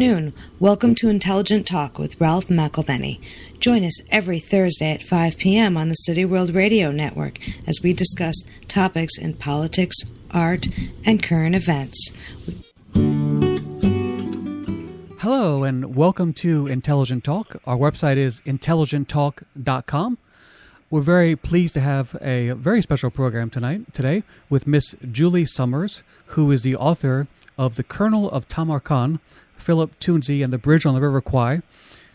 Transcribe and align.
Noon. 0.00 0.32
Welcome 0.60 0.94
to 1.00 1.08
Intelligent 1.08 1.66
Talk 1.66 1.98
with 1.98 2.20
Ralph 2.20 2.46
McElveny. 2.46 3.20
Join 3.58 3.82
us 3.82 4.00
every 4.12 4.38
Thursday 4.38 4.92
at 4.92 5.02
5 5.02 5.36
p.m. 5.36 5.76
on 5.76 5.88
the 5.88 5.96
City 5.96 6.24
World 6.24 6.50
Radio 6.54 6.92
Network 6.92 7.40
as 7.66 7.80
we 7.82 7.92
discuss 7.92 8.36
topics 8.68 9.18
in 9.18 9.34
politics, 9.34 9.96
art, 10.30 10.68
and 11.04 11.20
current 11.20 11.56
events. 11.56 12.16
Hello, 15.18 15.64
and 15.64 15.96
welcome 15.96 16.32
to 16.34 16.68
Intelligent 16.68 17.24
Talk. 17.24 17.60
Our 17.66 17.76
website 17.76 18.18
is 18.18 18.40
intelligenttalk.com. 18.42 20.18
We're 20.90 21.00
very 21.00 21.34
pleased 21.34 21.74
to 21.74 21.80
have 21.80 22.16
a 22.22 22.50
very 22.50 22.82
special 22.82 23.10
program 23.10 23.50
tonight, 23.50 23.92
today, 23.92 24.22
with 24.48 24.64
Miss 24.64 24.94
Julie 25.10 25.44
Summers, 25.44 26.04
who 26.26 26.52
is 26.52 26.62
the 26.62 26.76
author 26.76 27.26
of 27.58 27.74
The 27.74 27.82
Colonel 27.82 28.30
of 28.30 28.46
Tamarkan 28.46 29.18
Philip 29.58 29.98
Toosey 30.00 30.42
and 30.42 30.52
the 30.52 30.58
Bridge 30.58 30.86
on 30.86 30.94
the 30.94 31.00
River 31.00 31.20
Kwai. 31.20 31.62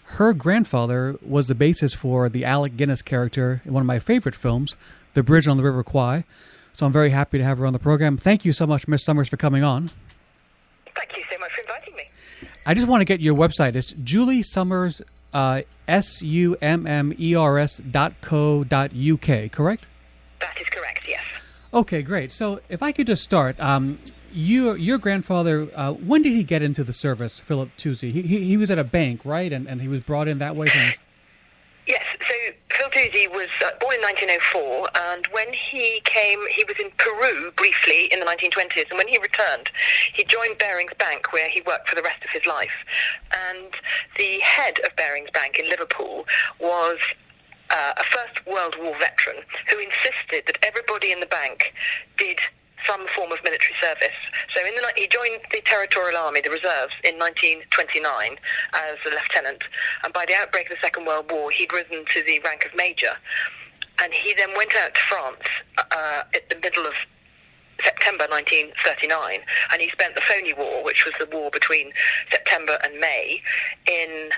Her 0.06 0.34
grandfather 0.34 1.16
was 1.26 1.48
the 1.48 1.56
basis 1.56 1.94
for 1.94 2.30
the 2.30 2.46
Alec 2.46 2.78
Guinness 2.78 3.02
character 3.02 3.62
in 3.66 3.74
one 3.74 3.82
of 3.82 3.88
my 3.88 4.00
favorite 4.00 4.36
films, 4.36 4.76
The 5.14 5.24
Bridge 5.24 5.48
on 5.48 5.58
the 5.58 5.64
River 5.64 5.84
Kwai. 5.84 6.24
So 6.74 6.86
I'm 6.86 6.92
very 6.92 7.12
happy 7.12 7.38
to 7.38 7.44
have 7.44 7.58
her 7.60 7.66
on 7.66 7.74
the 7.74 7.80
program. 7.80 8.18
Thank 8.18 8.46
you 8.46 8.54
so 8.54 8.66
much, 8.66 8.88
Miss 8.88 9.04
Summers, 9.04 9.30
for 9.30 9.38
coming 9.38 9.64
on. 9.64 9.92
Thank 10.96 11.18
you 11.18 11.24
so 11.32 11.38
much 11.40 11.52
for 11.54 11.62
inviting 11.62 11.96
me. 11.96 12.04
I 12.66 12.74
just 12.74 12.88
want 12.88 13.02
to 13.02 13.06
get 13.06 13.20
your 13.22 13.36
website. 13.36 13.76
It's 13.76 13.94
Julie 14.04 14.44
Summers, 14.44 15.02
uh, 15.34 15.62
S 15.88 16.22
U 16.22 16.56
M 16.62 16.88
M 16.88 17.14
E 17.20 17.36
R 17.36 17.58
S 17.58 17.78
dot 17.78 18.14
co 18.22 18.64
dot 18.64 18.92
UK, 18.96 19.52
correct? 19.52 19.86
That 20.40 20.60
is 20.62 20.70
correct, 20.70 21.06
yes. 21.08 21.22
Okay, 21.74 22.02
great. 22.02 22.32
So 22.32 22.62
if 22.70 22.84
I 22.84 22.92
could 22.92 23.08
just 23.08 23.24
start, 23.24 23.60
um, 23.60 24.00
you, 24.34 24.74
your 24.76 24.98
grandfather, 24.98 25.70
uh, 25.76 25.92
when 25.94 26.22
did 26.22 26.34
he 26.34 26.44
get 26.44 26.62
into 26.62 26.84
the 26.84 26.94
service, 26.94 27.40
Philip 27.40 27.70
Toosey? 27.78 28.12
He, 28.12 28.22
he, 28.24 28.46
he 28.46 28.58
was 28.58 28.72
at 28.72 28.80
a 28.80 28.84
bank, 28.84 29.22
right? 29.24 29.52
And, 29.52 29.68
and 29.68 29.82
he 29.82 29.88
was 29.88 30.02
brought 30.02 30.28
in 30.28 30.38
that 30.40 30.56
way 30.56 30.70
his... 30.70 30.98
Yes, 31.86 32.04
so 32.20 32.34
Phil 32.70 32.90
Toosey 32.90 33.30
was 33.30 33.50
uh, 33.66 33.72
born 33.82 33.96
in 33.96 34.02
1904, 34.02 34.88
and 35.12 35.28
when 35.28 35.52
he 35.52 36.02
came, 36.06 36.40
he 36.50 36.64
was 36.64 36.80
in 36.80 36.90
Peru 36.98 37.52
briefly 37.58 38.06
in 38.12 38.20
the 38.20 38.26
1920s, 38.26 38.90
and 38.90 38.98
when 38.98 39.08
he 39.08 39.18
returned, 39.18 39.70
he 40.14 40.24
joined 40.24 40.58
Barings 40.58 40.94
Bank, 40.98 41.34
where 41.34 41.50
he 41.50 41.62
worked 41.68 41.90
for 41.90 41.96
the 41.96 42.02
rest 42.02 42.24
of 42.24 42.32
his 42.32 42.46
life. 42.46 42.76
And 43.52 43.76
the 44.18 44.40
head 44.40 44.80
of 44.86 44.96
Barings 44.96 45.30
Bank 45.34 45.60
in 45.60 45.68
Liverpool 45.68 46.26
was 46.60 47.00
uh, 47.70 47.94
a 47.98 48.04
First 48.04 48.46
World 48.46 48.76
War 48.80 48.96
veteran 48.98 49.44
who 49.70 49.80
insisted 49.80 50.46
that 50.46 50.58
everybody 50.64 51.12
in 51.12 51.20
the 51.20 51.26
bank 51.26 51.74
did 52.18 52.40
some 52.86 53.08
form 53.08 53.32
of 53.32 53.44
military 53.44 53.76
service. 53.82 54.18
So 54.56 54.66
in 54.66 54.76
the, 54.76 54.92
he 54.96 55.08
joined 55.08 55.42
the 55.52 55.62
Territorial 55.62 56.18
Army, 56.18 56.42
the 56.42 56.50
reserves, 56.50 56.94
in 57.04 57.18
1929 57.18 58.38
as 58.76 58.98
a 59.06 59.10
lieutenant. 59.10 59.64
And 60.04 60.14
by 60.14 60.26
the 60.26 60.36
outbreak 60.36 60.70
of 60.70 60.78
the 60.78 60.82
Second 60.82 61.06
World 61.06 61.32
War, 61.32 61.52
he'd 61.52 61.72
risen 61.74 62.06
to 62.06 62.24
the 62.24 62.40
rank 62.44 62.66
of 62.66 62.76
major. 62.76 63.14
And 64.02 64.14
he 64.14 64.34
then 64.34 64.50
went 64.56 64.76
out 64.76 64.94
to 64.96 65.02
France 65.02 65.48
uh, 65.78 66.24
at 66.34 66.50
the 66.50 66.56
middle 66.62 66.86
of 66.86 66.94
September 67.82 68.26
1939, 68.30 69.40
and 69.72 69.82
he 69.82 69.90
spent 69.90 70.16
the 70.16 70.22
Phoney 70.22 70.54
War, 70.54 70.84
which 70.84 71.06
was 71.06 71.14
the 71.20 71.28
war 71.36 71.50
between 71.52 71.92
September 72.32 72.78
and 72.84 73.00
May, 73.00 73.42
in 73.90 74.30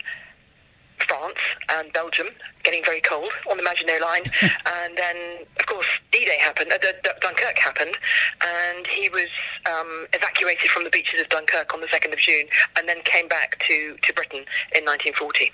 France 1.08 1.40
and 1.70 1.92
Belgium, 1.94 2.28
getting 2.64 2.84
very 2.84 3.02
cold 3.02 3.32
on 3.50 3.58
the 3.58 3.64
Maginot 3.64 4.02
Line. 4.02 4.24
and 4.42 4.98
then, 4.98 5.46
of 5.60 5.66
course, 5.66 5.88
D-Day 6.12 6.38
happened, 6.40 6.72
uh, 6.72 6.78
Dunkirk 7.22 7.58
happened, 7.58 7.98
and 8.46 8.88
he 8.88 9.10
was 9.10 9.28
um, 9.70 10.08
evacuated 10.14 10.70
from 10.70 10.84
the 10.84 10.90
beaches 10.90 11.22
of 11.22 11.30
Dunkirk 11.30 11.74
on 11.74 11.82
the 11.82 11.88
2nd 11.88 12.14
of 12.14 12.20
June 12.20 12.46
and 12.78 12.88
then 12.88 13.02
came 13.04 13.28
back 13.28 13.60
to, 13.68 13.98
to 14.02 14.14
Britain 14.14 14.46
in 14.76 14.84
1940. 14.86 15.52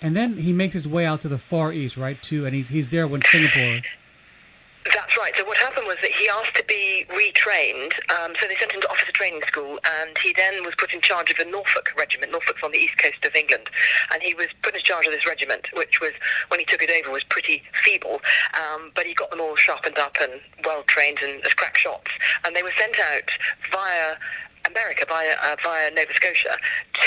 And 0.00 0.16
then 0.16 0.38
he 0.38 0.52
makes 0.52 0.74
his 0.74 0.88
way 0.88 1.06
out 1.06 1.20
to 1.20 1.28
the 1.28 1.38
Far 1.38 1.72
East, 1.72 1.96
right? 1.96 2.20
too, 2.20 2.44
and 2.44 2.54
he's 2.54 2.68
he's 2.68 2.90
there 2.90 3.06
when 3.06 3.22
Singapore 3.22 3.82
that's 5.12 5.22
right. 5.22 5.36
So 5.36 5.44
what 5.44 5.58
happened 5.58 5.86
was 5.86 5.96
that 6.00 6.10
he 6.10 6.28
asked 6.28 6.54
to 6.54 6.64
be 6.64 7.04
retrained. 7.10 7.92
Um, 8.18 8.32
so 8.40 8.46
they 8.48 8.54
sent 8.56 8.72
him 8.72 8.80
to 8.80 8.90
officer 8.90 9.12
training 9.12 9.42
school, 9.46 9.78
and 10.00 10.16
he 10.18 10.32
then 10.36 10.64
was 10.64 10.74
put 10.78 10.94
in 10.94 11.00
charge 11.00 11.30
of 11.30 11.36
the 11.36 11.44
Norfolk 11.44 11.92
regiment. 11.98 12.32
Norfolk's 12.32 12.62
on 12.62 12.72
the 12.72 12.78
east 12.78 12.96
coast 12.96 13.24
of 13.24 13.34
England, 13.34 13.68
and 14.12 14.22
he 14.22 14.34
was 14.34 14.46
put 14.62 14.74
in 14.74 14.80
charge 14.82 15.06
of 15.06 15.12
this 15.12 15.26
regiment, 15.26 15.68
which 15.74 16.00
was 16.00 16.12
when 16.48 16.60
he 16.60 16.66
took 16.66 16.82
it 16.82 16.90
over 16.90 17.12
was 17.12 17.24
pretty 17.24 17.62
feeble, 17.84 18.20
um, 18.56 18.90
but 18.94 19.06
he 19.06 19.12
got 19.12 19.30
them 19.30 19.40
all 19.40 19.56
sharpened 19.56 19.98
up 19.98 20.16
and 20.20 20.40
well 20.64 20.82
trained 20.86 21.18
and 21.22 21.44
as 21.44 21.52
crack 21.52 21.76
shots. 21.76 22.10
And 22.46 22.56
they 22.56 22.62
were 22.62 22.72
sent 22.78 22.98
out 22.98 23.30
via 23.70 24.16
America 24.72 25.04
via, 25.08 25.34
uh, 25.42 25.56
via 25.62 25.90
Nova 25.90 26.12
Scotia 26.14 26.56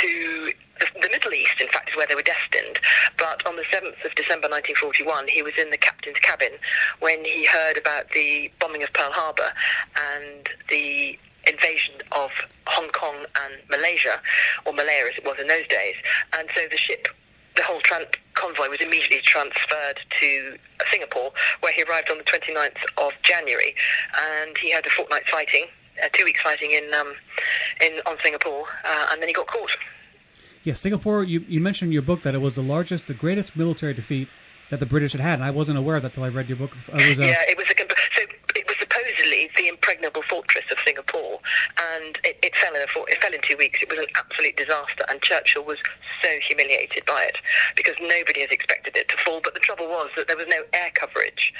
to 0.01 0.51
the, 0.79 1.09
Middle 1.09 1.33
East, 1.33 1.61
in 1.61 1.67
fact, 1.67 1.89
is 1.89 1.95
where 1.95 2.07
they 2.07 2.15
were 2.15 2.21
destined. 2.21 2.79
But 3.17 3.45
on 3.47 3.55
the 3.55 3.63
7th 3.63 4.03
of 4.03 4.13
December 4.15 4.49
1941, 4.49 5.27
he 5.27 5.41
was 5.41 5.53
in 5.57 5.69
the 5.69 5.77
captain's 5.77 6.19
cabin 6.19 6.51
when 6.99 7.23
he 7.23 7.45
heard 7.45 7.77
about 7.77 8.11
the 8.11 8.51
bombing 8.59 8.83
of 8.83 8.91
Pearl 8.93 9.11
Harbor 9.11 9.51
and 10.17 10.49
the 10.69 11.17
invasion 11.47 11.95
of 12.11 12.31
Hong 12.67 12.89
Kong 12.89 13.15
and 13.43 13.53
Malaysia, 13.69 14.19
or 14.65 14.73
Malaya 14.73 15.05
as 15.11 15.17
it 15.17 15.25
was 15.25 15.39
in 15.39 15.47
those 15.47 15.67
days. 15.67 15.95
And 16.37 16.49
so 16.55 16.61
the 16.69 16.77
ship 16.77 17.07
the 17.55 17.63
whole 17.63 17.79
convoy 18.33 18.69
was 18.69 18.79
immediately 18.81 19.21
transferred 19.21 19.99
to 20.19 20.57
Singapore, 20.91 21.31
where 21.61 21.71
he 21.71 21.83
arrived 21.83 22.09
on 22.11 22.17
the 22.17 22.23
29th 22.23 22.83
of 22.97 23.13
January, 23.23 23.73
and 24.41 24.57
he 24.57 24.71
had 24.71 24.85
a 24.85 24.89
fortnight 24.89 25.27
fighting, 25.27 25.65
a 26.03 26.09
two 26.09 26.23
weeks 26.25 26.41
fighting 26.41 26.71
in 26.71 26.93
um, 26.93 27.13
in 27.81 27.99
on 28.05 28.17
Singapore, 28.23 28.65
uh, 28.83 29.07
and 29.11 29.21
then 29.21 29.27
he 29.29 29.33
got 29.33 29.47
caught. 29.47 29.77
Yes, 30.63 30.79
Singapore. 30.79 31.23
You, 31.23 31.45
you 31.47 31.61
mentioned 31.61 31.89
in 31.89 31.93
your 31.93 32.01
book 32.01 32.21
that 32.23 32.33
it 32.33 32.39
was 32.39 32.55
the 32.55 32.63
largest, 32.63 33.05
the 33.05 33.13
greatest 33.13 33.55
military 33.55 33.93
defeat 33.93 34.27
that 34.71 34.79
the 34.79 34.85
British 34.85 35.11
had 35.11 35.21
had, 35.21 35.33
and 35.35 35.43
I 35.43 35.51
wasn't 35.51 35.77
aware 35.77 35.95
of 35.95 36.01
that 36.01 36.09
until 36.09 36.23
I 36.23 36.29
read 36.29 36.49
your 36.49 36.57
book. 36.57 36.71
It 36.87 36.93
was 36.93 37.19
yeah, 37.19 37.35
it 37.47 37.57
was 37.57 37.69
a 37.69 37.75
so 37.77 38.21
it 38.55 38.67
was 38.67 38.77
supposedly 38.79 39.51
the 39.57 39.67
impregnable 39.85 40.23
fortress 40.23 40.65
of 40.71 40.77
Singapore, 40.85 41.39
and 41.93 42.17
it, 42.23 42.37
it 42.41 42.55
fell 42.55 42.73
in 42.73 42.81
a 42.81 42.89
it 43.07 43.21
fell 43.21 43.33
in 43.33 43.41
two 43.41 43.57
weeks. 43.57 43.81
It 43.81 43.89
was 43.89 43.99
an 43.99 44.07
absolute 44.17 44.57
disaster, 44.57 45.05
and 45.09 45.21
Churchill 45.21 45.63
was 45.63 45.77
so 46.23 46.29
humiliated 46.41 47.05
by 47.05 47.23
it 47.29 47.37
because 47.75 47.93
nobody 48.01 48.41
has 48.41 48.49
expected 48.49 48.97
it 48.97 49.07
to 49.09 49.17
fall. 49.17 49.41
But 49.43 49.53
the 49.53 49.59
trouble 49.59 49.87
was 49.87 50.09
that 50.15 50.27
there 50.27 50.37
was 50.37 50.47
no 50.47 50.63
air 50.73 50.89
coverage, 50.95 51.53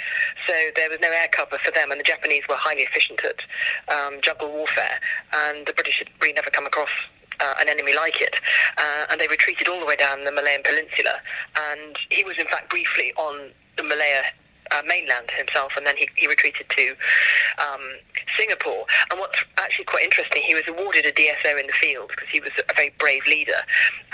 so 0.46 0.52
there 0.74 0.90
was 0.90 0.98
no 1.00 1.10
air 1.10 1.28
cover 1.30 1.58
for 1.58 1.70
them, 1.70 1.90
and 1.90 2.00
the 2.00 2.04
Japanese 2.04 2.42
were 2.48 2.56
highly 2.56 2.82
efficient 2.82 3.22
at 3.24 3.42
um, 3.94 4.20
jungle 4.20 4.50
warfare, 4.50 4.98
and 5.46 5.66
the 5.66 5.72
British 5.72 5.98
had 5.98 6.08
really 6.20 6.34
never 6.34 6.50
come 6.50 6.66
across 6.66 6.90
uh, 7.38 7.54
an 7.60 7.68
enemy 7.68 7.94
like 7.94 8.20
it. 8.20 8.36
Uh, 8.78 9.06
and 9.10 9.20
they 9.20 9.28
retreated 9.28 9.68
all 9.68 9.78
the 9.78 9.86
way 9.86 9.96
down 9.96 10.24
the 10.24 10.32
Malayan 10.32 10.62
Peninsula. 10.64 11.20
And 11.72 11.96
he 12.10 12.24
was, 12.24 12.34
in 12.38 12.46
fact, 12.46 12.70
briefly 12.70 13.12
on 13.16 13.50
the 13.76 13.82
Malaya 13.82 14.24
uh, 14.72 14.82
mainland 14.86 15.30
himself, 15.30 15.72
and 15.76 15.86
then 15.86 15.96
he, 15.96 16.08
he 16.16 16.26
retreated 16.26 16.68
to 16.68 16.96
um, 17.58 17.80
Singapore. 18.36 18.86
And 19.10 19.20
what's 19.20 19.44
actually 19.58 19.84
quite 19.84 20.04
interesting, 20.04 20.42
he 20.42 20.54
was 20.54 20.64
awarded 20.68 21.06
a 21.06 21.12
DSO 21.12 21.60
in 21.60 21.66
the 21.66 21.72
field 21.72 22.08
because 22.08 22.28
he 22.28 22.40
was 22.40 22.50
a 22.58 22.74
very 22.74 22.94
brave 22.98 23.26
leader. 23.26 23.60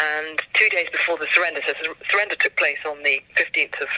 And 0.01 0.43
two 0.53 0.69
days 0.71 0.89
before 0.91 1.19
the 1.19 1.27
surrender, 1.33 1.61
so 1.67 1.73
the 1.83 1.95
surrender 2.09 2.35
took 2.37 2.57
place 2.57 2.79
on 2.87 3.03
the 3.03 3.23
15th 3.37 3.81
of 3.81 3.89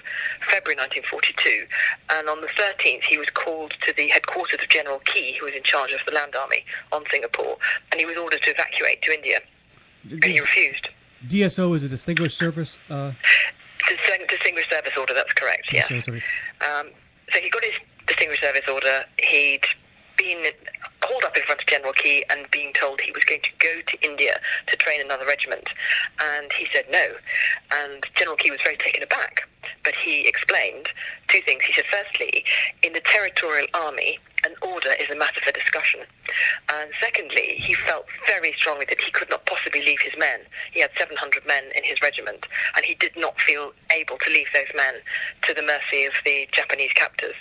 February 0.49 0.77
1942, 0.77 1.67
and 2.13 2.29
on 2.29 2.41
the 2.41 2.49
13th 2.49 3.05
he 3.05 3.19
was 3.19 3.29
called 3.31 3.75
to 3.83 3.93
the 3.97 4.09
headquarters 4.09 4.61
of 4.63 4.69
General 4.69 5.01
Key, 5.05 5.37
who 5.39 5.47
was 5.47 5.55
in 5.55 5.63
charge 5.63 5.93
of 5.93 6.01
the 6.07 6.13
Land 6.13 6.35
Army 6.35 6.65
on 6.93 7.05
Singapore, 7.11 7.57
and 7.91 8.01
he 8.01 8.07
was 8.07 8.17
ordered 8.17 8.43
to 8.43 8.51
evacuate 8.51 9.03
to 9.03 9.13
India, 9.13 9.41
and 10.11 10.25
he 10.25 10.41
refused. 10.41 10.89
DSO 11.27 11.75
is 11.75 11.83
a 11.83 11.89
distinguished 11.89 12.39
service. 12.39 12.79
Uh... 12.91 13.13
Distinguished 13.89 14.71
Service 14.71 14.97
Order, 14.97 15.15
that's 15.15 15.33
correct, 15.35 15.73
yeah. 15.73 15.87
Um, 16.63 16.89
so 17.33 17.39
he 17.41 17.51
got 17.51 17.65
his 17.65 17.75
Distinguished 18.07 18.43
Service 18.43 18.69
Order. 18.69 19.05
He'd 19.23 19.63
been 20.17 20.45
hauled 21.03 21.25
up 21.25 21.37
in 21.37 21.43
front 21.43 21.61
of 21.61 21.67
General 21.67 21.93
Key 21.93 22.25
and 22.31 22.51
being 22.51 22.73
told 22.73 23.01
he 23.01 23.13
was 23.13 23.25
going 23.25 23.43
to 23.43 23.51
go 23.59 23.81
to 23.87 24.05
India 24.05 24.39
to 24.67 24.77
train 24.77 25.01
another 25.01 25.27
regiment. 25.27 25.69
And 26.21 26.53
he 26.53 26.67
said 26.73 26.85
no. 26.91 27.07
And 27.73 28.05
General 28.15 28.37
Key 28.37 28.51
was 28.51 28.61
very 28.63 28.77
taken 28.77 29.03
aback. 29.03 29.49
But 29.83 29.95
he 29.95 30.27
explained 30.27 30.89
two 31.29 31.41
things. 31.47 31.65
He 31.65 31.73
said, 31.73 31.85
firstly, 31.87 32.45
in 32.83 32.93
the 32.93 33.01
Territorial 33.01 33.67
Army, 33.75 34.19
an 34.45 34.55
order 34.63 34.91
is 35.01 35.11
a 35.11 35.17
matter 35.17 35.41
for 35.41 35.53
discussion. 35.53 36.01
And 36.73 36.91
secondly, 37.01 37.55
he 37.57 37.75
felt 37.75 38.07
very 38.27 38.53
strongly 38.53 38.87
that 38.89 39.01
he 39.01 39.11
could 39.11 39.31
not 39.31 39.45
possibly 39.47 39.81
leave 39.81 40.01
his 40.01 40.15
men. 40.19 40.41
He 40.73 40.81
had 40.81 40.91
700 40.97 41.47
men 41.47 41.65
in 41.77 41.85
his 41.85 42.01
regiment, 42.03 42.47
and 42.77 42.85
he 42.85 42.95
did 42.95 43.17
not 43.17 43.41
feel 43.41 43.73
able 43.93 44.19
to 44.19 44.31
leave 44.31 44.49
those 44.53 44.73
men 44.77 44.95
to 45.43 45.55
the 45.55 45.63
mercy 45.63 46.05
of 46.05 46.15
the 46.25 46.49
Japanese 46.53 46.93
captors. 46.93 47.35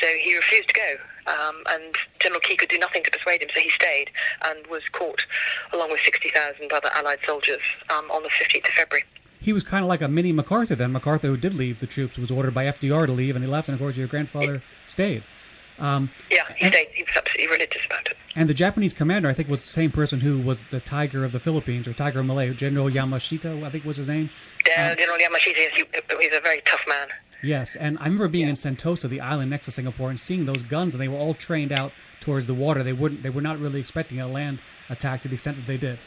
So 0.00 0.06
he 0.06 0.36
refused 0.36 0.68
to 0.68 0.74
go. 0.74 1.32
Um, 1.32 1.62
and 1.70 1.94
General 2.18 2.40
Key 2.40 2.56
could 2.56 2.68
do 2.68 2.78
nothing 2.78 3.02
to 3.04 3.10
persuade 3.10 3.42
him, 3.42 3.50
so 3.54 3.60
he 3.60 3.70
stayed 3.70 4.10
and 4.46 4.66
was 4.66 4.82
caught 4.92 5.24
along 5.72 5.90
with 5.90 6.00
60,000 6.00 6.72
other 6.72 6.90
Allied 6.94 7.20
soldiers 7.24 7.62
um, 7.90 8.10
on 8.10 8.22
the 8.22 8.30
15th 8.30 8.68
of 8.68 8.74
February 8.74 9.04
he 9.40 9.52
was 9.52 9.64
kind 9.64 9.82
of 9.82 9.88
like 9.88 10.02
a 10.02 10.08
mini 10.08 10.32
MacArthur 10.32 10.74
then. 10.74 10.92
MacArthur, 10.92 11.28
who 11.28 11.36
did 11.36 11.54
leave 11.54 11.80
the 11.80 11.86
troops, 11.86 12.18
was 12.18 12.30
ordered 12.30 12.52
by 12.52 12.66
FDR 12.66 13.06
to 13.06 13.12
leave, 13.12 13.34
and 13.34 13.44
he 13.44 13.50
left, 13.50 13.68
and 13.68 13.74
of 13.74 13.80
course, 13.80 13.96
your 13.96 14.06
grandfather 14.06 14.62
stayed. 14.84 15.24
Um, 15.80 16.10
yeah, 16.30 16.44
he 16.56 16.66
and, 16.66 16.74
stayed. 16.74 16.88
He 16.92 17.02
was 17.02 17.12
absolutely 17.16 17.46
religious 17.56 17.84
about 17.86 18.06
it. 18.06 18.16
And 18.36 18.48
the 18.48 18.54
Japanese 18.54 18.92
commander, 18.92 19.28
I 19.28 19.32
think, 19.32 19.48
was 19.48 19.62
the 19.62 19.70
same 19.70 19.90
person 19.90 20.20
who 20.20 20.38
was 20.38 20.58
the 20.70 20.80
Tiger 20.80 21.24
of 21.24 21.32
the 21.32 21.40
Philippines 21.40 21.88
or 21.88 21.92
Tiger 21.92 22.20
of 22.20 22.26
Malay, 22.26 22.52
General 22.54 22.88
Yamashita, 22.88 23.64
I 23.64 23.70
think 23.70 23.84
was 23.84 23.96
his 23.96 24.06
name. 24.06 24.30
Yeah, 24.68 24.90
um, 24.90 24.96
General 24.96 25.18
Yamashita. 25.18 25.56
He's 25.56 26.36
a 26.36 26.40
very 26.40 26.60
tough 26.64 26.84
man. 26.86 27.08
Yes, 27.42 27.74
and 27.74 27.98
I 27.98 28.04
remember 28.04 28.28
being 28.28 28.44
yeah. 28.44 28.50
in 28.50 28.56
Sentosa, 28.56 29.08
the 29.08 29.20
island 29.20 29.50
next 29.50 29.64
to 29.64 29.72
Singapore, 29.72 30.10
and 30.10 30.20
seeing 30.20 30.44
those 30.44 30.62
guns, 30.62 30.94
and 30.94 31.00
they 31.00 31.08
were 31.08 31.16
all 31.16 31.34
trained 31.34 31.72
out 31.72 31.92
towards 32.20 32.46
the 32.46 32.54
water. 32.54 32.82
They 32.82 32.92
wouldn't, 32.92 33.22
they 33.22 33.30
were 33.30 33.40
not 33.40 33.58
really 33.58 33.80
expecting 33.80 34.20
a 34.20 34.28
land 34.28 34.60
attack 34.90 35.22
to 35.22 35.28
the 35.28 35.34
extent 35.34 35.56
that 35.56 35.66
they 35.66 35.78
did. 35.78 35.98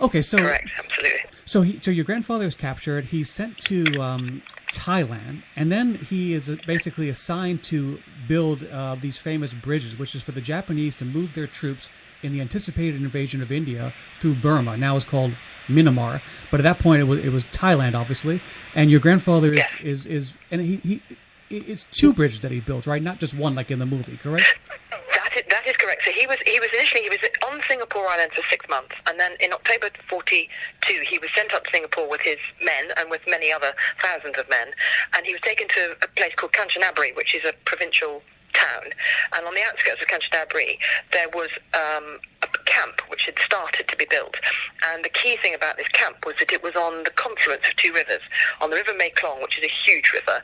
Okay, 0.00 0.22
so 0.22 0.36
correct, 0.36 0.68
absolutely. 0.78 1.20
So 1.48 1.62
he, 1.62 1.78
so 1.80 1.90
your 1.90 2.04
grandfather 2.04 2.44
was 2.44 2.54
captured. 2.54 3.06
He's 3.06 3.30
sent 3.30 3.56
to 3.60 4.02
um, 4.02 4.42
Thailand, 4.70 5.44
and 5.56 5.72
then 5.72 5.94
he 5.94 6.34
is 6.34 6.52
basically 6.66 7.08
assigned 7.08 7.62
to 7.64 8.00
build 8.28 8.64
uh, 8.64 8.96
these 9.00 9.16
famous 9.16 9.54
bridges, 9.54 9.98
which 9.98 10.14
is 10.14 10.22
for 10.22 10.32
the 10.32 10.42
Japanese 10.42 10.94
to 10.96 11.06
move 11.06 11.32
their 11.32 11.46
troops 11.46 11.88
in 12.22 12.34
the 12.34 12.42
anticipated 12.42 13.00
invasion 13.00 13.40
of 13.40 13.50
India 13.50 13.94
through 14.20 14.34
Burma. 14.34 14.76
Now 14.76 14.94
it's 14.94 15.06
called 15.06 15.32
Myanmar, 15.68 16.20
but 16.50 16.60
at 16.60 16.64
that 16.64 16.80
point 16.80 17.00
it 17.00 17.04
was 17.04 17.24
it 17.24 17.30
was 17.30 17.46
Thailand, 17.46 17.94
obviously. 17.94 18.42
And 18.74 18.90
your 18.90 19.00
grandfather 19.00 19.54
is 19.54 19.64
is, 19.82 20.06
is 20.06 20.32
and 20.50 20.60
he, 20.60 20.76
he 20.76 21.02
it's 21.48 21.86
two 21.92 22.12
bridges 22.12 22.42
that 22.42 22.50
he 22.50 22.60
built, 22.60 22.86
right? 22.86 23.02
Not 23.02 23.20
just 23.20 23.32
one, 23.32 23.54
like 23.54 23.70
in 23.70 23.78
the 23.78 23.86
movie, 23.86 24.18
correct? 24.18 24.54
That 24.90 25.34
is, 25.34 25.42
that 25.48 25.66
is 25.66 25.76
correct. 25.78 25.88
So 26.08 26.14
he 26.14 26.26
was 26.26 26.38
he 26.46 26.58
was 26.58 26.70
initially 26.72 27.02
he 27.02 27.10
was 27.10 27.18
on 27.46 27.60
Singapore 27.68 28.08
Island 28.08 28.32
for 28.32 28.42
six 28.48 28.66
months, 28.70 28.96
and 29.06 29.20
then 29.20 29.32
in 29.40 29.52
October 29.52 29.90
'42 30.08 31.02
he 31.06 31.18
was 31.18 31.28
sent 31.36 31.52
up 31.52 31.64
to 31.64 31.70
Singapore 31.70 32.08
with 32.08 32.22
his 32.22 32.38
men 32.64 32.88
and 32.96 33.10
with 33.10 33.20
many 33.28 33.52
other 33.52 33.74
thousands 34.00 34.38
of 34.38 34.48
men, 34.48 34.68
and 35.14 35.26
he 35.26 35.34
was 35.34 35.42
taken 35.42 35.68
to 35.68 35.96
a 36.02 36.08
place 36.16 36.32
called 36.34 36.52
Kanchanaburi, 36.52 37.14
which 37.14 37.34
is 37.34 37.44
a 37.44 37.52
provincial 37.66 38.22
town, 38.54 38.84
and 39.36 39.46
on 39.46 39.54
the 39.54 39.60
outskirts 39.62 40.00
of 40.00 40.08
Kanchanaburi 40.08 40.78
there 41.12 41.28
was 41.34 41.50
um, 41.74 42.20
a 42.40 42.48
camp 42.64 43.02
which 43.08 43.26
had 43.26 43.38
started 43.40 43.86
to 43.88 43.96
be 43.98 44.06
built. 44.08 44.38
And 44.88 45.04
the 45.04 45.10
key 45.10 45.36
thing 45.36 45.52
about 45.52 45.76
this 45.76 45.88
camp 45.88 46.24
was 46.24 46.36
that 46.38 46.50
it 46.50 46.62
was 46.62 46.74
on 46.74 47.02
the 47.02 47.10
confluence 47.10 47.68
of 47.68 47.76
two 47.76 47.92
rivers, 47.92 48.24
on 48.62 48.70
the 48.70 48.76
River 48.76 48.94
Mae 48.96 49.12
Klong, 49.14 49.42
which 49.42 49.58
is 49.58 49.64
a 49.66 49.74
huge 49.84 50.10
river, 50.14 50.40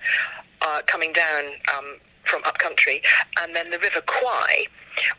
uh, 0.61 0.83
coming 0.87 1.15
down 1.15 1.45
um, 1.75 1.97
from 2.25 2.43
upcountry, 2.45 3.01
and 3.41 3.57
then 3.57 3.71
the 3.71 3.79
River 3.79 4.03
Kwai, 4.03 4.67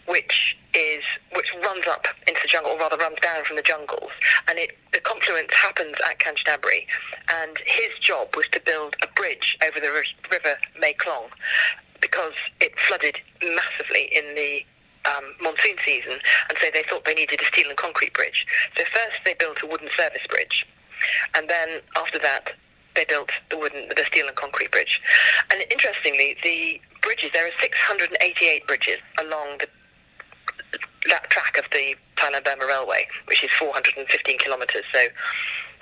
which 0.08 0.58
is 0.74 1.04
which 1.34 1.54
runs 1.64 1.88
up 1.88 2.06
into 2.28 2.42
the 2.42 2.48
jungle, 2.48 2.74
or 2.74 2.80
rather 2.80 2.98
runs 2.98 3.20
down 3.22 3.44
from 3.46 3.56
the 3.56 3.62
jungles, 3.62 4.12
and 4.50 4.60
it 4.60 4.78
the 4.94 5.00
confluence 5.00 5.54
happens 5.54 5.96
at 6.10 6.20
Kanchanaburi, 6.20 6.86
and 7.42 7.58
his 7.66 7.90
job 8.02 8.36
was 8.36 8.48
to 8.52 8.60
build 8.60 8.96
a 9.04 9.08
bridge 9.16 9.58
over 9.66 9.80
the 9.80 9.92
River 10.32 10.58
Mae 10.80 10.94
Klong 10.94 11.30
because 12.02 12.34
it 12.60 12.78
flooded 12.80 13.18
massively 13.42 14.10
in 14.16 14.36
the 14.36 14.66
um, 15.10 15.36
monsoon 15.42 15.76
season, 15.84 16.20
and 16.50 16.58
so 16.60 16.68
they 16.74 16.84
thought 16.84 17.06
they 17.06 17.14
needed 17.14 17.42
a 17.42 17.46
steel 17.46 17.70
and 17.70 17.78
concrete 17.78 18.14
bridge. 18.14 18.46
So 18.78 18.84
first 18.86 19.20
they 19.24 19.36
built 19.36 19.62
a 19.64 19.68
wooden 19.68 19.90
service 19.98 20.26
bridge, 20.30 20.66
and 21.36 21.50
then 21.50 21.82
after 21.96 22.20
that 22.20 22.52
they 22.96 23.06
built 23.06 23.32
the 23.50 23.58
wooden, 23.58 23.90
the 23.96 24.04
steel 24.06 24.28
and 24.28 24.36
concrete 24.36 24.72
bridge. 24.72 25.02
And 25.52 25.64
interestingly, 25.70 26.38
the 26.44 26.82
bridges 27.06 27.30
there 27.34 27.48
are 27.48 27.52
688 27.60 28.68
bridges 28.68 28.98
along 29.22 29.60
the 29.60 29.68
that 31.08 31.30
track 31.30 31.58
of 31.58 31.66
the 31.72 31.96
Thailand 32.16 32.44
Burma 32.44 32.66
Railway, 32.68 33.08
which 33.26 33.44
is 33.44 33.52
415 33.52 34.38
kilometres, 34.40 34.84
so 34.92 35.00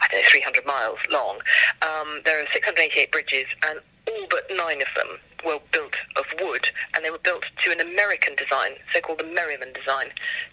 I 0.02 0.08
don't 0.10 0.20
know, 0.20 0.28
300 0.28 0.66
miles 0.66 1.00
long. 1.10 1.40
Um, 1.82 2.22
there 2.26 2.44
are 2.44 2.48
688 2.52 3.12
bridges, 3.12 3.46
and 3.68 3.80
all 4.10 4.28
but 4.30 4.44
nine 4.56 4.82
of 4.82 4.88
them 4.96 5.20
were 5.46 5.60
built 5.72 5.96
of 6.18 6.26
wood, 6.42 6.68
and 6.96 7.06
they 7.06 7.12
were 7.12 7.20
built 7.20 7.46
to 7.64 7.72
an 7.72 7.80
American 7.80 8.36
design, 8.36 8.72
so-called 8.92 9.20
the 9.20 9.26
Merriman 9.26 9.72
design. 9.74 10.08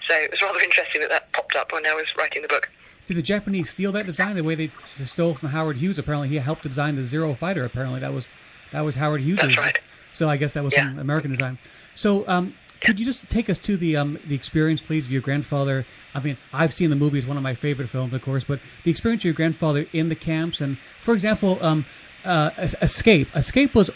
So 0.09 0.15
it 0.17 0.31
was 0.31 0.43
rather 0.43 0.61
interesting 0.61 1.01
that 1.01 1.11
that 1.11 1.33
popped 1.33 1.57
up 1.57 1.73
when 1.73 1.87
I 1.87 1.95
was 1.95 2.07
writing 2.17 2.43
the 2.43 2.49
book. 2.49 2.69
Did 3.07 3.17
the 3.17 3.23
Japanese 3.23 3.71
steal 3.71 3.91
that 3.93 4.07
design 4.07 4.37
the 4.37 4.45
way 4.45 4.55
they 4.55 4.71
stole 5.05 5.35
from 5.35 5.49
Howard 5.49 5.79
Hughes? 5.79 5.99
Apparently, 5.99 6.29
he 6.29 6.37
helped 6.37 6.63
design 6.63 6.95
the 6.95 7.03
Zero 7.03 7.35
Fighter. 7.35 7.65
Apparently, 7.65 7.99
that 7.99 8.13
was 8.13 8.29
that 8.71 8.83
was 8.83 8.95
Howard 8.97 9.23
Hughes. 9.23 9.41
That's 9.41 9.59
right. 9.59 9.81
So 10.13 10.29
I 10.29 10.37
guess 10.37 10.55
that 10.55 10.65
was 10.65 10.73
yeah. 10.75 10.99
American 10.99 11.31
design. 11.31 11.59
So 11.95 12.27
um, 12.29 12.55
could 12.81 12.99
you 12.99 13.07
just 13.07 13.29
take 13.29 13.51
us 13.51 13.59
to 13.59 13.77
the 13.77 13.97
um, 13.97 14.19
the 14.27 14.35
experience, 14.35 14.81
please, 14.81 15.07
of 15.07 15.13
your 15.13 15.23
grandfather? 15.23 15.87
I 16.15 16.21
mean, 16.21 16.39
I've 16.53 16.73
seen 16.73 16.91
the 16.91 16.97
movie; 16.97 17.19
it's 17.19 17.27
one 17.27 17.37
of 17.37 17.43
my 17.43 17.55
favorite 17.55 17.89
films, 17.89 18.13
of 18.13 18.23
course. 18.23 18.45
But 18.45 18.61
the 18.85 18.91
experience 18.91 19.23
of 19.23 19.27
your 19.27 19.35
grandfather 19.35 19.87
in 19.93 20.09
the 20.09 20.15
camps, 20.15 20.61
and 20.61 20.79
for 20.99 21.15
example, 21.15 21.59
um, 21.63 21.87
uh, 22.25 22.51
Escape. 22.59 23.29
Escape 23.35 23.75
was 23.75 23.91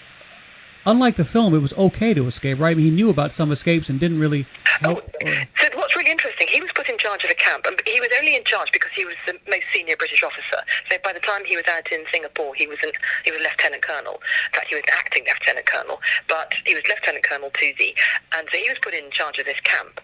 unlike 0.87 1.17
the 1.17 1.25
film, 1.25 1.55
it 1.55 1.59
was 1.59 1.73
okay 1.75 2.15
to 2.15 2.27
escape, 2.27 2.59
right? 2.59 2.71
I 2.71 2.75
mean, 2.75 2.85
he 2.85 2.91
knew 2.91 3.11
about 3.11 3.33
some 3.33 3.51
escapes 3.53 3.89
and 3.89 3.99
didn't 3.99 4.21
really 4.21 4.47
help. 4.65 5.15
Or... 5.25 5.35
So 5.57 5.69
what's 5.75 5.97
really 5.97 6.11
interesting, 6.11 6.47
he 6.49 6.61
was 6.61 6.71
put 6.75 6.89
in 6.89 6.99
charge 7.15 7.25
of 7.25 7.31
a 7.31 7.35
camp, 7.35 7.67
and 7.67 7.81
he 7.87 8.01
was 8.01 8.09
only 8.19 8.35
in 8.35 8.45
charge 8.45 8.71
because 8.73 8.91
he 8.93 9.05
was 9.05 9.15
the 9.27 9.35
most 9.49 9.65
senior 9.73 9.97
British 9.97 10.23
officer. 10.23 10.59
So 10.91 10.97
by 11.05 11.13
the 11.13 11.21
time 11.21 11.45
he 11.45 11.57
was 11.57 11.65
out 11.71 11.91
in 11.93 12.05
Singapore, 12.13 12.55
he 12.55 12.67
was 12.67 12.79
an, 12.83 12.91
he 13.25 13.31
was 13.31 13.41
lieutenant 13.41 13.83
colonel. 13.83 14.15
In 14.15 14.53
fact, 14.53 14.69
he 14.69 14.75
was 14.75 14.85
acting 14.93 15.25
lieutenant 15.27 15.67
colonel, 15.67 16.01
but 16.29 16.53
he 16.67 16.75
was 16.75 16.83
lieutenant 16.89 17.25
colonel 17.25 17.51
Toosey, 17.51 17.95
and 18.37 18.49
so 18.51 18.59
he 18.59 18.69
was 18.69 18.79
put 18.83 18.95
in 18.95 19.11
charge 19.11 19.39
of 19.39 19.47
this 19.47 19.61
camp, 19.61 20.01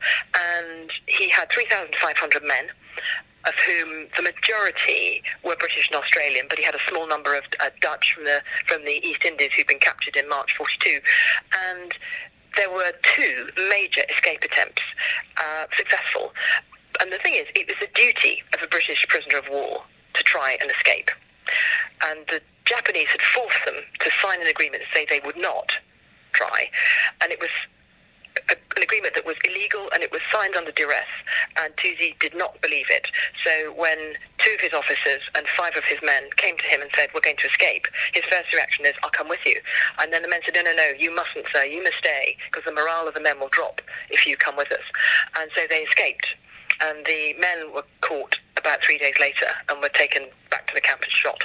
and 0.55 0.91
he 1.07 1.29
had 1.29 1.51
3,500 1.51 2.43
men 2.45 2.67
of 3.47 3.55
whom 3.67 4.07
the 4.17 4.23
majority 4.23 5.23
were 5.43 5.57
British 5.57 5.89
and 5.91 5.97
Australian, 5.97 6.45
but 6.49 6.59
he 6.59 6.65
had 6.65 6.75
a 6.75 6.85
small 6.89 7.09
number 7.09 7.35
of 7.35 7.43
uh, 7.65 7.71
Dutch 7.81 8.13
from 8.15 8.25
the 8.25 8.43
from 8.67 8.85
the 8.85 9.01
East 9.03 9.25
Indies 9.25 9.51
who'd 9.57 9.67
been 9.67 9.79
captured 9.79 10.15
in 10.15 10.29
March 10.29 10.55
42, 10.59 11.01
and 11.73 11.95
there 12.57 12.71
were 12.71 12.93
two 13.03 13.49
major 13.71 14.03
escape 14.11 14.45
attempts 14.45 14.83
uh, 15.39 15.65
successful. 15.75 16.33
And 17.01 17.13
the 17.13 17.19
thing 17.19 17.35
is, 17.35 17.47
it 17.55 17.67
was 17.67 17.77
the 17.81 17.89
duty 17.95 18.43
of 18.55 18.63
a 18.63 18.69
British 18.69 19.07
prisoner 19.09 19.39
of 19.39 19.49
war 19.49 19.83
to 20.15 20.23
try 20.23 20.59
and 20.61 20.71
escape, 20.71 21.11
and 22.07 22.27
the 22.29 22.41
Japanese 22.65 23.09
had 23.09 23.23
forced 23.23 23.65
them 23.65 23.77
to 24.01 24.11
sign 24.23 24.41
an 24.41 24.47
agreement 24.49 24.83
to 24.83 24.97
say 24.97 25.07
they 25.09 25.21
would 25.25 25.37
not 25.37 25.73
try, 26.33 26.69
and 27.23 27.33
it 27.33 27.41
was 27.41 27.51
a, 28.51 28.55
an 28.77 28.83
agreement 28.83 29.15
that 29.15 29.27
was 29.27 29.37
illegal 29.45 29.89
and 29.93 30.03
it 30.03 30.13
was 30.13 30.21
signed 30.31 30.55
under 30.57 30.71
duress, 30.73 31.11
and 31.59 31.75
Toosey 31.77 32.19
did 32.21 32.35
not 32.37 32.61
believe 32.63 32.87
it. 32.91 33.07
So 33.45 33.73
when 33.73 34.15
two 34.39 34.53
of 34.55 34.61
his 34.61 34.73
officers 34.73 35.23
and 35.37 35.47
five 35.49 35.77
of 35.77 35.85
his 35.85 35.99
men 36.03 36.25
came 36.37 36.57
to 36.59 36.67
him 36.67 36.81
and 36.81 36.91
said, 36.97 37.09
we're 37.15 37.21
going 37.21 37.37
to 37.39 37.49
escape, 37.49 37.87
his 38.13 38.25
first 38.25 38.53
reaction 38.53 38.87
is, 38.87 38.93
I'll 39.03 39.11
come 39.11 39.29
with 39.29 39.45
you. 39.45 39.61
And 40.01 40.13
then 40.13 40.23
the 40.23 40.29
men 40.29 40.41
said, 40.45 40.55
no, 40.55 40.63
no, 40.63 40.75
no, 40.75 40.91
you 40.99 41.15
mustn't, 41.15 41.47
sir, 41.53 41.65
you 41.65 41.83
must 41.83 41.99
stay, 41.99 42.37
because 42.51 42.65
the 42.65 42.73
morale 42.73 43.09
of 43.09 43.15
the 43.15 43.21
men 43.21 43.39
will 43.41 43.51
drop 43.51 43.81
if 44.11 44.27
you 44.27 44.37
come 44.37 44.57
with 44.57 44.71
us. 44.73 44.87
And 45.39 45.51
so 45.55 45.63
they 45.69 45.83
escaped 45.83 46.37
and 46.83 47.05
the 47.07 47.35
men 47.41 47.73
were 47.75 47.85
caught 48.01 48.39
about 48.57 48.83
three 48.83 48.99
days 48.99 49.15
later 49.19 49.47
and 49.71 49.81
were 49.81 49.89
taken 49.89 50.25
back 50.51 50.67
to 50.67 50.75
the 50.75 50.81
camp 50.81 51.03
and 51.03 51.11
shot. 51.11 51.45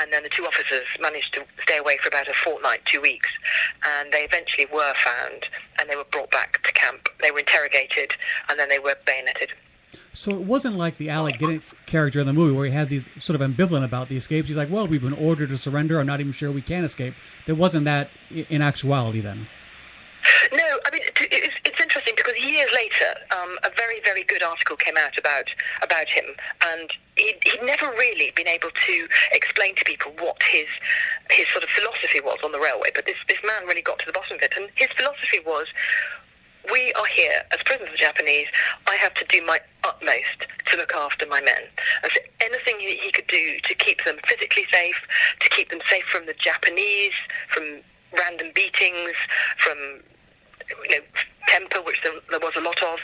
And 0.00 0.12
then 0.12 0.22
the 0.22 0.28
two 0.28 0.46
officers 0.46 0.86
managed 1.00 1.34
to 1.34 1.44
stay 1.62 1.78
away 1.78 1.98
for 1.98 2.08
about 2.08 2.28
a 2.28 2.34
fortnight, 2.34 2.84
two 2.84 3.00
weeks, 3.00 3.28
and 3.98 4.12
they 4.12 4.24
eventually 4.24 4.66
were 4.72 4.94
found 4.94 5.46
and 5.80 5.90
they 5.90 5.96
were 5.96 6.06
brought 6.10 6.30
back 6.30 6.62
to 6.62 6.72
camp. 6.72 7.08
They 7.22 7.30
were 7.30 7.40
interrogated 7.40 8.12
and 8.48 8.58
then 8.58 8.68
they 8.68 8.78
were 8.78 8.94
bayoneted. 9.04 9.50
So 10.12 10.30
it 10.30 10.42
wasn't 10.42 10.76
like 10.76 10.96
the 10.96 11.10
Alec 11.10 11.40
Guinness 11.40 11.74
character 11.86 12.20
in 12.20 12.26
the 12.26 12.32
movie 12.32 12.54
where 12.54 12.66
he 12.66 12.72
has 12.72 12.88
these 12.88 13.08
sort 13.18 13.40
of 13.40 13.40
ambivalent 13.40 13.84
about 13.84 14.08
the 14.08 14.16
escapes. 14.16 14.46
He's 14.46 14.56
like, 14.56 14.70
well, 14.70 14.86
we've 14.86 15.02
been 15.02 15.12
ordered 15.12 15.48
to 15.48 15.58
surrender. 15.58 15.98
I'm 15.98 16.06
not 16.06 16.20
even 16.20 16.32
sure 16.32 16.52
we 16.52 16.62
can 16.62 16.84
escape. 16.84 17.14
There 17.46 17.54
wasn't 17.56 17.84
that 17.86 18.10
in 18.30 18.62
actuality 18.62 19.20
then. 19.20 19.48
No, 20.52 20.64
I 20.86 20.90
mean, 20.92 21.02
it's, 21.02 21.20
it's 21.20 21.33
interesting 21.33 21.33
because 21.33 21.33
years 22.54 22.70
later, 22.72 23.10
um, 23.36 23.58
a 23.64 23.70
very, 23.76 24.00
very 24.04 24.22
good 24.22 24.42
article 24.42 24.76
came 24.76 24.96
out 24.96 25.18
about 25.18 25.50
about 25.82 26.08
him, 26.08 26.24
and 26.66 26.90
he'd, 27.16 27.38
he'd 27.44 27.62
never 27.62 27.86
really 27.90 28.32
been 28.36 28.48
able 28.48 28.70
to 28.70 29.08
explain 29.32 29.74
to 29.74 29.84
people 29.84 30.12
what 30.20 30.40
his 30.42 30.66
his 31.30 31.48
sort 31.48 31.64
of 31.64 31.70
philosophy 31.70 32.20
was 32.20 32.38
on 32.44 32.52
the 32.52 32.60
railway. 32.60 32.90
But 32.94 33.06
this 33.06 33.18
this 33.28 33.38
man 33.44 33.66
really 33.66 33.82
got 33.82 33.98
to 34.00 34.06
the 34.06 34.12
bottom 34.12 34.36
of 34.36 34.42
it, 34.42 34.54
and 34.56 34.70
his 34.76 34.88
philosophy 34.96 35.40
was. 35.44 35.66
We 36.72 36.94
are 36.94 37.04
here 37.04 37.42
as 37.52 37.62
prisoners 37.62 37.90
of 37.90 37.92
the 37.92 37.98
Japanese. 37.98 38.46
I 38.88 38.94
have 38.94 39.12
to 39.14 39.24
do 39.26 39.44
my 39.44 39.60
utmost 39.86 40.48
to 40.64 40.78
look 40.78 40.94
after 40.94 41.26
my 41.26 41.42
men. 41.42 41.60
And 42.02 42.10
so 42.10 42.20
anything 42.40 42.80
he 42.80 43.12
could 43.12 43.26
do 43.26 43.58
to 43.64 43.74
keep 43.74 44.02
them 44.04 44.16
physically 44.26 44.64
safe, 44.72 44.98
to 45.40 45.50
keep 45.50 45.68
them 45.68 45.80
safe 45.90 46.04
from 46.04 46.24
the 46.24 46.32
Japanese, 46.32 47.12
from 47.50 47.82
random 48.18 48.48
beatings, 48.54 49.14
from 49.58 49.76
you 50.88 50.98
know, 50.98 51.04
temper, 51.54 51.80
which 51.82 52.00
there, 52.02 52.12
there, 52.30 52.40
was 52.40 52.56
a 52.56 52.60
lot 52.60 52.82
of, 52.82 52.98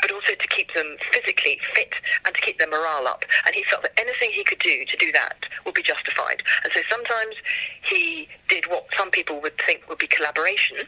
but 0.00 0.10
also 0.10 0.32
to 0.32 0.48
keep 0.48 0.72
them 0.72 0.96
physically 1.12 1.60
fit 1.74 1.94
and 2.24 2.34
to 2.34 2.40
keep 2.40 2.58
their 2.58 2.68
morale 2.68 3.06
up. 3.06 3.24
And 3.46 3.54
he 3.54 3.62
felt 3.64 3.82
that 3.82 3.92
anything 4.00 4.30
he 4.32 4.42
could 4.42 4.58
do 4.58 4.84
to 4.86 4.96
do 4.96 5.12
that 5.12 5.44
would 5.66 5.74
be 5.74 5.82
justified. 5.82 6.42
And 6.64 6.72
so 6.72 6.80
sometimes 6.88 7.36
he 7.82 8.28
did 8.48 8.64
what 8.66 8.86
some 8.96 9.10
people 9.10 9.40
would 9.42 9.58
think 9.58 9.86
would 9.88 9.98
be 9.98 10.06
collaboration, 10.06 10.78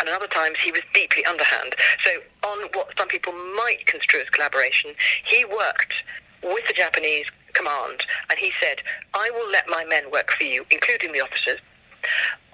and 0.00 0.08
other 0.08 0.28
times 0.28 0.56
he 0.62 0.70
was 0.70 0.80
deeply 0.94 1.24
underhand. 1.26 1.74
So 2.04 2.10
on 2.48 2.68
what 2.72 2.96
some 2.96 3.08
people 3.08 3.32
might 3.32 3.84
construe 3.86 4.20
as 4.20 4.30
collaboration, 4.30 4.94
he 5.24 5.44
worked 5.44 6.02
with 6.42 6.66
the 6.66 6.72
Japanese 6.72 7.26
command, 7.52 8.04
and 8.30 8.38
he 8.38 8.52
said, 8.60 8.80
I 9.14 9.30
will 9.34 9.50
let 9.50 9.68
my 9.68 9.84
men 9.84 10.10
work 10.10 10.30
for 10.30 10.44
you, 10.44 10.64
including 10.70 11.12
the 11.12 11.20
officers, 11.20 11.58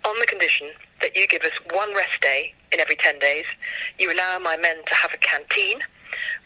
on 0.04 0.18
the 0.18 0.26
condition 0.26 0.70
that 1.00 1.16
you 1.16 1.26
give 1.28 1.42
us 1.42 1.52
one 1.72 1.94
rest 1.94 2.20
day 2.20 2.54
in 2.74 2.80
every 2.80 2.96
10 2.96 3.18
days. 3.20 3.44
You 3.98 4.12
allow 4.12 4.38
my 4.38 4.56
men 4.56 4.76
to 4.84 4.94
have 4.94 5.14
a 5.14 5.16
canteen, 5.18 5.78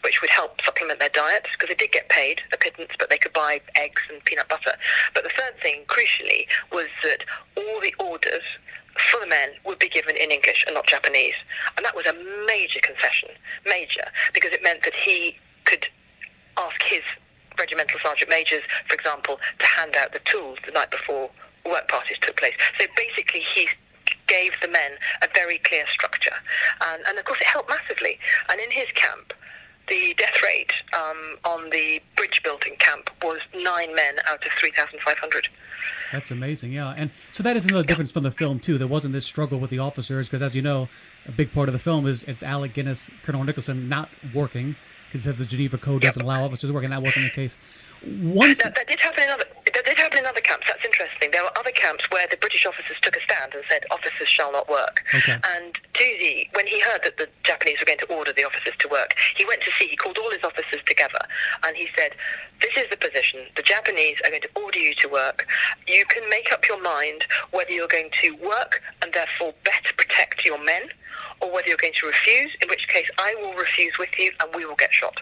which 0.03 0.21
would 0.21 0.29
help 0.29 0.61
supplement 0.63 0.99
their 0.99 1.09
diets 1.09 1.47
because 1.51 1.69
they 1.69 1.75
did 1.75 1.91
get 1.91 2.07
paid 2.09 2.41
a 2.53 2.57
pittance, 2.57 2.91
but 2.97 3.09
they 3.09 3.17
could 3.17 3.33
buy 3.33 3.59
eggs 3.75 4.01
and 4.11 4.23
peanut 4.25 4.47
butter. 4.47 4.71
But 5.13 5.23
the 5.23 5.29
third 5.29 5.59
thing, 5.61 5.83
crucially, 5.87 6.47
was 6.71 6.87
that 7.03 7.25
all 7.57 7.81
the 7.81 7.93
orders 7.99 8.43
for 8.97 9.19
the 9.19 9.27
men 9.27 9.49
would 9.65 9.79
be 9.79 9.89
given 9.89 10.15
in 10.15 10.31
English 10.31 10.63
and 10.65 10.75
not 10.75 10.87
Japanese. 10.87 11.35
And 11.75 11.85
that 11.85 11.95
was 11.95 12.05
a 12.05 12.13
major 12.45 12.79
concession, 12.81 13.29
major, 13.65 14.05
because 14.33 14.51
it 14.51 14.63
meant 14.63 14.83
that 14.83 14.95
he 14.95 15.37
could 15.65 15.87
ask 16.57 16.81
his 16.83 17.01
regimental 17.57 17.99
sergeant 17.99 18.29
majors, 18.29 18.63
for 18.87 18.95
example, 18.95 19.39
to 19.59 19.65
hand 19.65 19.95
out 19.97 20.13
the 20.13 20.19
tools 20.19 20.59
the 20.65 20.71
night 20.71 20.91
before 20.91 21.29
work 21.65 21.87
parties 21.87 22.17
took 22.21 22.37
place. 22.37 22.55
So 22.79 22.85
basically, 22.95 23.41
he 23.41 23.67
gave 24.29 24.53
the 24.61 24.67
men 24.67 24.91
a 25.21 25.27
very 25.33 25.57
clear 25.59 25.85
structure. 25.87 26.35
And, 26.87 27.03
and 27.07 27.17
of 27.17 27.25
course, 27.25 27.41
it 27.41 27.47
helped 27.47 27.69
massively. 27.69 28.19
And 28.49 28.59
in 28.61 28.71
his 28.71 28.87
camp, 28.93 29.33
the 29.89 30.13
death 30.17 30.41
rate 30.43 30.71
um, 30.95 31.37
on 31.45 31.69
the 31.71 32.01
bridge 32.15 32.41
building 32.43 32.75
camp 32.77 33.09
was 33.23 33.39
nine 33.53 33.93
men 33.95 34.15
out 34.29 34.45
of 34.45 34.51
3,500. 34.53 35.49
That's 36.11 36.31
amazing, 36.31 36.71
yeah. 36.71 36.93
And 36.95 37.11
so 37.31 37.43
that 37.43 37.57
is 37.57 37.65
another 37.65 37.83
difference 37.83 38.11
from 38.11 38.23
the 38.23 38.31
film 38.31 38.59
too. 38.59 38.77
There 38.77 38.87
wasn't 38.87 39.13
this 39.13 39.25
struggle 39.25 39.59
with 39.59 39.69
the 39.69 39.79
officers 39.79 40.27
because, 40.27 40.41
as 40.41 40.55
you 40.55 40.61
know, 40.61 40.89
a 41.25 41.31
big 41.31 41.51
part 41.51 41.69
of 41.69 41.73
the 41.73 41.79
film 41.79 42.07
is 42.07 42.23
it's 42.23 42.43
Alec 42.43 42.73
Guinness, 42.73 43.09
Colonel 43.23 43.43
Nicholson 43.43 43.89
not 43.89 44.09
working 44.33 44.75
because 45.07 45.21
it 45.21 45.23
says 45.25 45.39
the 45.39 45.45
Geneva 45.45 45.77
Code 45.77 46.03
doesn't 46.03 46.21
allow 46.21 46.45
officers 46.45 46.69
to 46.69 46.73
work, 46.73 46.83
and 46.83 46.93
that 46.93 47.01
wasn't 47.01 47.25
the 47.25 47.31
case. 47.31 47.57
One 48.03 48.47
th- 48.47 48.59
that, 48.59 48.75
that, 48.75 48.87
did 48.87 48.99
happen 48.99 49.23
in 49.23 49.29
other 49.29 49.45
that 49.73 49.85
did 49.85 49.97
happen 49.97 50.19
in 50.19 50.25
other 50.25 50.41
camps. 50.41 50.67
That's 50.67 50.85
interesting. 51.19 51.31
There 51.31 51.43
were 51.43 51.57
other 51.59 51.71
camps 51.71 52.09
where 52.11 52.27
the 52.29 52.37
British 52.37 52.65
officers 52.65 52.97
took 53.01 53.15
a 53.15 53.21
stand 53.21 53.53
and 53.53 53.63
said 53.69 53.83
officers 53.91 54.27
shall 54.27 54.51
not 54.51 54.69
work. 54.69 55.03
Okay. 55.15 55.33
And 55.33 55.77
Toosey, 55.93 56.49
when 56.53 56.67
he 56.67 56.79
heard 56.79 57.03
that 57.03 57.17
the 57.17 57.27
Japanese 57.43 57.79
were 57.79 57.85
going 57.85 57.99
to 57.99 58.13
order 58.13 58.33
the 58.33 58.45
officers 58.45 58.73
to 58.79 58.87
work, 58.87 59.15
he 59.35 59.45
went 59.45 59.61
to 59.61 59.71
see. 59.71 59.87
He 59.87 59.95
called 59.95 60.17
all 60.17 60.31
his 60.31 60.43
officers 60.43 60.81
together, 60.85 61.19
and 61.65 61.75
he 61.75 61.87
said, 61.97 62.11
"This 62.61 62.75
is 62.77 62.89
the 62.89 62.97
position. 62.97 63.45
The 63.55 63.63
Japanese 63.63 64.19
are 64.25 64.29
going 64.29 64.41
to 64.41 64.49
order 64.55 64.79
you 64.79 64.93
to 64.95 65.09
work. 65.09 65.47
You 65.87 66.05
can 66.05 66.29
make 66.29 66.51
up 66.51 66.67
your 66.67 66.81
mind 66.81 67.25
whether 67.51 67.71
you're 67.71 67.87
going 67.87 68.11
to 68.21 68.31
work 68.35 68.81
and 69.01 69.13
therefore 69.13 69.53
better 69.63 69.93
protect 69.97 70.45
your 70.45 70.63
men." 70.63 70.89
Or 71.41 71.51
whether 71.51 71.67
you're 71.67 71.77
going 71.77 71.93
to 71.93 72.07
refuse, 72.07 72.51
in 72.61 72.69
which 72.69 72.87
case 72.87 73.09
I 73.17 73.35
will 73.39 73.53
refuse 73.53 73.97
with 73.97 74.17
you 74.17 74.31
and 74.41 74.53
we 74.55 74.65
will 74.65 74.75
get 74.75 74.93
shot. 74.93 75.21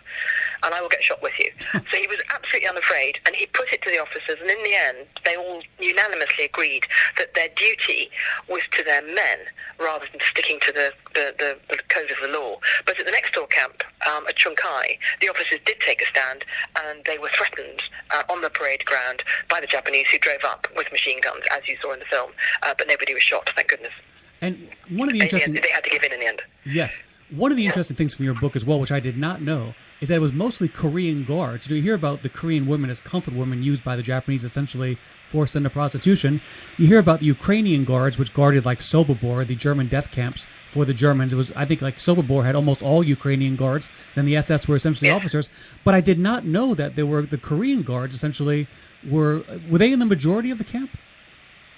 And 0.64 0.74
I 0.74 0.82
will 0.82 0.90
get 0.90 1.04
shot 1.04 1.22
with 1.22 1.38
you. 1.40 1.52
so 1.74 1.98
he 1.98 2.08
was 2.08 2.22
absolutely 2.34 2.70
unafraid 2.70 3.20
and 3.26 3.36
he 3.36 3.46
put 3.48 3.72
it 3.72 3.82
to 3.84 3.90
the 3.90 4.00
officers 4.00 4.38
and 4.42 4.50
in 4.50 4.64
the 4.64 4.74
end 4.74 5.08
they 5.26 5.36
all 5.36 5.62
unanimously 5.80 6.46
agreed 6.46 6.86
that 7.18 7.34
their 7.36 7.50
duty 7.56 8.10
was 8.50 8.62
to 8.72 8.84
their 8.84 9.04
men 9.04 9.40
rather 9.80 10.06
than 10.12 10.20
sticking 10.22 10.60
to 10.62 10.72
the, 10.72 10.92
the, 11.14 11.34
the, 11.38 11.58
the 11.70 11.78
code 11.90 12.10
of 12.12 12.18
the 12.22 12.38
law. 12.38 12.58
But 12.86 13.00
at 13.00 13.06
the 13.06 13.12
next 13.12 13.34
door 13.34 13.48
camp 13.48 13.84
um, 14.08 14.26
at 14.28 14.36
Chung 14.36 14.56
Kai, 14.56 14.98
the 15.22 15.30
officers 15.30 15.60
did 15.66 15.80
take 15.80 16.02
a 16.02 16.06
stand 16.06 16.46
and 16.84 17.04
they 17.06 17.18
were 17.18 17.30
threatened 17.30 17.82
uh, 18.12 18.24
on 18.32 18.42
the 18.42 18.50
parade 18.50 18.86
ground 18.86 19.24
by 19.50 19.62
the 19.62 19.68
Japanese 19.68 20.08
who 20.08 20.20
drove 20.20 20.44
up 20.44 20.68
with 20.76 20.92
machine 20.92 21.20
guns, 21.22 21.44
as 21.56 21.68
you 21.68 21.78
saw 21.82 21.94
in 21.94 22.00
the 22.00 22.06
film. 22.06 22.32
Uh, 22.64 22.74
but 22.78 22.88
nobody 22.88 23.14
was 23.14 23.24
shot, 23.24 23.50
thank 23.56 23.70
goodness. 23.70 23.94
And 24.42 24.70
one 24.90 25.08
of 25.08 25.14
the 25.14 25.22
interesting 25.22 25.54
they, 25.54 25.62
they 25.62 25.70
had 25.72 25.84
to 25.84 25.90
give 25.90 26.04
in 26.04 26.14
in 26.14 26.20
the 26.20 26.28
end. 26.28 26.42
Yes. 26.66 27.02
One 27.30 27.52
of 27.52 27.58
the 27.58 27.66
interesting 27.66 27.98
things 27.98 28.16
from 28.16 28.24
your 28.24 28.36
book 28.36 28.56
as 28.56 28.64
well, 28.64 28.80
which 28.80 28.92
I 28.92 29.02
did 29.02 29.18
not 29.18 29.42
know, 29.42 29.76
is 30.00 30.08
that 30.08 30.16
it 30.16 30.20
was 30.20 30.32
mostly 30.32 30.70
Korean 30.70 31.26
guards. 31.26 31.68
Do 31.68 31.76
you 31.76 31.82
hear 31.82 31.94
about 31.94 32.24
the 32.24 32.30
Korean 32.30 32.68
women 32.68 32.90
as 32.90 33.02
comfort 33.02 33.34
women 33.34 33.64
used 33.64 33.84
by 33.84 33.98
the 33.98 34.02
Japanese, 34.02 34.46
essentially 34.46 34.98
forced 35.28 35.56
into 35.56 35.70
prostitution. 35.70 36.42
You 36.78 36.88
hear 36.88 37.00
about 37.00 37.20
the 37.20 37.26
Ukrainian 37.26 37.86
guards, 37.86 38.18
which 38.18 38.34
guarded 38.34 38.66
like 38.66 38.80
Sobibor, 38.80 39.46
the 39.46 39.56
German 39.56 39.88
death 39.88 40.12
camps 40.12 40.48
for 40.68 40.86
the 40.86 40.94
Germans. 40.94 41.34
It 41.34 41.36
was, 41.36 41.52
I 41.56 41.66
think, 41.66 41.82
like 41.82 41.98
Sobibor 41.98 42.46
had 42.46 42.56
almost 42.56 42.82
all 42.82 43.04
Ukrainian 43.04 43.56
guards. 43.56 43.90
Then 44.16 44.26
the 44.26 44.38
SS 44.38 44.68
were 44.68 44.76
essentially 44.76 45.12
officers. 45.12 45.50
But 45.84 45.94
I 45.94 46.02
did 46.02 46.20
not 46.20 46.46
know 46.46 46.74
that 46.74 46.96
there 46.96 47.06
were 47.06 47.24
the 47.24 47.38
Korean 47.38 47.84
guards. 47.84 48.16
Essentially, 48.16 48.68
were 49.08 49.44
were 49.70 49.78
they 49.78 49.92
in 49.92 50.00
the 50.00 50.06
majority 50.06 50.50
of 50.50 50.58
the 50.58 50.64
camp? 50.64 50.92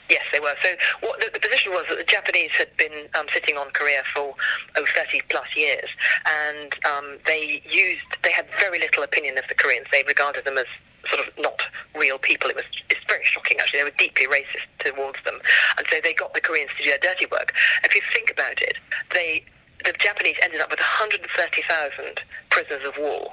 Yes, 0.09 0.23
they 0.31 0.39
were. 0.39 0.55
So 0.61 0.69
what 1.01 1.19
the, 1.19 1.29
the, 1.31 1.39
position 1.39 1.71
was 1.71 1.85
that 1.89 1.97
the 1.97 2.03
Japanese 2.03 2.51
had 2.57 2.75
been 2.77 3.07
um, 3.17 3.27
sitting 3.31 3.57
on 3.57 3.69
Korea 3.71 4.01
for 4.13 4.33
oh, 4.75 4.85
30 4.95 5.21
plus 5.29 5.55
years, 5.55 5.89
and 6.25 6.73
um, 6.85 7.17
they 7.27 7.61
used 7.69 8.01
they 8.23 8.31
had 8.31 8.47
very 8.59 8.79
little 8.79 9.03
opinion 9.03 9.37
of 9.37 9.43
the 9.47 9.55
Koreans. 9.55 9.85
They 9.91 10.03
regarded 10.07 10.45
them 10.45 10.57
as 10.57 10.65
sort 11.07 11.27
of 11.27 11.33
not 11.37 11.61
real 11.95 12.17
people. 12.17 12.49
It 12.49 12.55
was 12.55 12.65
it's 12.89 12.99
very 13.07 13.23
shocking 13.23 13.57
actually. 13.59 13.79
They 13.79 13.85
were 13.85 13.97
deeply 13.97 14.25
racist 14.25 14.65
towards 14.79 15.23
them, 15.25 15.39
and 15.77 15.87
so 15.91 15.97
they 16.03 16.13
got 16.13 16.33
the 16.33 16.41
Koreans 16.41 16.71
to 16.77 16.83
do 16.83 16.89
their 16.89 16.99
dirty 16.99 17.27
work. 17.31 17.53
If 17.83 17.93
you 17.93 18.01
think 18.11 18.31
about 18.31 18.61
it, 18.61 18.77
they 19.13 19.45
the 19.85 19.93
Japanese 19.93 20.35
ended 20.43 20.59
up 20.59 20.69
with 20.69 20.79
130,000 20.79 22.21
prisoners 22.49 22.85
of 22.85 22.93
war 22.99 23.31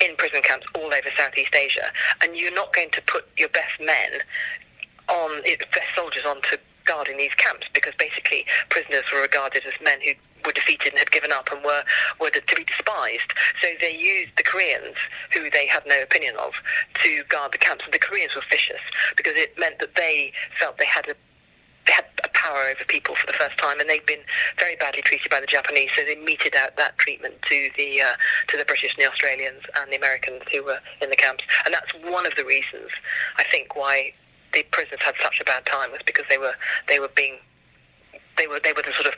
in 0.00 0.16
prison 0.16 0.40
camps 0.42 0.66
all 0.74 0.86
over 0.86 1.10
Southeast 1.18 1.54
Asia, 1.54 1.84
and 2.22 2.36
you're 2.36 2.54
not 2.54 2.72
going 2.72 2.90
to 2.90 3.02
put 3.02 3.26
your 3.36 3.50
best 3.50 3.78
men 3.78 4.20
on 5.12 5.42
their 5.44 5.86
soldiers 5.94 6.24
onto 6.26 6.56
guarding 6.84 7.16
these 7.16 7.34
camps 7.34 7.66
because 7.72 7.92
basically 7.98 8.44
prisoners 8.68 9.04
were 9.12 9.22
regarded 9.22 9.62
as 9.66 9.74
men 9.84 9.98
who 10.02 10.12
were 10.44 10.52
defeated 10.52 10.92
and 10.92 10.98
had 10.98 11.10
given 11.10 11.32
up 11.32 11.48
and 11.52 11.62
were, 11.64 11.82
were 12.20 12.30
to 12.30 12.56
be 12.56 12.64
despised. 12.64 13.32
So 13.60 13.68
they 13.80 13.96
used 13.96 14.32
the 14.36 14.42
Koreans, 14.42 14.96
who 15.32 15.50
they 15.50 15.66
had 15.66 15.82
no 15.86 16.02
opinion 16.02 16.34
of, 16.36 16.54
to 17.02 17.24
guard 17.28 17.52
the 17.52 17.58
camps. 17.58 17.84
And 17.84 17.94
the 17.94 17.98
Koreans 17.98 18.34
were 18.34 18.42
vicious 18.50 18.80
because 19.16 19.34
it 19.36 19.56
meant 19.58 19.78
that 19.78 19.94
they 19.94 20.32
felt 20.58 20.78
they 20.78 20.86
had 20.86 21.08
a 21.08 21.14
they 21.84 21.92
had 21.94 22.04
a 22.22 22.28
power 22.28 22.70
over 22.70 22.84
people 22.86 23.16
for 23.16 23.26
the 23.26 23.32
first 23.32 23.58
time, 23.58 23.80
and 23.80 23.90
they'd 23.90 24.06
been 24.06 24.22
very 24.56 24.76
badly 24.76 25.02
treated 25.02 25.28
by 25.32 25.40
the 25.40 25.48
Japanese. 25.48 25.90
So 25.96 26.04
they 26.04 26.14
meted 26.14 26.54
out 26.54 26.76
that 26.76 26.96
treatment 26.98 27.42
to 27.42 27.70
the 27.76 28.00
uh, 28.02 28.14
to 28.48 28.56
the 28.56 28.64
British 28.64 28.94
and 28.94 29.04
the 29.04 29.10
Australians 29.10 29.62
and 29.80 29.90
the 29.90 29.96
Americans 29.96 30.42
who 30.52 30.62
were 30.62 30.78
in 31.00 31.10
the 31.10 31.16
camps, 31.16 31.42
and 31.64 31.74
that's 31.74 31.92
one 32.08 32.24
of 32.24 32.36
the 32.36 32.44
reasons 32.44 32.88
I 33.36 33.42
think 33.50 33.74
why 33.74 34.12
the 34.52 34.62
prisoners 34.70 35.00
had 35.02 35.14
such 35.22 35.40
a 35.40 35.44
bad 35.44 35.64
time 35.66 35.90
was 35.90 36.00
because 36.06 36.24
they 36.28 36.38
were 36.38 36.54
they 36.88 36.98
were 36.98 37.10
being 37.14 37.36
they 38.38 38.46
were 38.46 38.60
they 38.62 38.72
were 38.72 38.82
the 38.82 38.92
sort 38.92 39.06
of 39.06 39.14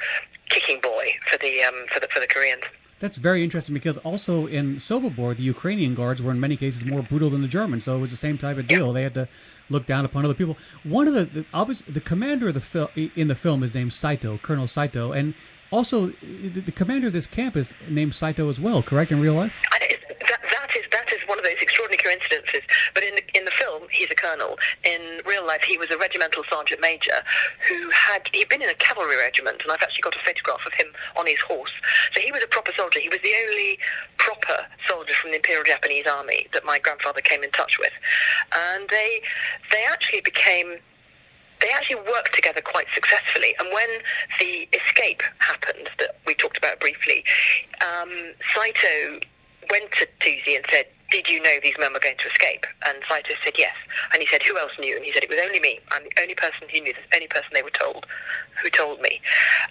kicking 0.48 0.80
boy 0.80 1.08
for 1.26 1.38
the 1.38 1.62
um, 1.62 1.74
for 1.92 2.00
the 2.00 2.08
for 2.08 2.20
the 2.20 2.26
Koreans. 2.26 2.62
That's 3.00 3.16
very 3.18 3.42
interesting 3.44 3.74
because 3.74 3.98
also 3.98 4.46
in 4.46 4.76
Sobibor, 4.76 5.36
the 5.36 5.42
Ukrainian 5.42 5.94
guards 5.94 6.22
were 6.22 6.30
in 6.30 6.40
many 6.40 6.56
cases 6.56 6.84
more 6.84 7.02
brutal 7.02 7.28
than 7.28 7.42
the 7.42 7.48
Germans, 7.48 7.84
so 7.84 7.96
it 7.96 7.98
was 7.98 8.10
the 8.10 8.16
same 8.16 8.38
type 8.38 8.56
of 8.56 8.66
deal. 8.68 8.86
Yeah. 8.86 8.92
They 8.92 9.02
had 9.02 9.14
to 9.14 9.28
look 9.68 9.84
down 9.84 10.04
upon 10.04 10.24
other 10.24 10.32
people. 10.32 10.56
One 10.84 11.08
of 11.08 11.14
the, 11.14 11.24
the 11.24 11.44
obviously 11.52 11.92
the 11.92 12.00
commander 12.00 12.48
of 12.48 12.54
the 12.54 12.60
fil- 12.60 12.90
in 12.94 13.28
the 13.28 13.34
film 13.34 13.62
is 13.62 13.74
named 13.74 13.92
Saito, 13.92 14.38
Colonel 14.38 14.66
Saito, 14.66 15.12
and 15.12 15.34
also 15.70 16.12
the, 16.22 16.60
the 16.60 16.72
commander 16.72 17.08
of 17.08 17.12
this 17.12 17.26
camp 17.26 17.56
is 17.56 17.74
named 17.88 18.14
Saito 18.14 18.48
as 18.48 18.60
well. 18.60 18.82
Correct 18.82 19.10
in 19.10 19.20
real 19.20 19.34
life? 19.34 19.54
That, 19.80 20.40
that 20.50 20.76
is 20.76 20.86
that 20.92 21.12
is 21.12 21.26
one 21.26 21.38
of 21.38 21.44
those 21.44 21.60
extraordinary 21.60 21.98
coincidences. 22.02 22.60
But 22.94 23.02
in 23.02 23.16
the, 23.16 23.22
in 23.33 23.33
the 23.33 23.33
film, 23.33 23.33
he's 24.04 24.12
a 24.12 24.20
colonel. 24.20 24.58
In 24.84 25.20
real 25.26 25.46
life, 25.46 25.62
he 25.64 25.78
was 25.78 25.90
a 25.90 25.98
regimental 25.98 26.44
sergeant 26.50 26.80
major 26.80 27.14
who 27.68 27.90
had 27.90 28.28
he'd 28.32 28.48
been 28.48 28.62
in 28.62 28.68
a 28.68 28.74
cavalry 28.74 29.16
regiment, 29.16 29.62
and 29.62 29.72
I've 29.72 29.82
actually 29.82 30.02
got 30.02 30.14
a 30.14 30.18
photograph 30.18 30.64
of 30.66 30.74
him 30.74 30.86
on 31.16 31.26
his 31.26 31.40
horse. 31.40 31.72
So 32.12 32.20
he 32.20 32.30
was 32.32 32.42
a 32.42 32.48
proper 32.48 32.72
soldier. 32.76 33.00
He 33.00 33.08
was 33.08 33.20
the 33.22 33.34
only 33.48 33.78
proper 34.18 34.66
soldier 34.86 35.14
from 35.14 35.30
the 35.30 35.36
Imperial 35.36 35.64
Japanese 35.64 36.06
Army 36.06 36.46
that 36.52 36.64
my 36.64 36.78
grandfather 36.78 37.20
came 37.20 37.42
in 37.42 37.50
touch 37.50 37.78
with, 37.78 37.92
and 38.54 38.88
they 38.88 39.22
they 39.70 39.84
actually 39.90 40.20
became 40.20 40.78
they 41.60 41.70
actually 41.70 41.96
worked 41.96 42.34
together 42.34 42.60
quite 42.60 42.86
successfully. 42.92 43.54
And 43.58 43.68
when 43.72 43.88
the 44.38 44.68
escape 44.76 45.22
happened, 45.38 45.88
that 45.98 46.18
we 46.26 46.34
talked 46.34 46.58
about 46.58 46.78
briefly, 46.80 47.24
um, 47.80 48.10
Saito 48.52 49.20
went 49.70 49.90
to 49.92 50.06
Toosey 50.20 50.56
and 50.56 50.66
said, 50.70 50.86
did 51.10 51.28
you 51.28 51.40
know 51.42 51.56
these 51.62 51.78
men 51.78 51.92
were 51.92 52.00
going 52.00 52.16
to 52.18 52.28
escape? 52.28 52.66
And 52.86 52.98
Saito 53.08 53.34
said 53.44 53.54
yes. 53.58 53.76
And 54.12 54.22
he 54.22 54.28
said, 54.28 54.42
who 54.42 54.58
else 54.58 54.72
knew? 54.78 54.96
And 54.96 55.04
he 55.04 55.12
said, 55.12 55.22
it 55.22 55.30
was 55.30 55.38
only 55.44 55.60
me. 55.60 55.78
I'm 55.92 56.02
the 56.04 56.22
only 56.22 56.34
person 56.34 56.68
who 56.72 56.80
knew, 56.80 56.92
the 56.92 57.16
only 57.16 57.28
person 57.28 57.48
they 57.52 57.62
were 57.62 57.70
told 57.70 58.06
who 58.62 58.70
told 58.70 59.00
me. 59.00 59.20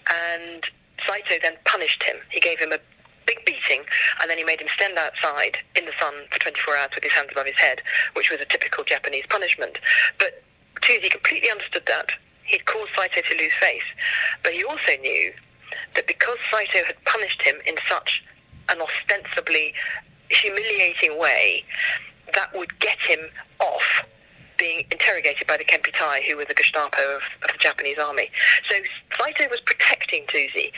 And 0.09 0.63
Saito 1.05 1.35
then 1.41 1.57
punished 1.65 2.03
him. 2.03 2.17
He 2.29 2.39
gave 2.39 2.59
him 2.59 2.71
a 2.71 2.79
big 3.25 3.43
beating, 3.45 3.83
and 4.21 4.29
then 4.29 4.37
he 4.37 4.43
made 4.43 4.59
him 4.61 4.67
stand 4.67 4.97
outside 4.97 5.57
in 5.75 5.85
the 5.85 5.93
sun 5.99 6.13
for 6.29 6.39
24 6.39 6.77
hours 6.77 6.89
with 6.93 7.03
his 7.03 7.13
hands 7.13 7.29
above 7.31 7.45
his 7.45 7.59
head, 7.59 7.81
which 8.13 8.29
was 8.29 8.39
a 8.41 8.45
typical 8.45 8.83
Japanese 8.83 9.23
punishment. 9.29 9.79
But 10.19 10.43
Toosey 10.81 11.09
completely 11.09 11.49
understood 11.49 11.85
that. 11.87 12.11
He'd 12.43 12.65
caused 12.65 12.91
Saito 12.95 13.21
to 13.21 13.37
lose 13.37 13.53
face. 13.53 13.83
But 14.43 14.53
he 14.53 14.63
also 14.63 14.91
knew 15.01 15.31
that 15.95 16.07
because 16.07 16.37
Saito 16.51 16.85
had 16.85 17.03
punished 17.05 17.41
him 17.41 17.55
in 17.65 17.75
such 17.87 18.23
an 18.69 18.81
ostensibly 18.81 19.73
humiliating 20.33 21.19
way 21.19 21.63
that 22.33 22.53
would 22.55 22.77
get 22.79 22.99
him 22.99 23.19
off 23.59 24.03
being 24.57 24.85
interrogated 24.91 25.47
by 25.47 25.57
the 25.57 25.65
Kempeitai, 25.65 26.23
who 26.23 26.37
were 26.37 26.45
the 26.45 26.53
Gestapo 26.53 27.01
of, 27.15 27.21
of 27.43 27.51
the 27.51 27.57
Japanese 27.59 27.97
army. 27.97 28.29
So 28.69 28.75
Saito 29.19 29.49
was 29.49 29.59
protecting 29.61 30.25
Toosey, 30.27 30.71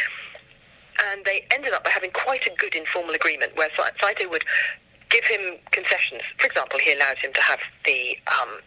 and 1.12 1.26
they 1.26 1.46
ended 1.52 1.74
up 1.74 1.84
by 1.84 1.92
having 1.92 2.12
quite 2.12 2.48
a 2.48 2.56
good 2.58 2.76
informal 2.76 3.14
agreement 3.14 3.56
where 3.56 3.70
Saito 4.02 4.30
would 4.30 4.44
give 5.10 5.26
him 5.26 5.58
concessions. 5.72 6.24
For 6.38 6.48
example, 6.48 6.80
he 6.80 6.94
allowed 6.94 7.18
him 7.20 7.34
to 7.34 7.42
have 7.42 7.60
the 7.86 8.18
um, 8.28 8.60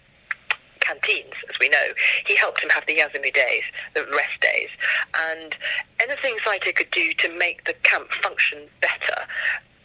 canteens, 0.81 1.35
as 1.49 1.59
we 1.59 1.69
know. 1.69 1.89
He 2.27 2.37
helped 2.37 2.63
him 2.63 2.71
have 2.71 2.85
the 2.87 2.97
Yasumi 2.97 3.33
days, 3.33 3.65
the 3.95 4.05
rest 4.15 4.41
days. 4.41 4.69
And 5.31 5.57
anything 6.01 6.37
Saito 6.45 6.73
could 6.73 6.91
do 6.91 7.13
to 7.13 7.39
make 7.39 7.65
the 7.65 7.75
camp 7.83 8.11
function 8.13 8.69
better, 8.81 9.27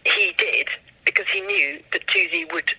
he 0.05 0.33
did 0.37 0.69
because 1.05 1.27
he 1.29 1.41
knew 1.41 1.81
that 1.91 2.05
Toosey 2.07 2.51
would 2.53 2.71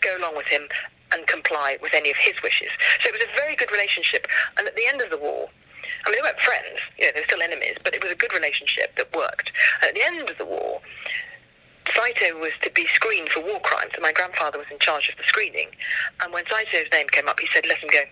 go 0.00 0.16
along 0.18 0.36
with 0.36 0.46
him 0.46 0.68
and 1.12 1.26
comply 1.26 1.78
with 1.82 1.94
any 1.94 2.10
of 2.10 2.16
his 2.16 2.34
wishes. 2.42 2.70
So 3.00 3.08
it 3.08 3.12
was 3.12 3.22
a 3.22 3.36
very 3.36 3.56
good 3.56 3.70
relationship. 3.70 4.26
And 4.58 4.66
at 4.66 4.76
the 4.76 4.86
end 4.86 5.02
of 5.02 5.10
the 5.10 5.18
war, 5.18 5.48
I 6.04 6.10
mean, 6.10 6.18
they 6.18 6.22
weren't 6.22 6.40
friends, 6.40 6.80
you 6.98 7.06
know, 7.06 7.12
they 7.14 7.20
were 7.20 7.26
still 7.26 7.42
enemies, 7.42 7.76
but 7.82 7.94
it 7.94 8.02
was 8.02 8.12
a 8.12 8.16
good 8.16 8.32
relationship 8.32 8.96
that 8.96 9.14
worked. 9.14 9.52
And 9.82 9.90
at 9.90 9.94
the 9.94 10.04
end 10.04 10.28
of 10.28 10.38
the 10.38 10.44
war, 10.44 10.80
Saito 11.94 12.38
was 12.38 12.52
to 12.62 12.70
be 12.70 12.86
screened 12.86 13.28
for 13.28 13.40
war 13.40 13.60
crimes, 13.60 13.92
and 13.94 14.02
my 14.02 14.12
grandfather 14.12 14.58
was 14.58 14.66
in 14.70 14.78
charge 14.78 15.08
of 15.08 15.16
the 15.16 15.22
screening. 15.22 15.68
And 16.22 16.32
when 16.32 16.44
Saito's 16.46 16.90
name 16.92 17.06
came 17.08 17.28
up, 17.28 17.38
he 17.38 17.46
said, 17.52 17.66
let 17.66 17.78
him 17.78 17.88
go. 17.92 18.02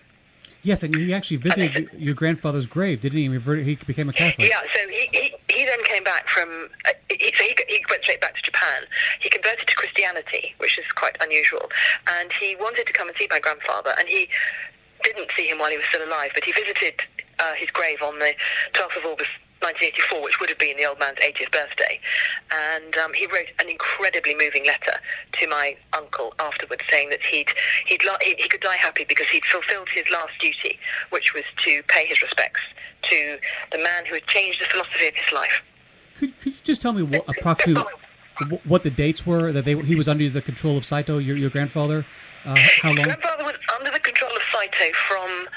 Yes, 0.65 0.81
and 0.81 0.95
he 0.95 1.13
actually 1.13 1.37
visited 1.37 1.91
your 1.95 2.15
grandfather's 2.15 2.65
grave, 2.65 3.01
didn't 3.01 3.19
he? 3.19 3.63
He 3.63 3.75
became 3.75 4.09
a 4.09 4.13
Catholic. 4.13 4.49
Yeah, 4.49 4.61
so 4.73 4.89
he, 4.89 5.07
he, 5.11 5.35
he 5.47 5.63
then 5.63 5.83
came 5.83 6.03
back 6.03 6.27
from, 6.27 6.69
uh, 6.85 6.91
he, 7.07 7.31
so 7.37 7.43
he, 7.43 7.55
he 7.67 7.85
went 7.87 8.01
straight 8.01 8.19
back 8.19 8.35
to 8.35 8.41
Japan. 8.41 8.81
He 9.19 9.29
converted 9.29 9.67
to 9.67 9.75
Christianity, 9.75 10.55
which 10.57 10.79
is 10.79 10.85
quite 10.95 11.17
unusual, 11.21 11.69
and 12.17 12.33
he 12.33 12.55
wanted 12.55 12.87
to 12.87 12.93
come 12.93 13.07
and 13.07 13.15
see 13.15 13.27
my 13.29 13.39
grandfather, 13.39 13.93
and 13.99 14.07
he 14.07 14.27
didn't 15.03 15.29
see 15.37 15.47
him 15.47 15.59
while 15.59 15.69
he 15.69 15.77
was 15.77 15.85
still 15.85 16.03
alive, 16.03 16.31
but 16.33 16.43
he 16.43 16.51
visited 16.51 16.99
uh, 17.37 17.53
his 17.53 17.69
grave 17.69 18.01
on 18.01 18.17
the 18.17 18.33
12th 18.73 18.97
of 18.97 19.05
August 19.05 19.29
1984, 19.65 20.21
which 20.21 20.39
would 20.39 20.49
have 20.49 20.59
been 20.59 20.77
the 20.77 20.85
old 20.85 20.99
man's 20.99 21.17
80th 21.17 21.51
birthday. 21.51 21.99
And 22.53 22.95
um, 22.97 23.13
he 23.13 23.25
wrote 23.25 23.49
an 23.59 23.69
incredibly 23.69 24.35
moving 24.35 24.65
letter 24.65 24.93
to 25.41 25.47
my 25.47 25.75
uncle 25.93 26.33
afterwards, 26.39 26.83
saying 26.89 27.09
that 27.09 27.23
he'd, 27.23 27.49
he'd 27.87 28.01
he, 28.21 28.35
he 28.37 28.47
could 28.47 28.61
die 28.61 28.77
happy 28.77 29.05
because 29.05 29.27
he'd 29.27 29.45
fulfilled 29.45 29.89
his 29.89 30.09
last 30.11 30.33
duty, 30.39 30.77
which 31.09 31.33
was 31.33 31.43
to 31.57 31.81
pay 31.87 32.05
his 32.05 32.21
respects 32.21 32.61
to 33.09 33.37
the 33.71 33.77
man 33.79 34.05
who 34.05 34.13
had 34.13 34.27
changed 34.27 34.61
the 34.61 34.65
philosophy 34.65 35.07
of 35.07 35.15
his 35.15 35.33
life. 35.33 35.61
Could, 36.17 36.39
could 36.39 36.53
you 36.53 36.59
just 36.63 36.81
tell 36.81 36.93
me 36.93 37.03
what 37.03 37.25
approximately 37.27 37.83
what 38.65 38.83
the 38.83 38.89
dates 38.89 39.25
were 39.25 39.51
that 39.51 39.65
they, 39.65 39.75
he 39.81 39.95
was 39.95 40.07
under 40.07 40.29
the 40.29 40.41
control 40.41 40.77
of 40.77 40.85
Saito, 40.85 41.17
your, 41.17 41.35
your 41.35 41.49
grandfather? 41.49 42.05
Uh, 42.45 42.55
how 42.81 42.89
long? 42.89 43.03
grandfather 43.03 43.43
was 43.43 43.57
under 43.75 43.91
the 43.91 43.99
control 43.99 44.31
of 44.35 44.41
Saito 44.53 44.93
from 44.93 45.47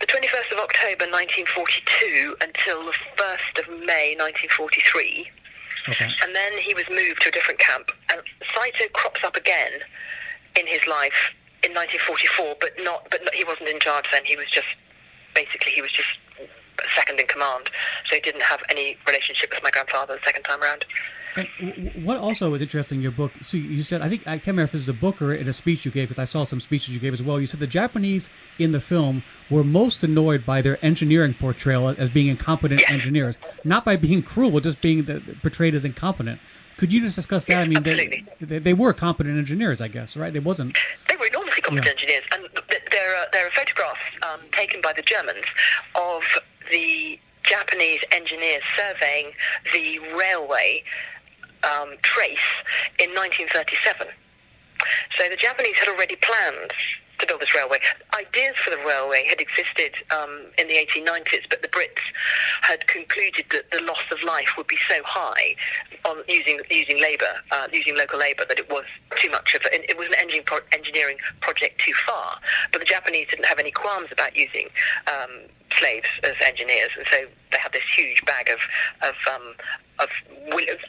the 0.00 0.06
21st 0.06 0.52
of 0.52 0.58
October 0.58 1.10
1942 1.10 2.36
until 2.40 2.86
the 2.86 2.94
1st 3.16 3.58
of 3.58 3.66
May 3.84 4.14
1943. 4.14 5.28
Okay. 5.88 6.10
And 6.22 6.36
then 6.36 6.52
he 6.58 6.74
was 6.74 6.84
moved 6.88 7.22
to 7.22 7.28
a 7.28 7.32
different 7.32 7.58
camp. 7.58 7.90
And 8.12 8.20
Saito 8.54 8.88
crops 8.92 9.24
up 9.24 9.36
again 9.36 9.82
in 10.58 10.66
his 10.66 10.86
life 10.86 11.34
in 11.64 11.74
1944, 11.74 12.56
but 12.60 12.72
not, 12.78 13.10
but 13.10 13.24
not, 13.24 13.34
he 13.34 13.42
wasn't 13.42 13.68
in 13.68 13.80
charge 13.80 14.06
then. 14.12 14.24
He 14.24 14.36
was 14.36 14.46
just, 14.46 14.68
basically, 15.34 15.72
he 15.72 15.82
was 15.82 15.90
just 15.90 16.08
second 16.94 17.18
in 17.18 17.26
command. 17.26 17.70
So 18.06 18.14
he 18.14 18.20
didn't 18.20 18.42
have 18.42 18.62
any 18.70 18.96
relationship 19.06 19.50
with 19.50 19.62
my 19.62 19.70
grandfather 19.70 20.14
the 20.14 20.24
second 20.24 20.44
time 20.44 20.62
around. 20.62 20.84
And 21.36 21.92
what 22.04 22.16
also 22.16 22.52
is 22.54 22.62
interesting 22.62 22.98
in 22.98 23.02
your 23.02 23.12
book, 23.12 23.32
so 23.42 23.56
you 23.56 23.82
said, 23.82 24.02
I 24.02 24.08
think, 24.08 24.22
I 24.22 24.36
can't 24.36 24.48
remember 24.48 24.64
if 24.64 24.72
this 24.72 24.82
is 24.82 24.88
a 24.88 24.94
book 24.94 25.20
or 25.22 25.32
in 25.32 25.48
a 25.48 25.52
speech 25.52 25.84
you 25.84 25.90
gave, 25.90 26.08
because 26.08 26.18
I 26.18 26.24
saw 26.24 26.44
some 26.44 26.60
speeches 26.60 26.90
you 26.90 27.00
gave 27.00 27.12
as 27.12 27.22
well. 27.22 27.40
You 27.40 27.46
said 27.46 27.60
the 27.60 27.66
Japanese 27.66 28.30
in 28.58 28.72
the 28.72 28.80
film 28.80 29.22
were 29.50 29.64
most 29.64 30.02
annoyed 30.02 30.44
by 30.44 30.62
their 30.62 30.84
engineering 30.84 31.34
portrayal 31.34 31.88
as 31.88 32.10
being 32.10 32.28
incompetent 32.28 32.88
engineers, 32.90 33.38
not 33.64 33.84
by 33.84 33.96
being 33.96 34.22
cruel, 34.22 34.50
but 34.50 34.62
just 34.62 34.80
being 34.80 35.04
the, 35.04 35.22
portrayed 35.42 35.74
as 35.74 35.84
incompetent. 35.84 36.40
Could 36.76 36.92
you 36.92 37.00
just 37.00 37.16
discuss 37.16 37.44
that? 37.46 37.58
I 37.58 37.64
mean, 37.64 37.82
they, 37.82 38.24
they, 38.40 38.58
they, 38.60 38.72
were 38.72 38.92
competent 38.92 39.36
engineers, 39.36 39.80
I 39.80 39.88
guess, 39.88 40.16
right? 40.16 40.32
They 40.32 40.38
wasn't. 40.38 40.78
They 41.08 41.16
were 41.16 41.26
enormously 41.26 41.60
competent 41.60 41.86
yeah. 41.86 41.90
engineers, 41.90 42.24
and 42.32 42.48
there 42.92 43.16
are 43.16 43.26
there 43.32 43.48
are 43.48 43.50
photographs 43.50 44.00
um, 44.22 44.40
taken 44.52 44.80
by 44.80 44.92
the 44.92 45.02
Germans 45.02 45.44
of 45.96 46.22
the 46.70 47.18
Japanese 47.42 48.00
engineers 48.12 48.62
surveying 48.76 49.32
the 49.72 49.98
railway 50.16 50.84
um, 51.68 51.96
trace 52.02 52.48
in 52.98 53.10
1937. 53.14 54.08
So 55.16 55.28
the 55.28 55.36
Japanese 55.36 55.76
had 55.76 55.88
already 55.88 56.16
planned 56.16 56.72
to 57.18 57.26
build 57.26 57.40
this 57.40 57.54
railway. 57.54 57.78
Ideas 58.14 58.56
for 58.56 58.70
the 58.70 58.78
railway 58.78 59.24
had 59.28 59.40
existed 59.40 59.94
um, 60.10 60.46
in 60.56 60.68
the 60.68 60.74
1890s, 60.74 61.48
but 61.50 61.62
the 61.62 61.68
Brits 61.68 62.00
had 62.62 62.86
concluded 62.86 63.46
that 63.50 63.70
the 63.70 63.82
loss 63.82 64.02
of 64.12 64.22
life 64.22 64.54
would 64.56 64.66
be 64.66 64.78
so 64.88 65.02
high 65.04 65.54
on 66.04 66.22
using 66.28 66.60
using 66.70 67.00
labour, 67.00 67.42
uh, 67.50 67.66
using 67.72 67.96
local 67.96 68.18
labour, 68.18 68.44
that 68.48 68.58
it 68.58 68.70
was 68.70 68.84
too 69.16 69.30
much 69.30 69.54
of 69.54 69.62
a, 69.64 69.90
it 69.90 69.98
was 69.98 70.08
an 70.08 70.14
engine 70.18 70.42
pro- 70.46 70.60
engineering 70.72 71.18
project 71.40 71.80
too 71.80 71.92
far. 72.06 72.38
But 72.72 72.80
the 72.80 72.84
Japanese 72.84 73.26
didn't 73.28 73.46
have 73.46 73.58
any 73.58 73.72
qualms 73.72 74.08
about 74.12 74.36
using 74.36 74.66
um, 75.08 75.48
slaves 75.76 76.08
as 76.24 76.34
engineers, 76.46 76.90
and 76.96 77.06
so 77.10 77.26
they 77.50 77.58
had 77.58 77.72
this 77.72 77.84
huge 77.96 78.24
bag 78.24 78.48
of 78.50 78.58
of, 79.08 79.14
um, 79.32 79.54
of 79.98 80.08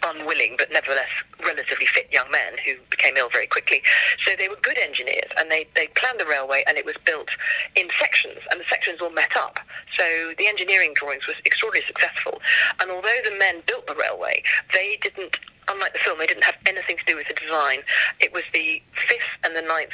unwilling 0.03 0.55
but 0.57 0.71
nevertheless 0.71 1.09
relatively 1.45 1.85
fit 1.85 2.07
young 2.11 2.29
men 2.31 2.53
who 2.65 2.73
became 2.89 3.15
ill 3.17 3.29
very 3.29 3.47
quickly. 3.47 3.81
So 4.19 4.31
they 4.37 4.47
were 4.47 4.57
good 4.61 4.77
engineers, 4.77 5.31
and 5.37 5.49
they 5.51 5.67
they 5.75 5.87
planned 5.95 6.19
the 6.19 6.25
railway, 6.25 6.63
and 6.67 6.77
it 6.77 6.85
was 6.85 6.95
built 7.05 7.29
in 7.75 7.87
sections, 7.99 8.39
and 8.51 8.59
the 8.59 8.65
sections 8.67 9.01
all 9.01 9.11
met 9.11 9.35
up. 9.35 9.59
So 9.97 10.33
the 10.37 10.47
engineering 10.47 10.93
drawings 10.95 11.27
was 11.27 11.35
extraordinarily 11.45 11.87
successful, 11.87 12.41
and 12.81 12.91
although 12.91 13.19
the 13.23 13.35
men 13.37 13.61
built 13.67 13.87
the 13.87 13.95
railway, 13.95 14.43
they 14.73 14.97
didn't 15.01 15.37
unlike 15.71 15.93
the 15.93 15.99
film, 15.99 16.17
they 16.17 16.25
didn't 16.25 16.43
have 16.43 16.55
anything 16.65 16.97
to 16.97 17.05
do 17.05 17.15
with 17.15 17.27
the 17.27 17.33
design. 17.35 17.79
It 18.19 18.33
was 18.33 18.43
the 18.53 18.81
5th 18.95 19.45
and 19.45 19.55
the 19.55 19.61
9th 19.61 19.93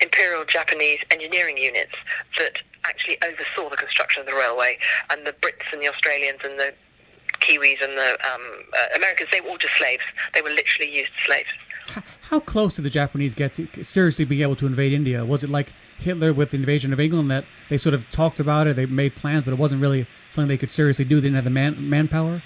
Imperial 0.00 0.44
Japanese 0.44 1.00
engineering 1.10 1.56
units 1.56 1.94
that 2.38 2.58
actually 2.86 3.18
oversaw 3.22 3.68
the 3.68 3.76
construction 3.76 4.20
of 4.20 4.26
the 4.26 4.34
railway, 4.34 4.78
and 5.10 5.26
the 5.26 5.32
Brits 5.32 5.72
and 5.72 5.82
the 5.82 5.88
Australians 5.88 6.40
and 6.44 6.58
the 6.58 6.74
Kiwis 7.40 7.82
and 7.82 7.96
the 7.96 8.10
um, 8.32 8.42
uh, 8.72 8.96
Americans, 8.96 9.28
they 9.32 9.40
were 9.40 9.50
all 9.50 9.58
just 9.58 9.74
slaves. 9.76 10.04
They 10.32 10.42
were 10.42 10.50
literally 10.50 10.96
used 10.96 11.10
slaves. 11.26 11.48
How 12.30 12.40
close 12.40 12.74
did 12.74 12.84
the 12.84 12.90
Japanese 12.90 13.34
get 13.34 13.52
to 13.54 13.84
seriously 13.84 14.24
being 14.24 14.40
able 14.40 14.56
to 14.56 14.66
invade 14.66 14.92
India? 14.92 15.24
Was 15.24 15.44
it 15.44 15.50
like 15.50 15.72
Hitler 15.98 16.32
with 16.32 16.50
the 16.50 16.56
invasion 16.56 16.92
of 16.92 17.00
England 17.00 17.30
that 17.30 17.44
they 17.68 17.76
sort 17.76 17.94
of 17.94 18.08
talked 18.10 18.40
about 18.40 18.66
it, 18.66 18.76
they 18.76 18.86
made 18.86 19.14
plans, 19.14 19.44
but 19.44 19.52
it 19.52 19.58
wasn't 19.58 19.82
really 19.82 20.06
something 20.30 20.48
they 20.48 20.56
could 20.56 20.70
seriously 20.70 21.04
do? 21.04 21.16
They 21.16 21.28
didn't 21.28 21.34
have 21.36 21.44
the 21.44 21.50
man 21.50 21.88
manpower. 21.88 22.42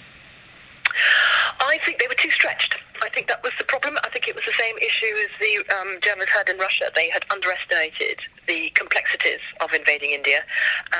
I 1.60 1.78
think 1.84 1.98
they 1.98 2.08
were 2.08 2.14
too 2.14 2.30
stretched. 2.30 2.76
I 3.02 3.08
think 3.10 3.28
that 3.28 3.42
was 3.44 3.52
the 3.58 3.64
problem. 3.64 3.96
I 4.04 4.08
think 4.10 4.26
it 4.26 4.34
was 4.34 4.44
the 4.44 4.52
same 4.68 4.78
issue 4.78 5.14
as 5.22 5.30
the 5.40 5.76
um, 5.76 5.98
Germans 6.00 6.30
had 6.30 6.48
in 6.48 6.58
Russia. 6.58 6.90
They 6.94 7.08
had 7.10 7.24
underestimated 7.32 8.20
the 8.46 8.70
complexities 8.70 9.40
of 9.60 9.72
invading 9.72 10.10
India, 10.10 10.40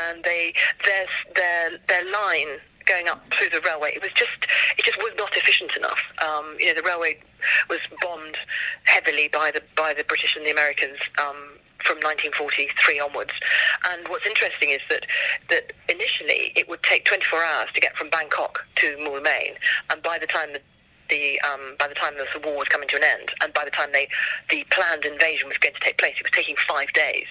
and 0.09 0.25
they 0.25 0.55
their 0.85 1.07
their 1.35 1.79
their 1.89 2.05
line 2.11 2.59
going 2.87 3.09
up 3.09 3.23
through 3.33 3.51
the 3.51 3.61
railway. 3.61 3.93
It 3.95 4.03
was 4.03 4.13
just 4.13 4.47
it 4.77 4.85
just 4.85 4.99
was 4.99 5.13
not 5.17 5.37
efficient 5.37 5.77
enough. 5.77 6.03
Um, 6.25 6.57
you 6.59 6.67
know, 6.67 6.75
the 6.75 6.83
railway 6.83 7.19
was 7.69 7.81
bombed 8.01 8.37
heavily 8.85 9.29
by 9.33 9.51
the 9.53 9.63
by 9.77 9.95
the 9.95 10.05
British 10.05 10.37
and 10.37 10.47
the 10.47 10.51
Americans. 10.51 10.99
Um, 11.21 11.59
from 11.85 11.95
1943 11.99 12.99
onwards, 12.99 13.33
and 13.89 14.09
what's 14.09 14.27
interesting 14.27 14.71
is 14.71 14.81
that 14.91 15.07
that 15.49 15.73
initially 15.89 16.53
it 16.57 16.69
would 16.69 16.83
take 16.83 17.05
24 17.05 17.39
hours 17.39 17.69
to 17.73 17.81
get 17.81 17.97
from 17.97 18.11
Bangkok 18.11 18.67
to 18.75 18.97
Moulmein, 18.97 19.55
and 19.89 20.03
by 20.03 20.19
the 20.19 20.27
time 20.27 20.53
the 20.53 20.61
the 21.09 21.41
um, 21.41 21.75
by 21.79 21.89
the 21.89 21.95
time 21.95 22.15
the 22.17 22.41
war 22.41 22.57
was 22.57 22.69
coming 22.69 22.89
to 22.89 22.97
an 22.97 23.05
end, 23.05 23.31
and 23.43 23.53
by 23.53 23.65
the 23.65 23.71
time 23.71 23.91
they 23.93 24.09
the 24.51 24.65
planned 24.71 25.05
invasion 25.05 25.49
was 25.49 25.59
going 25.59 25.75
to 25.75 25.81
take 25.81 25.99
place, 25.99 26.15
it 26.17 26.23
was 26.23 26.33
taking 26.33 26.57
five 26.57 26.93
days. 26.93 27.27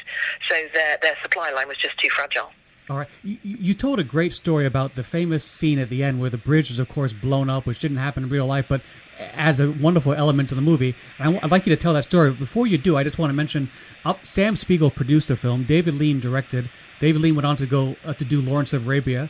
So 0.48 0.56
their 0.74 0.98
their 1.02 1.16
supply 1.22 1.52
line 1.52 1.68
was 1.68 1.78
just 1.78 1.98
too 1.98 2.10
fragile. 2.10 2.52
All 2.90 2.98
right, 2.98 3.10
you, 3.22 3.38
you 3.44 3.74
told 3.74 4.00
a 4.00 4.04
great 4.04 4.34
story 4.34 4.66
about 4.66 4.96
the 4.96 5.04
famous 5.04 5.44
scene 5.44 5.78
at 5.78 5.90
the 5.90 6.04
end 6.04 6.22
where 6.22 6.30
the 6.30 6.38
bridge 6.38 6.72
is, 6.72 6.80
of 6.80 6.88
course, 6.88 7.12
blown 7.12 7.50
up, 7.50 7.66
which 7.66 7.80
didn't 7.80 7.98
happen 7.98 8.24
in 8.24 8.30
real 8.30 8.46
life, 8.46 8.66
but 8.70 8.82
adds 9.20 9.60
a 9.60 9.72
wonderful 9.72 10.14
element 10.14 10.50
to 10.50 10.56
the 10.56 10.62
movie. 10.62 10.96
And 11.20 11.38
I, 11.38 11.42
would 11.42 11.52
like 11.52 11.66
you 11.66 11.76
to 11.76 11.82
tell 11.82 11.94
that 11.94 12.04
story. 12.04 12.32
Before 12.32 12.68
you 12.68 12.78
do, 12.78 12.98
I 12.98 13.04
just 13.04 13.18
want 13.18 13.30
to 13.30 13.34
mention 13.34 13.70
uh, 14.06 14.16
Sam 14.24 14.56
Spiegel 14.56 14.92
produced 14.92 15.28
the 15.28 15.36
film. 15.36 15.64
David 15.64 15.96
Lean 15.96 16.20
directed. 16.20 16.70
David 17.00 17.22
Lean 17.22 17.36
went 17.36 17.46
on 17.46 17.56
to 17.58 17.66
go 17.66 17.96
uh, 18.04 18.14
to 18.14 18.26
do 18.26 18.42
Lawrence 18.42 18.74
of 18.74 18.86
Arabia. 18.86 19.30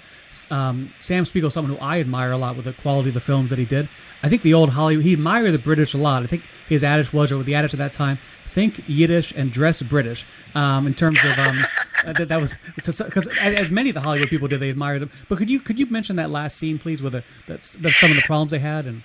Um, 0.50 0.94
Sam 1.00 1.26
Spiegel, 1.26 1.50
someone 1.50 1.76
who 1.76 1.84
I 1.84 2.00
admire 2.00 2.32
a 2.32 2.38
lot 2.38 2.56
with 2.56 2.66
the 2.66 2.74
quality 2.74 3.10
of 3.10 3.14
the 3.14 3.22
films 3.22 3.50
that 3.50 3.60
he 3.60 3.66
did. 3.66 3.90
I 4.24 4.30
think 4.30 4.42
the 4.42 4.54
old 4.54 4.72
Hollywood, 4.72 5.06
he 5.06 5.14
admired 5.14 5.52
the 5.52 5.60
British 5.60 5.94
a 5.94 5.98
lot. 5.98 6.24
I 6.24 6.28
think 6.28 6.44
his 6.68 6.84
adage 6.84 7.12
was, 7.14 7.32
or 7.32 7.44
the 7.44 7.56
adage 7.56 7.74
at 7.74 7.80
that 7.80 7.94
time, 7.94 8.20
think 8.48 8.82
Yiddish 8.88 9.34
and 9.36 9.52
dress 9.52 9.82
British. 9.82 10.26
Um, 10.56 10.88
in 10.88 10.94
terms 10.94 11.20
of 11.24 11.38
um, 11.38 11.60
uh, 12.06 12.14
that, 12.14 12.28
that, 12.30 12.42
was 12.42 12.58
because 12.76 13.02
as 13.42 13.70
many 13.70 13.90
of 13.90 13.94
the 13.94 14.02
Hollywood 14.02 14.30
people 14.30 14.48
did, 14.48 14.60
they 14.60 14.70
admired 14.70 15.02
them. 15.02 15.12
But 15.30 15.38
could 15.38 15.50
you 15.50 15.60
could 15.60 15.80
you 15.80 15.86
mention 15.88 16.16
that 16.16 16.30
last 16.30 16.58
scene, 16.58 16.80
please, 16.80 17.02
with 17.02 17.14
the, 17.14 17.24
that's, 17.48 17.72
that's 17.72 18.00
some 18.00 18.12
of 18.12 18.16
the 18.18 18.24
problems 18.24 18.52
they 18.52 18.60
had 18.60 18.86
and. 18.86 19.04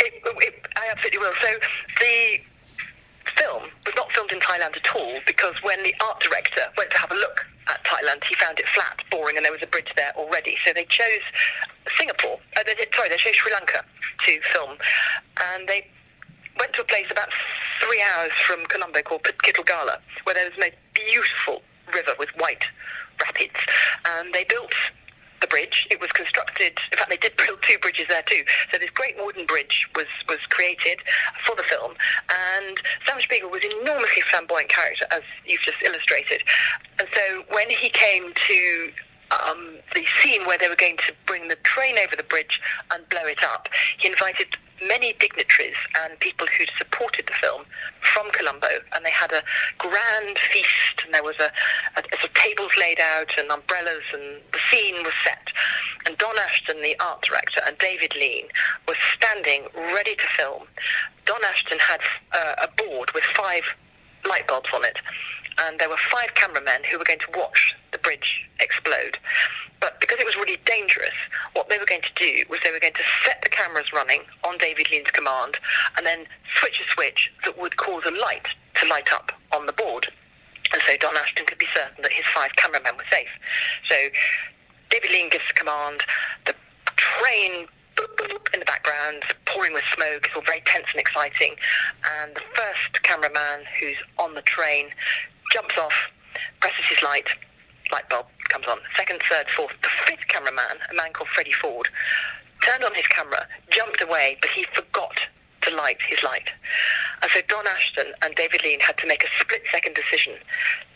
It, 0.00 0.14
it, 0.24 0.66
I 0.76 0.88
absolutely 0.90 1.18
will. 1.18 1.34
So 1.40 1.48
the 2.00 2.40
film 3.36 3.62
was 3.86 3.94
not 3.96 4.10
filmed 4.12 4.32
in 4.32 4.40
Thailand 4.40 4.76
at 4.76 4.96
all 4.96 5.20
because 5.26 5.54
when 5.62 5.82
the 5.82 5.94
art 6.02 6.20
director 6.20 6.62
went 6.76 6.90
to 6.90 6.98
have 6.98 7.12
a 7.12 7.14
look 7.14 7.46
at 7.68 7.84
Thailand, 7.84 8.24
he 8.24 8.34
found 8.34 8.58
it 8.58 8.66
flat, 8.68 9.02
boring, 9.10 9.36
and 9.36 9.44
there 9.44 9.52
was 9.52 9.62
a 9.62 9.66
bridge 9.66 9.92
there 9.96 10.12
already. 10.16 10.56
So 10.64 10.72
they 10.72 10.84
chose 10.84 11.24
Singapore. 11.96 12.38
Uh, 12.56 12.62
they, 12.64 12.74
sorry, 12.94 13.08
they 13.08 13.16
chose 13.16 13.36
Sri 13.36 13.52
Lanka 13.52 13.84
to 14.26 14.40
film, 14.42 14.76
and 15.54 15.68
they 15.68 15.86
went 16.58 16.72
to 16.74 16.82
a 16.82 16.84
place 16.84 17.06
about 17.10 17.28
three 17.80 18.02
hours 18.14 18.32
from 18.32 18.64
Colombo 18.66 19.02
called 19.02 19.22
Kitulgala, 19.22 19.98
where 20.24 20.34
there 20.34 20.50
was 20.50 20.66
a 20.66 20.72
beautiful 20.94 21.62
river 21.94 22.12
with 22.18 22.30
white 22.36 22.64
rapids. 23.20 23.60
And 24.06 24.32
they 24.32 24.44
built 24.44 24.72
the 25.40 25.46
bridge. 25.46 25.86
It 25.90 26.00
was 26.00 26.10
constructed. 26.12 26.78
In 26.92 26.98
fact, 26.98 27.10
they 27.10 27.16
did 27.16 27.36
build 27.36 27.62
two 27.62 27.78
bridges 27.78 28.06
there 28.08 28.22
too. 28.22 28.42
So 28.72 28.78
this 28.78 28.90
great 28.90 29.16
wooden 29.18 29.46
bridge 29.46 29.88
was 29.96 30.06
was 30.28 30.38
created 30.48 31.00
for 31.44 31.56
the 31.56 31.62
film, 31.62 31.94
and 32.58 32.80
Sam 33.06 33.20
Spiegel 33.20 33.50
was 33.50 33.64
an 33.64 33.72
enormously 33.80 34.22
flamboyant 34.22 34.68
character, 34.68 35.06
as 35.10 35.22
you've 35.46 35.60
just 35.60 35.82
illustrated. 35.82 36.42
And 36.98 37.08
so 37.14 37.44
when 37.50 37.70
he 37.70 37.88
came 37.88 38.32
to 38.34 38.92
um, 39.30 39.76
the 39.94 40.04
scene 40.20 40.44
where 40.46 40.58
they 40.58 40.68
were 40.68 40.76
going 40.76 40.96
to 40.98 41.12
bring 41.26 41.48
the 41.48 41.56
train 41.56 41.96
over 41.98 42.16
the 42.16 42.24
bridge 42.24 42.60
and 42.92 43.08
blow 43.08 43.24
it 43.24 43.42
up, 43.42 43.68
he 43.98 44.08
invited 44.08 44.56
many 44.86 45.12
dignitaries 45.18 45.76
and 46.02 46.18
people 46.20 46.46
who'd 46.46 46.70
supported 46.78 47.26
the 47.26 47.34
film 47.34 47.64
from 48.00 48.30
Colombo, 48.30 48.68
and 48.94 49.04
they 49.04 49.10
had 49.10 49.32
a 49.32 49.42
grand 49.78 50.38
feast, 50.38 51.02
and 51.04 51.14
there 51.14 51.22
was 51.22 51.36
a, 51.38 51.50
a, 51.96 52.02
a, 52.24 52.28
tables 52.34 52.72
laid 52.78 52.98
out 52.98 53.30
and 53.38 53.50
umbrellas, 53.50 54.02
and 54.12 54.40
the 54.52 54.58
scene 54.70 55.02
was 55.02 55.12
set. 55.22 55.50
And 56.06 56.16
Don 56.18 56.36
Ashton, 56.38 56.80
the 56.82 56.96
art 57.00 57.22
director, 57.22 57.60
and 57.66 57.76
David 57.78 58.14
Lean 58.16 58.46
were 58.88 58.96
standing 59.14 59.66
ready 59.94 60.14
to 60.14 60.26
film. 60.26 60.62
Don 61.26 61.44
Ashton 61.44 61.78
had 61.78 62.00
uh, 62.32 62.66
a 62.66 62.68
board 62.82 63.10
with 63.14 63.24
five 63.24 63.64
light 64.26 64.46
bulbs 64.46 64.70
on 64.74 64.84
it, 64.84 64.98
and 65.58 65.78
there 65.78 65.88
were 65.88 65.96
five 65.96 66.34
cameramen 66.34 66.82
who 66.90 66.98
were 66.98 67.04
going 67.04 67.18
to 67.18 67.30
watch 67.38 67.74
the 67.92 67.98
bridge 67.98 68.48
explode. 68.60 69.18
But 69.80 70.00
because 70.00 70.18
it 70.18 70.26
was 70.26 70.36
really 70.36 70.58
dangerous, 70.64 71.14
what 71.54 71.68
they 71.68 71.78
were 71.78 71.86
going 71.86 72.02
to 72.02 72.14
do 72.14 72.44
was 72.48 72.60
they 72.62 72.70
were 72.70 72.80
going 72.80 72.94
to 72.94 73.02
set 73.24 73.40
the 73.42 73.48
cameras 73.48 73.92
running 73.92 74.20
on 74.44 74.58
David 74.58 74.90
Lean's 74.90 75.10
command 75.10 75.58
and 75.96 76.06
then 76.06 76.26
switch 76.58 76.80
a 76.80 76.88
switch 76.90 77.32
that 77.44 77.58
would 77.58 77.76
cause 77.76 78.04
a 78.06 78.10
light 78.10 78.48
to 78.74 78.86
light 78.88 79.12
up 79.12 79.32
on 79.52 79.66
the 79.66 79.72
board. 79.72 80.08
And 80.72 80.80
so 80.86 80.96
Don 80.98 81.16
Ashton 81.16 81.46
could 81.46 81.58
be 81.58 81.66
certain 81.74 82.02
that 82.02 82.12
his 82.12 82.26
five 82.26 82.54
cameramen 82.56 82.96
were 82.96 83.04
safe. 83.10 83.30
So 83.88 83.96
David 84.90 85.10
Lean 85.10 85.28
gives 85.30 85.46
the 85.48 85.54
command, 85.54 86.02
the 86.46 86.54
train 86.96 87.66
in 88.54 88.60
the 88.60 88.66
background, 88.66 89.24
pouring 89.46 89.72
with 89.72 89.84
smoke. 89.94 90.26
It's 90.26 90.36
all 90.36 90.42
very 90.42 90.62
tense 90.64 90.86
and 90.92 91.00
exciting. 91.00 91.56
And 92.20 92.34
the 92.34 92.42
first 92.54 93.02
cameraman 93.02 93.64
who's 93.80 93.96
on 94.18 94.34
the 94.34 94.42
train 94.42 94.86
jumps 95.50 95.76
off, 95.78 96.08
presses 96.60 96.86
his 96.86 97.02
light, 97.02 97.28
light 97.92 98.08
bulb 98.08 98.26
comes 98.48 98.66
on. 98.66 98.78
Second, 98.96 99.20
third, 99.28 99.48
fourth. 99.50 99.72
The 99.82 99.88
fifth 99.88 100.26
cameraman, 100.28 100.78
a 100.90 100.94
man 100.94 101.12
called 101.12 101.28
Freddie 101.28 101.52
Ford, 101.52 101.88
turned 102.64 102.84
on 102.84 102.94
his 102.94 103.06
camera, 103.08 103.46
jumped 103.70 104.02
away, 104.02 104.38
but 104.40 104.50
he 104.50 104.64
forgot 104.74 105.18
to 105.62 105.74
light 105.74 106.00
his 106.02 106.22
light. 106.22 106.50
And 107.22 107.30
so 107.30 107.40
Don 107.48 107.66
Ashton 107.66 108.12
and 108.24 108.34
David 108.34 108.62
Lean 108.64 108.80
had 108.80 108.96
to 108.98 109.06
make 109.06 109.24
a 109.24 109.28
split-second 109.38 109.94
decision. 109.94 110.34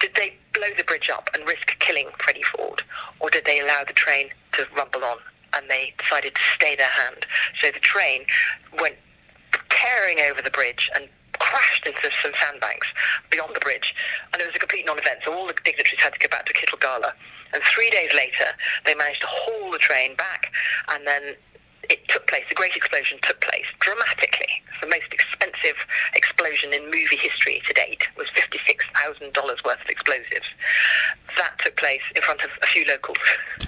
Did 0.01 0.15
they 0.15 0.35
blow 0.53 0.69
the 0.77 0.85
bridge 0.85 1.11
up 1.11 1.29
and 1.35 1.47
risk 1.47 1.79
killing 1.79 2.09
Freddie 2.19 2.43
Ford, 2.43 2.83
or 3.21 3.31
did 3.31 3.45
they 3.45 3.61
allow 3.61 3.85
the 3.87 3.93
train 3.93 4.31
to 4.53 4.67
rumble 4.77 5.05
on? 5.05 5.19
And 5.57 5.71
they 5.71 5.95
decided 5.99 6.35
to 6.35 6.41
stay 6.55 6.75
their 6.75 6.89
hand. 6.89 7.27
So 7.61 7.71
the 7.71 7.79
train 7.81 8.25
went 8.81 8.97
tearing 9.69 10.19
over 10.29 10.43
the 10.43 10.51
bridge 10.51 10.91
and 10.97 11.09
crashed 11.39 11.87
into 11.87 12.11
some 12.23 12.33
sandbanks 12.41 12.89
beyond 13.31 13.55
the 13.55 13.61
bridge, 13.61 13.95
and 14.33 14.43
it 14.43 14.47
was 14.47 14.55
a 14.55 14.59
complete 14.59 14.87
non-event. 14.87 15.21
So 15.25 15.35
all 15.35 15.47
the 15.47 15.55
dignitaries 15.65 16.01
had 16.01 16.13
to 16.13 16.19
go 16.19 16.29
back 16.29 16.47
to 16.47 16.53
Kitulgala. 16.53 17.13
And 17.53 17.63
three 17.63 17.91
days 17.91 18.13
later, 18.15 18.47
they 18.85 18.95
managed 18.95 19.21
to 19.21 19.29
haul 19.29 19.71
the 19.71 19.79
train 19.79 20.17
back, 20.17 20.53
and 20.91 21.07
then 21.07 21.37
it 21.91 22.07
took 22.09 22.27
place, 22.27 22.45
the 22.49 22.55
great 22.55 22.75
explosion 22.77 23.19
took 23.23 23.41
place 23.41 23.67
dramatically. 23.81 24.63
The 24.81 24.89
most 24.89 25.13
expensive 25.13 25.77
explosion 26.15 26.73
in 26.73 26.85
movie 26.85 27.17
history 27.17 27.63
to 27.67 27.73
date 27.73 28.09
was 28.17 28.27
$56,000 28.29 29.65
worth 29.65 29.81
of 29.81 29.89
explosives. 29.89 30.49
That 31.37 31.59
took 31.59 31.77
place 31.77 32.03
in 32.15 32.23
front 32.23 32.43
of 32.45 32.51
a 32.63 32.67
few 32.67 32.85
locals. 32.87 33.19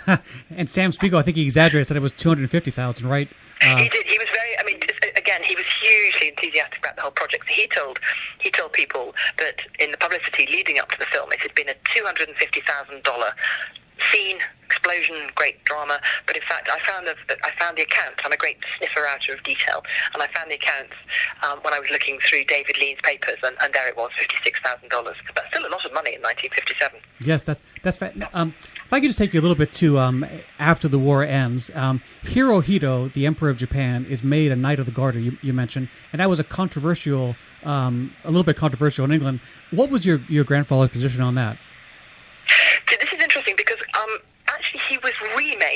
and 0.50 0.68
Sam 0.68 0.92
Spiegel, 0.92 1.18
I 1.18 1.22
think 1.22 1.37
he 1.37 1.42
exaggerated, 1.42 1.88
said 1.88 1.96
it 1.96 2.00
was 2.00 2.12
250000 2.12 3.07
right? 3.07 3.29
Uh, 3.62 3.76
he 3.76 3.88
did. 3.88 4.05
He 4.05 4.18
was 4.18 4.29
very, 4.29 4.59
I 4.59 4.64
mean, 4.64 4.81
again, 5.16 5.36
he 5.46 5.54
was 5.54 5.64
hugely 5.80 6.28
enthusiastic 6.28 6.78
about 6.80 6.96
the 6.96 7.02
whole 7.02 7.11
project. 7.12 7.48
He 7.48 7.66
told 7.68 7.98
he 8.38 8.50
told 8.50 8.72
people 8.72 9.14
that 9.38 9.62
in 9.78 9.90
the 9.92 9.98
publicity 9.98 10.46
leading 10.50 10.78
up 10.78 10.90
to 10.92 10.98
the 10.98 11.06
film, 11.06 11.32
it 11.32 11.40
had 11.40 11.54
been 11.54 11.68
a 11.68 11.74
two 11.94 12.04
hundred 12.04 12.28
and 12.28 12.37
fifty 12.37 12.61
thousand 12.62 13.02
dollar 13.04 13.32
scene, 14.12 14.38
explosion, 14.64 15.16
great 15.35 15.64
drama. 15.64 15.98
But 16.26 16.37
in 16.37 16.42
fact, 16.42 16.68
I 16.70 16.78
found 16.80 17.06
the 17.06 17.14
I 17.44 17.50
found 17.59 17.78
the 17.78 17.82
account. 17.82 18.14
I'm 18.24 18.32
a 18.32 18.37
great 18.37 18.59
sniffer 18.76 19.06
outer 19.09 19.35
of 19.35 19.42
detail, 19.42 19.82
and 20.14 20.22
I 20.22 20.28
found 20.28 20.50
the 20.50 20.56
accounts 20.56 20.94
um, 21.42 21.61
when 21.62 21.72
I 21.72 21.78
was 21.78 21.90
looking 21.90 22.18
through 22.20 22.44
David 22.44 22.76
Lean's 22.78 23.00
papers, 23.02 23.38
and, 23.42 23.56
and 23.62 23.72
there 23.72 23.88
it 23.88 23.96
was, 23.96 24.11
fifty 24.16 24.37
six 24.42 24.61
thousand 24.61 24.90
dollars. 24.90 25.16
But 25.35 25.44
still 25.50 25.66
a 25.66 25.70
lot 25.70 25.85
of 25.85 25.92
money 25.94 26.14
in 26.14 26.20
1957. 26.22 27.00
Yes, 27.20 27.42
that's 27.42 27.64
that's. 27.82 27.96
Fa- 27.96 28.30
um, 28.32 28.54
if 28.87 28.92
I 28.92 29.01
could 29.01 29.09
just 29.09 29.18
take 29.18 29.35
you 29.35 29.40
a 29.40 29.42
little 29.42 29.57
bit 29.57 29.72
to 29.75 29.99
um, 29.99 30.25
after 30.61 30.87
the 30.87 30.99
war 30.99 31.25
ends, 31.25 31.72
um, 31.75 32.01
Hirohito, 32.22 33.12
the 33.12 33.27
Emperor 33.27 33.49
of 33.49 33.57
Japan, 33.57 34.07
is 34.07 34.22
made 34.22 34.53
a 34.53 34.57
Knight 34.57 34.79
of 34.79 34.87
the 34.87 34.92
Garter. 34.92 35.18
You, 35.18 35.37
you 35.42 35.53
mentioned, 35.53 35.88
and 36.12 36.20
that 36.20 36.31
was 36.31 36.38
a 36.38 36.44
controversial, 36.44 37.35
um, 37.64 38.14
a 38.22 38.29
little 38.29 38.44
bit 38.44 38.57
controversial 38.57 39.05
in 39.05 39.11
England. 39.11 39.40
What 39.72 39.90
was 39.90 40.07
your 40.07 40.20
your 40.29 40.44
grandfather's 40.44 40.90
position 40.90 41.20
on 41.20 41.35
that? 41.35 41.59
This 42.87 43.12
is 43.12 43.20
interesting 43.20 43.55
because 43.57 43.79
um, 44.01 44.18
actually 44.49 44.81
he 44.88 44.99
was 44.99 45.12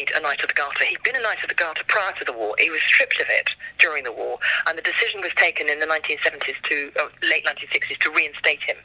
remade 0.01 0.17
a 0.17 0.21
Knight 0.21 0.43
of 0.43 0.49
the 0.49 0.55
Garter. 0.55 0.85
He'd 0.85 1.03
been 1.03 1.17
a 1.17 1.21
Knight 1.21 1.43
of 1.43 1.49
the 1.49 1.55
Garter 1.55 1.85
prior 1.89 2.13
to 2.19 2.25
the 2.25 2.33
war. 2.33 2.55
He 2.59 2.71
was 2.71 2.81
stripped 2.83 3.21
of 3.21 3.27
it 3.29 3.51
during 3.79 4.05
the 4.05 4.13
war, 4.13 4.39
and 4.67 4.77
the 4.77 4.83
decision 4.83 5.21
was 5.21 5.33
taken 5.35 5.69
in 5.69 5.79
the 5.79 5.87
1970s 5.87 6.61
to 6.63 6.93
uh, 7.01 7.09
late 7.29 7.45
1960s 7.45 7.99
to 7.99 8.11
reinstate 8.11 8.63
him. 8.63 8.77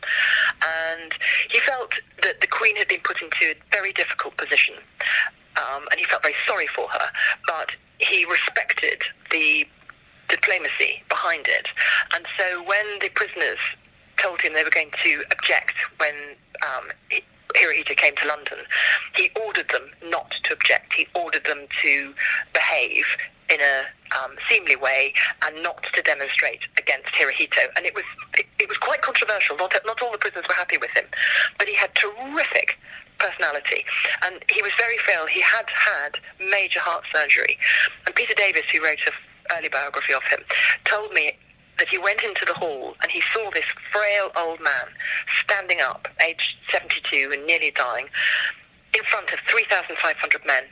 And 1.00 1.14
he 1.50 1.60
felt 1.60 1.94
that 2.24 2.42
the 2.42 2.48
Queen 2.48 2.76
had 2.76 2.88
been 2.88 3.02
put 3.02 3.22
into 3.22 3.52
a 3.52 3.56
very 3.72 3.94
difficult 3.94 4.38
position, 4.38 4.76
um, 5.58 5.84
and 5.92 6.00
he 6.00 6.06
felt 6.06 6.24
very 6.24 6.36
sorry 6.46 6.68
for 6.68 6.88
her. 6.90 7.08
But 7.48 7.72
he 8.00 8.26
respected 8.26 9.02
the 9.32 9.66
diplomacy 10.28 11.04
behind 11.10 11.48
it, 11.48 11.68
and 12.14 12.26
so 12.38 12.64
when 12.64 13.00
the 13.00 13.10
prisoners 13.10 13.60
told 14.18 14.42
him 14.42 14.54
they 14.54 14.64
were 14.64 14.70
going 14.70 14.92
to 15.04 15.24
object 15.32 15.76
when 15.98 16.16
um, 16.64 16.88
Hirohito 17.56 17.96
came 17.96 18.16
to 18.18 18.28
London, 18.28 18.60
he 19.16 19.30
ordered 19.46 19.70
them 19.70 19.90
not 20.10 20.32
to 20.44 20.54
object. 20.54 20.94
He 20.94 21.08
ordered 21.16 21.46
them 21.46 21.68
to 21.82 22.14
behave 22.54 23.06
in 23.50 23.60
a 23.62 23.86
um, 24.18 24.36
seemly 24.50 24.76
way 24.76 25.14
and 25.46 25.62
not 25.62 25.84
to 25.94 26.02
demonstrate 26.02 26.62
against 26.78 27.08
Hirohito. 27.14 27.68
And 27.78 27.86
it 27.86 27.94
was 27.94 28.04
it, 28.38 28.46
it 28.60 28.70
was 28.70 28.78
quite 28.78 29.02
controversial. 29.02 29.56
Not 29.58 29.74
not 29.86 30.02
all 30.02 30.12
the 30.12 30.18
prisoners 30.18 30.46
were 30.48 30.56
happy 30.56 30.78
with 30.78 30.92
him, 30.92 31.06
but 31.58 31.68
he 31.68 31.76
had 31.76 31.94
terrific 31.96 32.78
personality. 33.20 33.86
And 34.26 34.44
he 34.52 34.62
was 34.62 34.72
very 34.78 34.98
frail. 35.00 35.26
He 35.28 35.42
had 35.42 35.70
had 35.70 36.20
major 36.40 36.80
heart 36.80 37.06
surgery. 37.14 37.58
And 38.06 38.16
Peter 38.16 38.34
Davies, 38.34 38.64
who 38.72 38.84
wrote 38.84 39.00
an 39.06 39.14
early 39.58 39.70
biography 39.70 40.14
of 40.14 40.24
him, 40.24 40.40
told 40.84 41.14
me 41.14 41.38
that 41.80 41.90
he 41.90 41.98
went 41.98 42.22
into 42.24 42.46
the 42.46 42.54
hall 42.54 42.96
and 43.02 43.12
he 43.12 43.22
saw 43.34 43.50
this 43.52 43.66
frail 43.92 44.32
old 44.38 44.60
man 44.62 44.88
standing 45.44 45.80
up, 45.82 46.08
aged 46.26 46.56
72 46.70 47.32
and 47.34 47.46
nearly 47.46 47.72
dying, 47.72 48.08
in 48.96 49.04
front 49.04 49.32
of 49.32 49.40
3,500 49.48 50.46
men, 50.46 50.64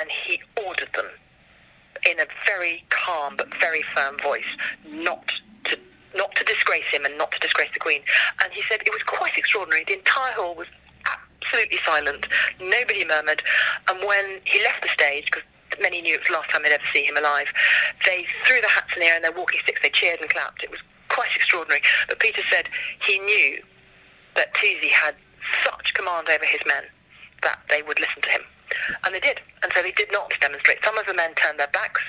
and 0.00 0.10
he 0.10 0.40
ordered 0.66 0.92
them 0.94 1.06
in 2.08 2.18
a 2.20 2.26
very 2.46 2.84
calm 2.90 3.36
but 3.36 3.48
very 3.60 3.82
firm 3.94 4.16
voice 4.18 4.44
not 4.88 5.32
to 5.64 5.78
not 6.16 6.34
to 6.34 6.44
disgrace 6.44 6.86
him 6.90 7.04
and 7.04 7.16
not 7.18 7.30
to 7.32 7.38
disgrace 7.40 7.68
the 7.74 7.80
Queen. 7.80 8.00
And 8.42 8.52
he 8.52 8.62
said 8.62 8.80
it 8.82 8.92
was 8.92 9.02
quite 9.02 9.36
extraordinary. 9.36 9.84
The 9.84 9.98
entire 9.98 10.32
hall 10.32 10.54
was 10.54 10.66
absolutely 11.42 11.78
silent. 11.84 12.26
Nobody 12.60 13.04
murmured. 13.04 13.42
And 13.88 14.04
when 14.06 14.40
he 14.44 14.62
left 14.62 14.82
the 14.82 14.88
stage, 14.88 15.26
because 15.26 15.42
many 15.80 16.00
knew 16.00 16.14
it 16.14 16.20
was 16.20 16.28
the 16.28 16.34
last 16.34 16.50
time 16.50 16.62
they'd 16.62 16.72
ever 16.72 16.84
see 16.92 17.04
him 17.04 17.16
alive. 17.16 17.52
They 18.06 18.26
threw 18.44 18.60
their 18.60 18.70
hats 18.70 18.94
in 18.94 19.00
the 19.00 19.06
air 19.06 19.16
and 19.16 19.24
their 19.24 19.32
walking 19.32 19.60
sticks, 19.62 19.80
they 19.82 19.90
cheered 19.90 20.20
and 20.20 20.30
clapped. 20.30 20.62
It 20.62 20.70
was 20.70 20.80
quite 21.08 21.34
extraordinary. 21.34 21.82
But 22.08 22.20
Peter 22.20 22.42
said 22.50 22.68
he 23.02 23.18
knew 23.18 23.62
that 24.36 24.54
Toosey 24.54 24.90
had 24.90 25.14
such 25.64 25.94
command 25.94 26.28
over 26.28 26.44
his 26.44 26.60
men 26.66 26.84
that 27.42 27.58
they 27.70 27.82
would 27.82 28.00
listen 28.00 28.22
to 28.22 28.28
him. 28.28 28.42
And 29.04 29.14
they 29.14 29.20
did. 29.20 29.40
And 29.62 29.72
so 29.74 29.82
they 29.82 29.92
did 29.92 30.12
not 30.12 30.32
demonstrate. 30.40 30.84
Some 30.84 30.98
of 30.98 31.06
the 31.06 31.14
men 31.14 31.34
turned 31.34 31.58
their 31.58 31.68
backs 31.68 32.02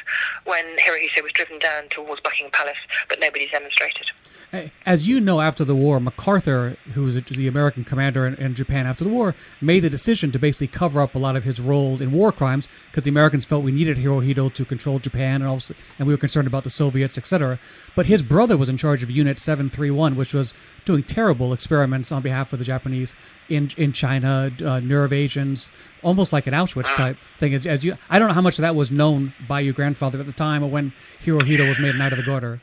when 0.43 0.65
Hirohito 0.77 1.23
was 1.23 1.31
driven 1.31 1.59
down 1.59 1.89
towards 1.89 2.21
Buckingham 2.21 2.51
Palace, 2.51 2.77
but 3.07 3.19
nobody 3.19 3.47
demonstrated. 3.47 4.11
As 4.85 5.07
you 5.07 5.21
know, 5.21 5.41
after 5.41 5.63
the 5.63 5.75
war, 5.75 5.99
MacArthur, 5.99 6.77
who 6.93 7.03
was 7.03 7.15
the 7.15 7.47
American 7.47 7.83
commander 7.83 8.25
in, 8.25 8.35
in, 8.35 8.55
Japan 8.55 8.87
after 8.87 9.03
the 9.03 9.09
war, 9.09 9.35
made 9.61 9.81
the 9.81 9.89
decision 9.89 10.31
to 10.31 10.39
basically 10.39 10.67
cover 10.67 11.01
up 11.01 11.13
a 11.13 11.19
lot 11.19 11.35
of 11.35 11.43
his 11.43 11.59
roles 11.59 12.01
in 12.01 12.11
war 12.11 12.31
crimes 12.31 12.67
because 12.87 13.03
the 13.03 13.11
Americans 13.11 13.45
felt 13.45 13.63
we 13.63 13.71
needed 13.71 13.97
Hirohito 13.97 14.51
to 14.53 14.65
control 14.65 14.99
Japan, 14.99 15.41
and, 15.41 15.47
also, 15.47 15.75
and 15.97 16.07
we 16.07 16.13
were 16.13 16.19
concerned 16.19 16.47
about 16.47 16.63
the 16.63 16.69
Soviets, 16.69 17.17
etc. 17.17 17.59
But 17.95 18.07
his 18.07 18.23
brother 18.23 18.57
was 18.57 18.69
in 18.69 18.77
charge 18.77 19.03
of 19.03 19.11
Unit 19.11 19.37
731, 19.37 20.15
which 20.15 20.33
was 20.33 20.53
doing 20.85 21.03
terrible 21.03 21.53
experiments 21.53 22.11
on 22.11 22.21
behalf 22.21 22.51
of 22.51 22.59
the 22.59 22.65
Japanese 22.65 23.15
in 23.49 23.69
in 23.77 23.91
China, 23.91 24.51
uh, 24.63 24.79
nerve 24.79 25.13
agents, 25.13 25.69
almost 26.01 26.33
like 26.33 26.47
an 26.47 26.53
Auschwitz 26.53 26.93
type 26.95 27.17
thing. 27.37 27.53
As, 27.53 27.67
as 27.67 27.83
you, 27.83 27.97
I 28.09 28.17
don't 28.17 28.29
know 28.29 28.33
how 28.33 28.41
much 28.41 28.57
of 28.57 28.63
that 28.63 28.75
was 28.75 28.89
known 28.89 29.33
by 29.47 29.59
your 29.59 29.73
grandfather 29.73 30.19
at 30.19 30.25
the 30.25 30.31
time, 30.31 30.63
or 30.63 30.69
when 30.69 30.93
Hirohito 31.21 31.67
was 31.67 31.79
made 31.79 31.95
Knight 31.95 32.13
of 32.13 32.17
the 32.17 32.25
Garter. 32.25 32.61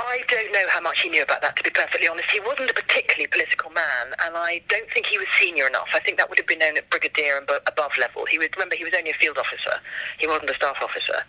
I 0.00 0.22
don't 0.28 0.52
know 0.52 0.66
how 0.70 0.80
much 0.80 1.02
he 1.02 1.08
knew 1.08 1.22
about 1.22 1.42
that, 1.42 1.56
to 1.56 1.62
be 1.62 1.70
perfectly 1.70 2.08
honest. 2.08 2.30
He 2.30 2.40
wasn't 2.40 2.70
a 2.70 2.74
particularly 2.74 3.26
political 3.26 3.70
man, 3.70 4.14
and 4.24 4.36
I 4.36 4.62
don't 4.68 4.90
think 4.92 5.06
he 5.06 5.18
was 5.18 5.28
senior 5.38 5.66
enough. 5.66 5.88
I 5.94 6.00
think 6.00 6.18
that 6.18 6.28
would 6.28 6.38
have 6.38 6.46
been 6.46 6.58
known 6.58 6.76
at 6.76 6.88
brigadier 6.90 7.36
and 7.36 7.48
above 7.66 7.92
level. 7.98 8.24
He 8.26 8.38
was, 8.38 8.48
remember, 8.56 8.76
he 8.76 8.84
was 8.84 8.94
only 8.96 9.10
a 9.10 9.14
field 9.14 9.38
officer. 9.38 9.78
He 10.18 10.26
wasn't 10.26 10.50
a 10.50 10.54
staff 10.54 10.76
officer. 10.82 11.22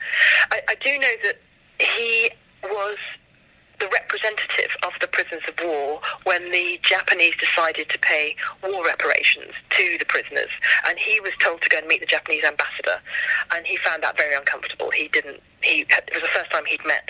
I, 0.51 0.61
I 0.69 0.75
do 0.75 0.97
know 0.97 1.13
that 1.23 1.37
he 1.79 2.31
was 2.63 2.97
the 3.79 3.87
representative 3.87 4.77
of 4.83 4.93
the 5.01 5.07
prisoners 5.07 5.41
of 5.47 5.55
war 5.65 5.99
when 6.23 6.51
the 6.51 6.79
Japanese 6.83 7.35
decided 7.37 7.89
to 7.89 7.97
pay 7.99 8.35
war 8.63 8.85
reparations 8.85 9.53
to 9.71 9.97
the 9.97 10.05
prisoners. 10.05 10.49
And 10.87 10.99
he 10.99 11.19
was 11.19 11.33
told 11.41 11.61
to 11.63 11.69
go 11.69 11.79
and 11.79 11.87
meet 11.87 11.99
the 11.99 12.05
Japanese 12.05 12.43
ambassador. 12.43 13.01
And 13.55 13.65
he 13.65 13.77
found 13.77 14.03
that 14.03 14.17
very 14.17 14.35
uncomfortable. 14.35 14.91
He 14.91 15.07
didn't, 15.07 15.41
he, 15.61 15.81
it 15.81 16.11
was 16.13 16.21
the 16.21 16.27
first 16.27 16.51
time 16.51 16.65
he'd 16.65 16.85
met 16.85 17.09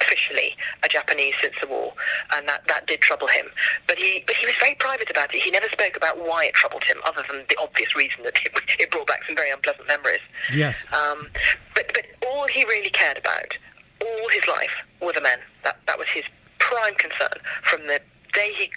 officially 0.00 0.56
a 0.82 0.88
Japanese 0.88 1.34
since 1.40 1.54
the 1.60 1.66
war, 1.66 1.92
and 2.34 2.48
that, 2.48 2.66
that 2.68 2.86
did 2.86 3.00
trouble 3.00 3.28
him. 3.28 3.46
But 3.86 3.98
he 3.98 4.24
but 4.26 4.36
he 4.36 4.46
was 4.46 4.54
very 4.60 4.74
private 4.74 5.10
about 5.10 5.34
it. 5.34 5.40
He 5.40 5.50
never 5.50 5.68
spoke 5.68 5.96
about 5.96 6.18
why 6.18 6.46
it 6.46 6.54
troubled 6.54 6.84
him, 6.84 6.98
other 7.04 7.24
than 7.30 7.44
the 7.48 7.56
obvious 7.60 7.94
reason 7.96 8.22
that 8.24 8.36
it, 8.44 8.52
it 8.78 8.90
brought 8.90 9.06
back 9.06 9.24
some 9.26 9.36
very 9.36 9.50
unpleasant 9.50 9.88
memories. 9.88 10.20
Yes. 10.52 10.86
Um, 10.92 11.28
but 11.74 11.90
but 11.94 12.04
all 12.26 12.46
he 12.46 12.64
really 12.64 12.90
cared 12.90 13.18
about 13.18 13.56
all 14.00 14.28
his 14.28 14.46
life 14.46 14.74
were 15.00 15.12
the 15.12 15.20
men. 15.20 15.38
That 15.64 15.78
that 15.86 15.98
was 15.98 16.08
his 16.08 16.24
prime 16.58 16.94
concern 16.94 17.40
from 17.62 17.86
the 17.86 18.00
day 18.32 18.52
he 18.56 18.70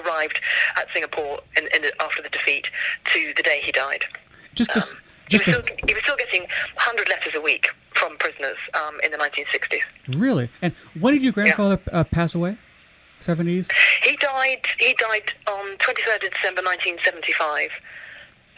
arrived 0.00 0.40
at 0.76 0.86
Singapore 0.92 1.40
in, 1.56 1.68
in 1.74 1.82
the, 1.82 1.92
after 2.02 2.22
the 2.22 2.28
defeat 2.28 2.70
to 3.04 3.32
the 3.36 3.42
day 3.42 3.60
he 3.62 3.72
died. 3.72 4.04
Just, 4.54 4.70
um, 4.70 4.80
just 4.80 4.96
he, 5.28 5.36
was 5.36 5.42
still, 5.42 5.62
he 5.86 5.94
was 5.94 6.02
still 6.02 6.16
getting 6.16 6.42
100 6.42 7.08
letters 7.08 7.34
a 7.34 7.40
week 7.40 7.68
from 7.94 8.16
prisoners 8.18 8.56
um, 8.74 8.98
in 9.02 9.10
the 9.10 9.18
1960s. 9.18 9.82
Really? 10.18 10.50
And 10.62 10.74
when 11.00 11.14
did 11.14 11.22
your 11.22 11.32
grandfather 11.32 11.80
yeah. 11.86 12.00
uh, 12.00 12.04
pass 12.04 12.34
away? 12.34 12.58
70s? 13.20 13.70
He 14.02 14.16
died. 14.16 14.66
He 14.78 14.94
died 14.94 15.32
on 15.48 15.76
23rd 15.78 16.24
of 16.24 16.30
December 16.32 16.62
1975. 16.62 17.70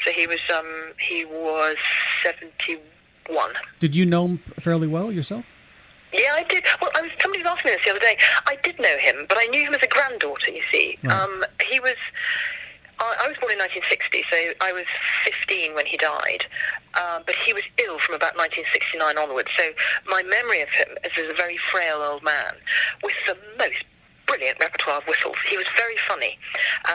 So 0.05 0.11
he 0.11 0.27
was 0.27 0.41
um, 0.55 0.93
he 1.01 1.25
was 1.25 1.77
71. 2.23 3.53
Did 3.79 3.97
you 3.97 4.05
know 4.05 4.27
him 4.27 4.39
fairly 4.61 4.87
well 4.87 5.11
yourself? 5.11 5.45
Yeah, 6.13 6.33
I 6.35 6.43
did. 6.45 6.65
Well, 6.81 6.91
I 6.95 7.03
was 7.03 7.11
somebody 7.21 7.43
was 7.43 7.53
asking 7.53 7.71
me 7.71 7.77
this 7.77 7.85
the 7.85 7.91
other 7.91 8.01
day. 8.01 8.17
I 8.47 8.57
did 8.63 8.79
know 8.79 8.97
him, 8.99 9.27
but 9.29 9.39
I 9.39 9.47
knew 9.47 9.65
him 9.67 9.75
as 9.75 9.83
a 9.83 9.89
granddaughter. 9.89 10.51
You 10.51 10.63
see, 10.71 10.99
right. 11.03 11.13
um, 11.13 11.45
he 11.69 11.81
was. 11.81 11.95
I, 13.07 13.25
I 13.25 13.29
was 13.29 13.37
born 13.39 13.53
in 13.53 13.59
1960, 13.59 14.25
so 14.31 14.37
I 14.61 14.73
was 14.73 14.85
15 15.25 15.75
when 15.75 15.87
he 15.87 15.97
died. 15.97 16.47
Um, 16.95 17.23
but 17.27 17.35
he 17.35 17.53
was 17.53 17.63
ill 17.79 17.99
from 17.99 18.15
about 18.15 18.37
1969 18.37 19.19
onwards. 19.19 19.51
So 19.57 19.71
my 20.07 20.23
memory 20.23 20.63
of 20.63 20.69
him 20.71 20.97
is 21.05 21.13
as 21.19 21.31
a 21.31 21.35
very 21.35 21.57
frail 21.57 22.03
old 22.03 22.23
man 22.23 22.55
with 23.03 23.15
the 23.27 23.37
most 23.59 23.85
brilliant 24.27 24.59
repertoire 24.61 24.99
of 24.99 25.05
whistles. 25.05 25.37
He 25.49 25.57
was 25.57 25.67
very 25.77 25.97
funny 26.09 26.39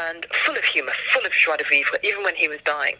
and 0.07 0.25
full 0.45 0.55
of 0.55 0.63
humour, 0.63 0.93
full 1.11 1.25
of 1.25 1.31
joie 1.31 1.57
de 1.57 1.63
vivre, 1.63 1.97
even 2.03 2.23
when 2.23 2.35
he 2.35 2.47
was 2.47 2.59
dying. 2.63 2.95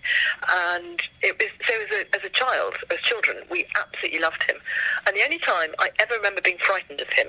And 0.50 1.02
it 1.22 1.38
was, 1.38 1.50
so 1.68 1.74
as 1.82 1.92
a, 1.92 2.16
as 2.16 2.26
a 2.26 2.30
child, 2.30 2.76
as 2.92 3.00
children, 3.00 3.38
we 3.50 3.66
absolutely 3.80 4.20
loved 4.20 4.44
him. 4.44 4.58
And 5.08 5.16
the 5.16 5.24
only 5.24 5.40
time 5.40 5.72
I 5.80 5.90
ever 6.00 6.16
remember 6.16 6.42
being 6.42 6.58
frightened 6.60 7.02
of 7.02 7.10
him 7.10 7.28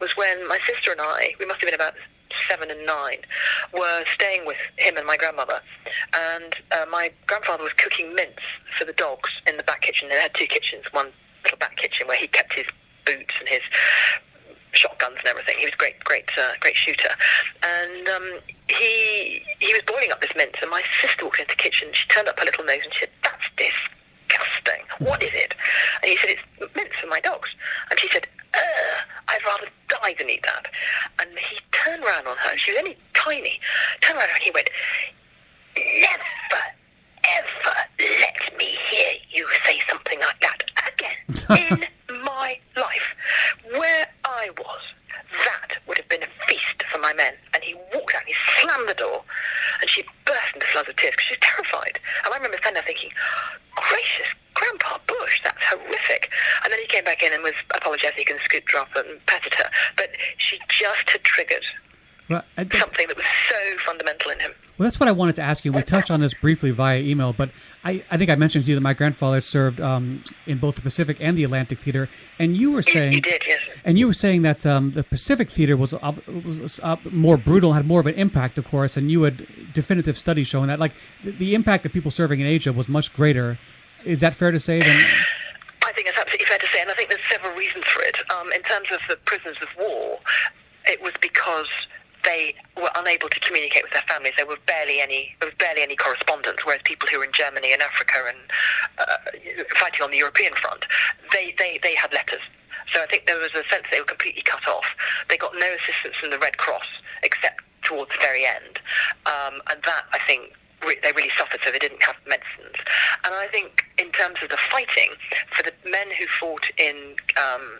was 0.00 0.16
when 0.16 0.46
my 0.48 0.58
sister 0.66 0.92
and 0.92 1.00
I, 1.00 1.34
we 1.38 1.46
must 1.46 1.60
have 1.60 1.66
been 1.66 1.74
about 1.74 1.94
seven 2.48 2.70
and 2.70 2.86
nine, 2.86 3.18
were 3.72 4.04
staying 4.06 4.46
with 4.46 4.56
him 4.76 4.96
and 4.96 5.06
my 5.06 5.16
grandmother. 5.16 5.60
And 6.14 6.54
uh, 6.72 6.86
my 6.90 7.10
grandfather 7.26 7.62
was 7.62 7.72
cooking 7.74 8.14
mince 8.14 8.40
for 8.78 8.84
the 8.84 8.92
dogs 8.94 9.30
in 9.46 9.56
the 9.56 9.62
back 9.64 9.82
kitchen. 9.82 10.08
They 10.08 10.16
had 10.16 10.34
two 10.34 10.46
kitchens, 10.46 10.84
one 10.92 11.08
little 11.44 11.58
back 11.58 11.76
kitchen 11.76 12.06
where 12.06 12.16
he 12.16 12.26
kept 12.26 12.54
his 12.54 12.66
boots 13.04 13.34
and 13.40 13.48
his 13.48 13.60
shotguns 14.72 15.18
and 15.18 15.28
everything. 15.28 15.58
He 15.58 15.64
was 15.64 15.74
a 15.74 15.78
great, 15.78 16.02
great, 16.04 16.30
uh, 16.36 16.52
great 16.60 16.76
shooter. 16.76 17.10
And 17.62 18.08
um, 18.08 18.40
he 18.68 19.42
he 19.60 19.72
was 19.72 19.82
boiling 19.86 20.12
up 20.12 20.20
this 20.20 20.34
mince, 20.36 20.56
and 20.60 20.70
my 20.70 20.82
sister 21.00 21.24
walked 21.24 21.40
into 21.40 21.54
the 21.56 21.62
kitchen. 21.62 21.88
She 21.92 22.06
turned 22.08 22.28
up 22.28 22.38
her 22.38 22.44
little 22.44 22.64
nose 22.64 22.80
and 22.84 22.92
she 22.92 23.00
said, 23.00 23.10
"That's 23.22 23.48
disgusting. 23.56 24.82
What 24.98 25.22
is 25.22 25.32
it?" 25.34 25.54
And 26.02 26.10
he 26.10 26.16
said, 26.16 26.36
"It's 26.58 26.74
mince 26.74 26.96
for 26.96 27.06
my 27.06 27.20
dogs." 27.20 27.48
And 27.90 27.98
she 27.98 28.08
said, 28.08 28.26
I'd 29.28 29.44
rather 29.46 29.68
die 29.88 30.14
than 30.18 30.30
eat 30.30 30.42
that. 30.42 30.68
And 31.20 31.30
he 31.38 31.56
turned 31.72 32.04
around 32.04 32.26
on 32.26 32.36
her. 32.36 32.56
She 32.56 32.72
was 32.72 32.80
only 32.80 32.96
tiny. 33.14 33.60
Turned 34.00 34.18
around 34.18 34.30
and 34.34 34.42
he 34.42 34.50
went, 34.52 34.68
"Never, 35.76 36.62
ever 37.24 37.76
let 37.98 38.58
me 38.58 38.64
hear 38.90 39.12
you 39.30 39.48
say 39.64 39.80
something 39.88 40.18
like 40.20 40.40
that 40.40 40.64
again 40.92 41.86
in 42.10 42.24
my 42.24 42.58
life." 42.76 43.14
Where 43.76 44.06
I 44.42 44.50
was, 44.58 44.82
that 45.44 45.78
would 45.86 45.98
have 45.98 46.08
been 46.08 46.22
a 46.24 46.46
feast 46.48 46.82
for 46.90 46.98
my 46.98 47.12
men. 47.14 47.34
And 47.54 47.62
he 47.62 47.74
walked 47.94 48.14
out 48.14 48.22
and 48.22 48.28
he 48.28 48.34
slammed 48.58 48.88
the 48.88 48.94
door 48.94 49.22
and 49.80 49.88
she 49.88 50.02
burst 50.24 50.54
into 50.54 50.66
floods 50.66 50.88
of 50.88 50.96
tears 50.96 51.12
because 51.12 51.26
she 51.26 51.34
was 51.34 51.46
terrified. 51.46 52.00
And 52.24 52.34
I 52.34 52.36
remember 52.36 52.58
standing 52.58 52.82
there 52.82 52.92
thinking, 52.92 53.10
gracious 53.76 54.26
Grandpa 54.54 54.98
Bush, 55.06 55.40
that's 55.44 55.64
horrific. 55.64 56.32
And 56.64 56.72
then 56.72 56.80
he 56.80 56.86
came 56.86 57.04
back 57.04 57.22
in 57.22 57.32
and 57.32 57.42
was 57.42 57.54
apologetic 57.74 58.30
and 58.30 58.40
scooped 58.40 58.72
her 58.72 58.78
up 58.78 58.94
and 58.96 59.24
patted 59.26 59.54
her. 59.54 59.70
But 59.96 60.10
she 60.38 60.58
just 60.68 61.10
had 61.10 61.22
triggered 61.22 61.64
well, 62.28 62.42
something 62.56 63.06
that 63.06 63.16
was 63.16 63.26
so 63.48 63.78
fundamental 63.86 64.32
in 64.32 64.40
him. 64.40 64.54
Well, 64.82 64.90
that's 64.90 64.98
what 64.98 65.08
I 65.08 65.12
wanted 65.12 65.36
to 65.36 65.42
ask 65.42 65.64
you. 65.64 65.72
We 65.72 65.80
touched 65.82 66.10
on 66.10 66.18
this 66.18 66.34
briefly 66.34 66.72
via 66.72 66.98
email, 66.98 67.32
but 67.32 67.50
I, 67.84 68.02
I 68.10 68.16
think 68.16 68.30
I 68.30 68.34
mentioned 68.34 68.64
to 68.64 68.70
you 68.72 68.74
that 68.74 68.80
my 68.80 68.94
grandfather 68.94 69.40
served 69.40 69.80
um, 69.80 70.24
in 70.44 70.58
both 70.58 70.74
the 70.74 70.82
Pacific 70.82 71.18
and 71.20 71.38
the 71.38 71.44
Atlantic 71.44 71.78
Theater, 71.78 72.08
and 72.40 72.56
you 72.56 72.72
were 72.72 72.82
saying, 72.82 73.12
you, 73.12 73.20
did, 73.20 73.44
yes. 73.46 73.60
and 73.84 73.96
you 73.96 74.08
were 74.08 74.12
saying 74.12 74.42
that 74.42 74.66
um, 74.66 74.90
the 74.90 75.04
Pacific 75.04 75.50
Theater 75.50 75.76
was, 75.76 75.94
uh, 75.94 76.14
was 76.26 76.80
uh, 76.82 76.96
more 77.12 77.36
brutal, 77.36 77.74
had 77.74 77.86
more 77.86 78.00
of 78.00 78.08
an 78.08 78.16
impact, 78.16 78.58
of 78.58 78.64
course, 78.64 78.96
and 78.96 79.08
you 79.08 79.22
had 79.22 79.46
definitive 79.72 80.18
studies 80.18 80.48
showing 80.48 80.66
that, 80.66 80.80
like 80.80 80.94
the, 81.22 81.30
the 81.30 81.54
impact 81.54 81.86
of 81.86 81.92
people 81.92 82.10
serving 82.10 82.40
in 82.40 82.48
Asia 82.48 82.72
was 82.72 82.88
much 82.88 83.12
greater. 83.14 83.60
Is 84.04 84.18
that 84.22 84.34
fair 84.34 84.50
to 84.50 84.58
say? 84.58 84.80
Then. 84.80 85.06
I 85.86 85.92
think 85.92 86.08
it's 86.08 86.18
absolutely 86.18 86.46
fair 86.46 86.58
to 86.58 86.66
say, 86.66 86.80
and 86.80 86.90
I 86.90 86.94
think 86.94 87.08
there's 87.08 87.28
several 87.30 87.54
reasons 87.54 87.84
for 87.84 88.02
it. 88.02 88.16
Um, 88.32 88.50
in 88.52 88.62
terms 88.62 88.88
of 88.90 88.98
the 89.08 89.14
prisoners 89.26 89.58
of 89.62 89.68
war, 89.78 90.18
it 90.86 91.00
was 91.00 91.12
because 91.20 91.68
they 92.24 92.54
were 92.76 92.90
unable 92.96 93.28
to 93.28 93.40
communicate 93.40 93.82
with 93.82 93.92
their 93.92 94.06
families. 94.08 94.34
There 94.36 94.46
were 94.46 94.58
barely 94.66 95.00
any 95.00 95.34
there 95.40 95.48
was 95.48 95.56
barely 95.58 95.82
any 95.82 95.96
correspondence. 95.96 96.64
Whereas 96.64 96.82
people 96.84 97.08
who 97.08 97.18
were 97.18 97.24
in 97.24 97.32
Germany 97.32 97.72
and 97.72 97.82
Africa 97.82 98.18
and 98.28 98.38
uh, 98.98 99.64
fighting 99.76 100.02
on 100.02 100.10
the 100.10 100.18
European 100.18 100.54
front, 100.54 100.86
they, 101.32 101.54
they, 101.58 101.78
they 101.82 101.94
had 101.94 102.12
letters. 102.12 102.42
So 102.92 103.02
I 103.02 103.06
think 103.06 103.26
there 103.26 103.38
was 103.38 103.50
a 103.54 103.66
sense 103.68 103.84
they 103.90 104.00
were 104.00 104.06
completely 104.06 104.42
cut 104.42 104.66
off. 104.68 104.86
They 105.28 105.36
got 105.36 105.52
no 105.54 105.68
assistance 105.80 106.16
from 106.16 106.30
the 106.30 106.38
Red 106.38 106.58
Cross 106.58 106.86
except 107.22 107.62
towards 107.82 108.10
the 108.12 108.18
very 108.20 108.44
end, 108.46 108.78
um, 109.26 109.60
and 109.70 109.82
that 109.82 110.02
I 110.12 110.18
think 110.26 110.52
they 111.02 111.12
really 111.14 111.30
suffered, 111.38 111.60
so 111.64 111.70
they 111.70 111.78
didn't 111.78 112.02
have 112.02 112.16
medicines. 112.26 112.76
And 113.24 113.34
I 113.34 113.46
think, 113.48 113.84
in 113.98 114.10
terms 114.10 114.42
of 114.42 114.48
the 114.48 114.56
fighting, 114.56 115.10
for 115.50 115.62
the 115.62 115.72
men 115.88 116.08
who 116.18 116.26
fought 116.26 116.64
in 116.76 117.14
um, 117.38 117.78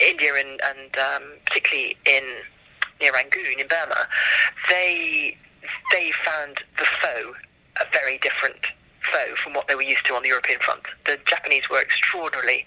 India 0.00 0.32
and, 0.34 0.60
and 0.64 0.96
um, 0.96 1.22
particularly 1.46 1.96
in 2.06 2.24
near 3.00 3.12
Rangoon 3.12 3.58
in 3.58 3.66
Burma, 3.66 4.06
they 4.68 5.36
they 5.92 6.12
found 6.12 6.62
the 6.78 6.84
foe 6.84 7.34
a 7.80 7.84
very 7.92 8.18
different 8.18 8.66
foe 9.02 9.34
from 9.36 9.54
what 9.54 9.68
they 9.68 9.74
were 9.74 9.82
used 9.82 10.04
to 10.06 10.14
on 10.14 10.22
the 10.22 10.28
European 10.28 10.60
front. 10.60 10.82
The 11.04 11.18
Japanese 11.24 11.68
were 11.70 11.80
extraordinarily 11.80 12.64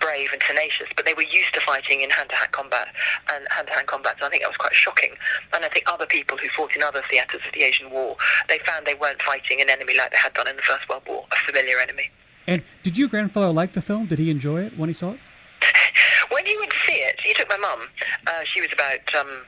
brave 0.00 0.30
and 0.32 0.40
tenacious, 0.40 0.88
but 0.96 1.04
they 1.04 1.14
were 1.14 1.24
used 1.24 1.54
to 1.54 1.60
fighting 1.60 2.00
in 2.02 2.10
hand-to-hand 2.10 2.52
combat 2.52 2.88
and 3.32 3.46
hand-to-hand 3.50 3.86
combat. 3.86 4.16
So 4.20 4.26
I 4.26 4.30
think 4.30 4.42
that 4.42 4.50
was 4.50 4.58
quite 4.58 4.74
shocking. 4.74 5.14
And 5.54 5.64
I 5.64 5.68
think 5.68 5.90
other 5.90 6.06
people 6.06 6.36
who 6.36 6.48
fought 6.48 6.76
in 6.76 6.82
other 6.82 7.02
theatres 7.10 7.40
of 7.46 7.52
the 7.52 7.62
Asian 7.62 7.90
War, 7.90 8.16
they 8.48 8.58
found 8.58 8.86
they 8.86 8.94
weren't 8.94 9.22
fighting 9.22 9.60
an 9.60 9.70
enemy 9.70 9.96
like 9.96 10.10
they 10.10 10.18
had 10.22 10.34
done 10.34 10.48
in 10.48 10.56
the 10.56 10.62
First 10.62 10.88
World 10.88 11.02
War, 11.06 11.26
a 11.32 11.36
familiar 11.36 11.78
enemy. 11.80 12.10
And 12.46 12.62
did 12.82 12.98
your 12.98 13.08
grandfather 13.08 13.52
like 13.52 13.72
the 13.72 13.82
film? 13.82 14.06
Did 14.06 14.18
he 14.18 14.30
enjoy 14.30 14.62
it 14.64 14.78
when 14.78 14.88
he 14.88 14.92
saw 14.92 15.12
it? 15.12 15.20
when 16.30 16.44
he 16.44 16.56
would 16.56 16.72
see 16.86 16.94
it, 16.94 17.20
he 17.20 17.32
took 17.34 17.48
my 17.48 17.56
mum. 17.56 17.80
Uh, 18.26 18.42
she 18.44 18.60
was 18.60 18.70
about 18.72 19.14
um, 19.14 19.42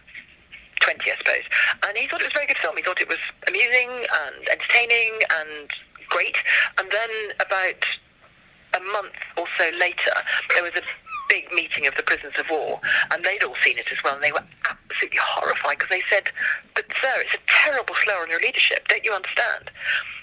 20, 0.85 1.11
I 1.11 1.17
suppose. 1.19 1.45
And 1.87 1.97
he 1.97 2.07
thought 2.07 2.21
it 2.21 2.29
was 2.29 2.37
a 2.37 2.39
very 2.39 2.47
good 2.47 2.59
film. 2.59 2.77
He 2.77 2.83
thought 2.83 3.01
it 3.01 3.09
was 3.09 3.23
amusing 3.49 3.89
and 3.89 4.49
entertaining 4.49 5.13
and 5.41 5.71
great. 6.09 6.37
And 6.79 6.91
then 6.91 7.11
about 7.41 7.85
a 8.75 8.81
month 8.93 9.17
or 9.37 9.47
so 9.59 9.71
later, 9.79 10.13
there 10.55 10.63
was 10.63 10.73
a 10.77 10.83
big 11.29 11.51
meeting 11.53 11.87
of 11.87 11.95
the 11.95 12.03
prisoners 12.03 12.35
of 12.39 12.51
war, 12.51 12.81
and 13.11 13.25
they'd 13.25 13.43
all 13.43 13.57
seen 13.65 13.79
it 13.79 13.91
as 13.91 14.03
well, 14.05 14.15
and 14.15 14.23
they 14.23 14.33
were 14.33 14.45
absolutely 14.69 15.19
horrified 15.23 15.79
because 15.79 15.91
they 15.91 16.03
said, 16.11 16.31
"But 16.75 16.85
sir, 17.01 17.15
it's 17.21 17.35
a 17.35 17.39
terrible 17.47 17.95
slur 17.95 18.21
on 18.21 18.31
your 18.31 18.41
leadership. 18.41 18.87
Don't 18.89 19.05
you 19.05 19.13
understand?" 19.13 19.71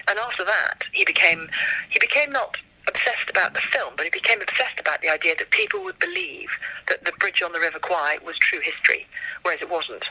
And 0.08 0.20
after 0.20 0.44
that, 0.44 0.84
he 0.92 1.04
became 1.06 1.50
he 1.90 2.00
became 2.00 2.32
not 2.32 2.58
obsessed 3.02 3.30
about 3.30 3.54
the 3.54 3.62
film, 3.62 3.94
but 3.96 4.06
he 4.06 4.10
became 4.10 4.42
obsessed 4.42 4.80
about 4.80 5.02
the 5.02 5.10
idea 5.10 5.36
that 5.38 5.50
people 5.52 5.84
would 5.84 5.98
believe 6.00 6.50
that 6.88 7.04
the 7.06 7.12
bridge 7.20 7.42
on 7.42 7.52
the 7.52 7.60
River 7.60 7.80
Kwai 7.80 8.18
was 8.26 8.38
true 8.38 8.60
history, 8.60 9.06
whereas 9.44 9.62
it 9.62 9.70
wasn't. 9.70 10.06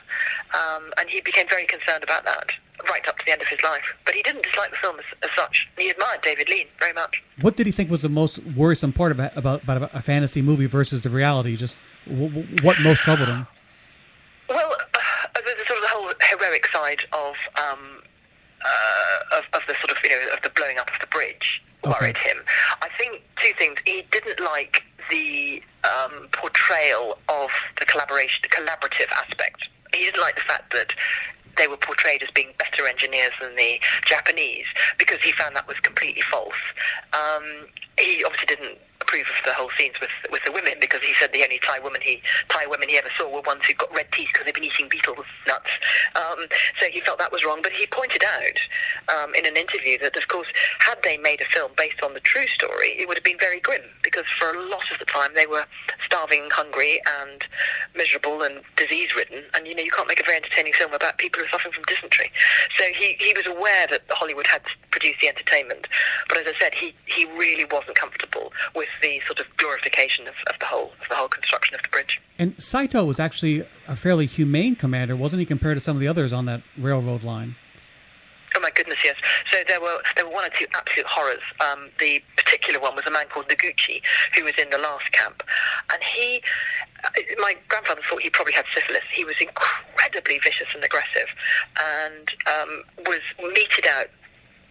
Um, 0.55 0.93
and 0.99 1.09
he 1.09 1.21
became 1.21 1.47
very 1.49 1.67
concerned 1.67 2.03
about 2.03 2.25
that 2.25 2.53
right 2.89 3.07
up 3.09 3.19
to 3.19 3.25
the 3.27 3.33
end 3.33 3.43
of 3.43 3.49
his 3.49 3.63
life. 3.63 3.95
But 4.07 4.15
he 4.15 4.23
didn't 4.23 4.43
dislike 4.43 4.71
the 4.71 4.77
film 4.77 4.97
as, 4.99 5.05
as 5.23 5.31
such. 5.37 5.69
He 5.79 5.91
admired 5.91 6.23
David 6.23 6.49
Lean 6.49 6.67
very 6.79 6.95
much. 6.95 7.23
What 7.41 7.57
did 7.57 7.67
he 7.67 7.73
think 7.73 7.91
was 7.91 8.03
the 8.03 8.09
most 8.09 8.39
worrisome 8.57 8.93
part 8.93 9.13
about 9.13 9.37
about, 9.37 9.63
about 9.65 9.91
a 9.95 10.03
fantasy 10.03 10.41
movie 10.41 10.67
versus 10.67 11.03
the 11.03 11.11
reality? 11.11 11.57
Just 11.57 11.77
w- 12.07 12.29
w- 12.29 12.57
what 12.63 12.81
most 12.81 13.01
troubled 13.01 13.29
him? 13.29 13.47
Well, 14.49 14.73
sort 15.67 16.17
heroic 16.23 16.67
side 16.69 17.03
of, 17.13 17.35
um, 17.59 18.03
uh, 18.65 19.39
of 19.39 19.45
of 19.53 19.63
the 19.69 19.75
sort 19.75 19.91
of 19.91 19.99
you 20.03 20.11
know 20.11 20.33
of 20.33 20.43
the 20.43 20.51
blowing 20.51 20.79
up 20.79 20.91
of 20.91 20.99
the 21.01 21.07
bridge 21.07 21.63
worried 21.85 22.17
Okay. 22.17 22.31
him. 22.31 22.39
I 22.83 22.89
think 22.99 23.23
two 23.37 23.53
things. 23.59 23.79
He 23.85 24.03
didn't 24.11 24.41
like 24.41 24.83
the 25.11 25.63
um, 25.85 26.29
portrayal 26.33 27.19
of 27.29 27.51
the 27.79 27.87
collaboration, 27.87 28.41
the 28.43 28.49
collaborative 28.49 29.11
aspect. 29.13 29.69
He 29.95 30.05
didn't 30.05 30.21
like 30.21 30.37
the 30.37 30.43
fact 30.43 30.73
that 30.73 30.93
they 31.57 31.67
were 31.67 31.77
portrayed 31.77 32.23
as 32.23 32.31
being 32.31 32.53
better 32.59 32.87
engineers 32.87 33.33
than 33.41 33.55
the 33.57 33.81
Japanese 34.05 34.67
because 34.99 35.19
he 35.23 35.33
found 35.33 35.57
that 35.57 35.67
was 35.67 35.79
completely 35.81 36.23
false. 36.23 36.55
Um, 37.13 37.67
he 37.99 38.23
obviously 38.25 38.47
didn't 38.57 38.79
approve 39.11 39.27
of 39.27 39.45
the 39.45 39.53
whole 39.53 39.71
scenes 39.77 39.99
with 40.01 40.11
with 40.31 40.43
the 40.45 40.53
women 40.53 40.75
because 40.81 41.03
he 41.03 41.13
said 41.15 41.33
the 41.33 41.43
only 41.43 41.59
Thai 41.59 41.81
women 41.81 42.01
he 42.01 42.23
Thai 42.49 42.67
women 42.67 42.89
he 42.89 42.97
ever 42.97 43.11
saw 43.17 43.29
were 43.29 43.41
ones 43.43 43.67
who 43.67 43.75
got 43.75 43.95
red 43.95 44.11
teeth 44.13 44.29
because 44.33 44.45
they'd 44.45 44.55
been 44.55 44.65
eating 44.65 44.89
betel 44.89 45.17
nuts. 45.47 45.71
Um, 46.15 46.47
so 46.79 46.87
he 46.87 47.01
felt 47.01 47.19
that 47.19 47.33
was 47.33 47.45
wrong. 47.45 47.61
But 47.63 47.73
he 47.73 47.87
pointed 47.87 48.23
out 48.23 49.19
um, 49.19 49.35
in 49.35 49.47
an 49.47 49.57
interview 49.57 49.99
that, 49.99 50.17
of 50.17 50.29
course, 50.29 50.49
had 50.79 51.03
they 51.03 51.17
made 51.17 51.41
a 51.41 51.45
film 51.47 51.73
based 51.77 52.03
on 52.03 52.15
the 52.15 52.21
true 52.21 52.47
story, 52.47 52.95
it 52.99 53.09
would 53.09 53.17
have 53.17 53.25
been 53.25 53.39
very 53.39 53.61
grim 53.61 53.83
because 54.03 54.27
for 54.39 54.51
a 54.51 54.61
lot 54.69 54.91
of 54.91 54.99
the 54.99 55.05
time 55.05 55.31
they 55.35 55.47
were 55.47 55.67
starving, 56.05 56.47
hungry, 56.51 57.01
and 57.23 57.45
miserable 57.97 58.43
and 58.43 58.61
disease 58.77 59.15
ridden. 59.17 59.43
And 59.57 59.67
you 59.67 59.75
know 59.75 59.83
you 59.83 59.91
can't 59.91 60.09
make 60.09 60.21
a 60.21 60.25
very 60.25 60.37
entertaining 60.37 60.73
film 60.73 60.93
about 60.93 61.19
people 61.19 61.41
who 61.41 61.47
are 61.47 61.51
suffering 61.51 61.75
from 61.75 61.85
dysentery. 61.85 62.31
So 62.79 62.85
he, 62.95 63.17
he 63.19 63.35
was 63.35 63.47
aware 63.47 63.87
that 63.91 64.03
Hollywood 64.11 64.47
had 64.47 64.63
produced 64.91 65.21
the 65.21 65.29
entertainment, 65.29 65.89
but 66.29 66.39
as 66.39 66.55
I 66.55 66.59
said, 66.59 66.75
he, 66.75 66.95
he 67.07 67.27
really 67.37 67.65
wasn't 67.71 67.97
comfortable 67.97 68.53
with 68.75 68.89
the 69.03 69.21
sort 69.27 69.41
of 69.41 69.47
glorification 69.57 70.27
of, 70.27 70.35
of 70.53 70.59
the 70.59 70.67
whole 70.67 70.93
of 71.01 71.09
the 71.09 71.15
whole 71.15 71.29
construction 71.29 71.75
of 71.75 71.83
the 71.83 71.89
bridge. 71.89 72.21
And 72.39 72.55
Saito 72.63 73.05
was 73.05 73.21
actually 73.21 73.67
a 73.89 73.97
fairly 73.97 74.27
humane 74.27 74.77
commander, 74.77 75.17
wasn't 75.17 75.41
he, 75.41 75.47
compared 75.47 75.77
to 75.79 75.85
some 75.85 75.97
of 75.97 76.01
the 76.01 76.09
others 76.09 76.33
on 76.33 76.47
that 76.47 76.63
railroad 76.79 77.23
line? 77.23 77.57
Oh 78.57 78.61
my 78.61 78.71
goodness, 78.75 78.99
yes. 79.05 79.15
So 79.53 79.59
there 79.69 79.81
were 79.81 80.03
there 80.17 80.27
were 80.27 80.33
one 80.33 80.45
or 80.45 80.49
two 80.51 80.67
absolute 80.75 81.07
horrors. 81.07 81.43
Um, 81.61 81.89
the 82.01 82.21
particular 82.37 82.81
one 82.81 82.97
was 82.97 83.07
a 83.07 83.11
man 83.11 83.27
called 83.31 83.47
Noguchi, 83.49 84.03
who 84.37 84.43
was 84.45 84.55
in 84.59 84.69
the 84.71 84.79
last 84.79 85.11
camp, 85.13 85.43
and 85.93 86.03
he. 86.03 86.43
uh, 87.05 87.11
My 87.39 87.55
grandfather 87.69 88.03
thought 88.09 88.23
he 88.23 88.31
probably 88.31 88.53
had 88.55 88.65
syphilis. 88.75 89.05
He 89.13 89.25
was 89.25 89.37
incredibly 89.41 90.39
vicious 90.41 90.67
and 90.75 90.83
aggressive, 90.83 91.29
and 91.81 92.29
um, 92.49 92.83
was 93.07 93.21
meted 93.55 93.87
out 93.87 94.09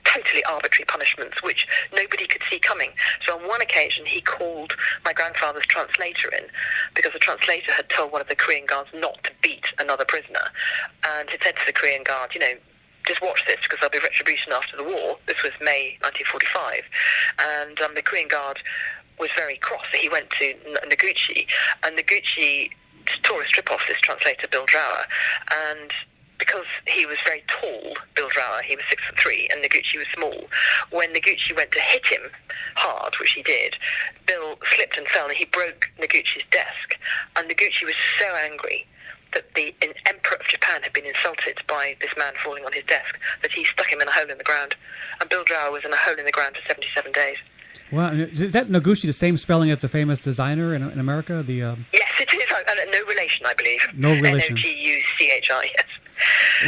totally 0.03 0.43
arbitrary 0.45 0.85
punishments 0.85 1.41
which 1.43 1.67
nobody 1.95 2.25
could 2.25 2.41
see 2.49 2.59
coming. 2.59 2.91
So 3.25 3.37
on 3.37 3.47
one 3.47 3.61
occasion, 3.61 4.05
he 4.05 4.21
called 4.21 4.75
my 5.05 5.13
grandfather's 5.13 5.65
translator 5.65 6.29
in 6.29 6.45
because 6.95 7.13
the 7.13 7.19
translator 7.19 7.71
had 7.71 7.89
told 7.89 8.11
one 8.11 8.21
of 8.21 8.27
the 8.27 8.35
Korean 8.35 8.65
guards 8.65 8.89
not 8.93 9.23
to 9.23 9.31
beat 9.41 9.65
another 9.79 10.05
prisoner, 10.05 10.51
and 11.07 11.29
had 11.29 11.43
said 11.43 11.55
to 11.57 11.65
the 11.65 11.73
Korean 11.73 12.03
guard, 12.03 12.33
you 12.33 12.39
know. 12.39 12.53
Just 13.07 13.21
watch 13.23 13.43
this 13.47 13.55
because 13.63 13.79
there'll 13.79 13.89
be 13.89 13.97
retribution 13.97 14.51
after 14.53 14.77
the 14.77 14.83
war. 14.83 15.17
This 15.25 15.41
was 15.41 15.53
May 15.61 15.97
1945, 16.01 16.83
and 17.39 17.79
um, 17.81 17.95
the 17.95 18.03
Korean 18.03 18.27
guard 18.27 18.59
was 19.17 19.31
very 19.35 19.57
cross. 19.57 19.85
He 19.93 20.09
went 20.09 20.29
to 20.31 20.53
Noguchi, 20.85 21.47
and 21.83 21.97
Noguchi 21.97 22.69
tore 23.23 23.41
a 23.41 23.45
strip 23.45 23.71
off 23.71 23.83
this 23.87 23.97
translator, 23.99 24.47
Bill 24.47 24.65
Drower, 24.65 25.05
and 25.71 25.91
because 26.39 26.65
he 26.87 27.05
was 27.05 27.17
very 27.25 27.43
tall, 27.47 27.93
Bill 28.15 28.29
Drower, 28.29 28.61
he 28.63 28.75
was 28.75 28.85
six 28.89 29.05
foot 29.05 29.19
three, 29.19 29.47
and 29.51 29.63
Noguchi 29.63 29.97
was 29.97 30.07
small. 30.13 30.47
When 30.89 31.13
Noguchi 31.13 31.55
went 31.55 31.71
to 31.73 31.81
hit 31.81 32.07
him 32.07 32.21
hard, 32.75 33.13
which 33.19 33.31
he 33.31 33.43
did, 33.43 33.75
Bill 34.25 34.57
slipped 34.75 34.97
and 34.97 35.07
fell, 35.07 35.27
and 35.27 35.37
he 35.37 35.45
broke 35.45 35.89
Noguchi's 35.99 36.43
desk. 36.49 36.97
And 37.35 37.49
Noguchi 37.49 37.85
was 37.85 37.95
so 38.17 38.25
angry 38.35 38.87
that 39.33 39.53
the 39.53 39.75
emperor 40.07 40.37
of 40.37 40.47
Japan 40.47 40.81
had 40.81 40.93
been 40.93 41.05
insulted 41.05 41.61
by 41.67 41.95
this 42.01 42.11
man 42.17 42.33
falling 42.43 42.65
on 42.65 42.73
his 42.73 42.83
desk 42.85 43.19
that 43.43 43.51
he 43.51 43.63
stuck 43.63 43.87
him 43.87 44.01
in 44.01 44.07
a 44.07 44.11
hole 44.11 44.29
in 44.29 44.37
the 44.37 44.43
ground. 44.43 44.75
And 45.21 45.29
Bill 45.29 45.43
Drower 45.43 45.71
was 45.71 45.85
in 45.85 45.93
a 45.93 45.97
hole 45.97 46.15
in 46.17 46.25
the 46.25 46.31
ground 46.31 46.55
for 46.55 46.67
77 46.67 47.11
days. 47.11 47.37
Wow, 47.91 48.11
is 48.11 48.51
that 48.51 48.69
Noguchi 48.69 49.07
the 49.07 49.13
same 49.13 49.35
spelling 49.37 49.71
as 49.71 49.79
the 49.79 49.87
famous 49.87 50.19
designer 50.19 50.75
in, 50.75 50.83
in 50.83 50.99
America? 50.99 51.43
The 51.43 51.63
uh, 51.63 51.75
Yes, 51.91 52.09
it 52.19 52.33
is. 52.33 52.51
Uh, 52.51 52.61
no 52.91 53.05
relation, 53.07 53.45
I 53.47 53.53
believe. 53.55 53.81
No 53.95 54.11
relation. 54.11 54.57
N-O-G-U-C-H-I, 54.57 55.71
yes. 55.75 55.85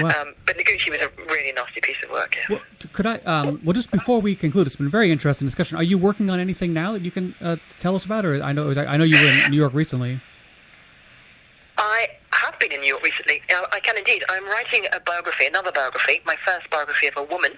Wow. 0.02 0.10
Um, 0.22 0.36
but 0.46 0.58
Noguchi 0.58 0.90
was 0.90 1.00
a 1.02 1.10
really 1.30 1.52
nasty 1.52 1.82
piece 1.82 1.98
of 2.04 2.12
work. 2.12 2.36
Yeah. 2.38 2.58
well, 2.58 2.62
could 2.94 3.06
I? 3.06 3.18
Um, 3.20 3.62
well, 3.64 3.74
just 3.74 3.92
before 3.92 4.22
we 4.22 4.36
conclude, 4.36 4.68
it's 4.68 4.76
been 4.76 4.88
a 4.88 4.90
very 4.90 5.12
interesting 5.12 5.48
discussion. 5.48 5.78
Are 5.78 5.84
you 5.84 5.98
working 5.98 6.30
on 6.30 6.40
anything 6.40 6.74
now 6.74 6.94
that 6.94 7.02
you 7.02 7.12
can 7.12 7.36
uh, 7.42 7.58
tell 7.78 7.96
us 7.96 8.06
about? 8.06 8.26
Or 8.26 8.42
I 8.42 8.54
know 8.54 8.72
I 8.72 8.98
know 8.98 9.04
you 9.04 9.20
were 9.20 9.28
in 9.28 9.52
New 9.52 9.58
York 9.58 9.74
recently. 9.74 10.22
I 11.78 12.08
have 12.34 12.58
been 12.60 12.72
in 12.72 12.82
New 12.82 12.88
York 12.88 13.04
recently. 13.04 13.42
Uh, 13.54 13.66
I 13.74 13.80
can 13.80 13.98
indeed. 13.98 14.24
I'm 14.30 14.46
writing 14.46 14.86
a 14.94 15.00
biography, 15.00 15.46
another 15.48 15.72
biography, 15.72 16.22
my 16.26 16.36
first 16.46 16.70
biography 16.70 17.08
of 17.08 17.18
a 17.18 17.24
woman. 17.24 17.52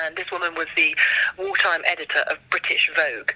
And 0.00 0.16
this 0.16 0.30
woman 0.30 0.54
was 0.54 0.66
the 0.76 0.96
wartime 1.38 1.82
editor 1.86 2.20
of 2.30 2.38
British 2.50 2.90
Vogue. 2.94 3.32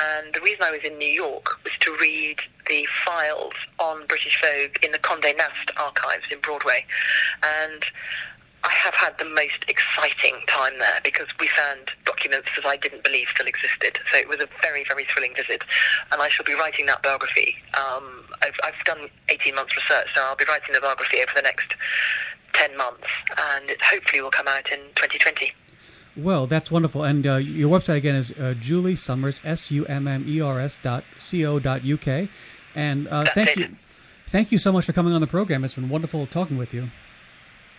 And 0.00 0.34
the 0.34 0.40
reason 0.40 0.62
I 0.62 0.70
was 0.70 0.80
in 0.84 0.98
New 0.98 1.08
York 1.08 1.62
was 1.64 1.72
to 1.80 1.96
read 2.00 2.40
the 2.68 2.86
files 3.04 3.54
on 3.78 4.06
British 4.06 4.40
Vogue 4.42 4.76
in 4.82 4.92
the 4.92 4.98
Condé 4.98 5.36
Nast 5.36 5.70
archives 5.76 6.24
in 6.30 6.40
Broadway. 6.40 6.84
And 7.42 7.84
I 8.64 8.72
have 8.72 8.94
had 8.94 9.16
the 9.18 9.24
most 9.24 9.64
exciting 9.68 10.34
time 10.46 10.78
there 10.78 11.00
because 11.04 11.26
we 11.38 11.46
found 11.48 11.90
documents 12.04 12.50
that 12.56 12.66
I 12.66 12.76
didn't 12.76 13.04
believe 13.04 13.28
still 13.28 13.46
existed. 13.46 13.98
So 14.10 14.18
it 14.18 14.28
was 14.28 14.38
a 14.38 14.48
very, 14.62 14.84
very 14.84 15.04
thrilling 15.04 15.34
visit. 15.36 15.62
And 16.12 16.20
I 16.20 16.28
shall 16.28 16.44
be 16.44 16.54
writing 16.54 16.86
that 16.86 17.02
biography. 17.02 17.56
Um, 17.78 18.24
I've, 18.42 18.58
I've 18.64 18.84
done 18.84 19.08
18 19.28 19.54
months 19.54 19.76
research, 19.76 20.08
so 20.14 20.22
I'll 20.24 20.36
be 20.36 20.44
writing 20.48 20.74
the 20.74 20.80
biography 20.80 21.18
over 21.18 21.32
the 21.36 21.42
next 21.42 21.76
10 22.54 22.76
months. 22.76 23.06
And 23.54 23.70
it 23.70 23.80
hopefully 23.82 24.22
will 24.22 24.30
come 24.30 24.48
out 24.48 24.70
in 24.72 24.80
2020. 24.96 25.52
Well, 26.18 26.48
that's 26.48 26.70
wonderful. 26.70 27.04
And 27.04 27.26
uh, 27.26 27.36
your 27.36 27.70
website 27.70 27.96
again 27.96 28.16
is 28.16 28.32
uh, 28.32 28.54
Julie 28.58 28.96
Summers, 28.96 29.40
S 29.44 29.70
U 29.70 29.86
M 29.86 30.08
M 30.08 30.24
E 30.26 30.40
R 30.40 30.58
S 30.58 30.78
dot 30.82 31.04
C 31.16 31.46
O 31.46 31.60
dot 31.60 31.84
U 31.84 31.96
K. 31.96 32.28
And 32.74 33.06
uh, 33.08 33.24
thank 33.34 33.50
it. 33.50 33.58
you. 33.58 33.76
Thank 34.26 34.50
you 34.52 34.58
so 34.58 34.72
much 34.72 34.84
for 34.84 34.92
coming 34.92 35.14
on 35.14 35.20
the 35.20 35.26
program. 35.26 35.64
It's 35.64 35.74
been 35.74 35.88
wonderful 35.88 36.26
talking 36.26 36.58
with 36.58 36.74
you. 36.74 36.90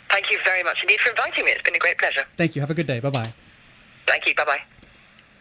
Thank 0.09 0.31
you 0.31 0.39
very 0.43 0.63
much 0.63 0.81
indeed 0.81 0.99
for 1.01 1.11
inviting 1.11 1.45
me. 1.45 1.51
It's 1.51 1.61
been 1.63 1.75
a 1.75 1.79
great 1.79 1.97
pleasure. 1.97 2.23
Thank 2.37 2.55
you. 2.55 2.61
Have 2.61 2.71
a 2.71 2.73
good 2.73 2.87
day. 2.87 2.99
Bye 2.99 3.09
bye. 3.09 3.33
Thank 4.07 4.25
you. 4.25 4.33
Bye 4.33 4.45
bye. 4.45 4.61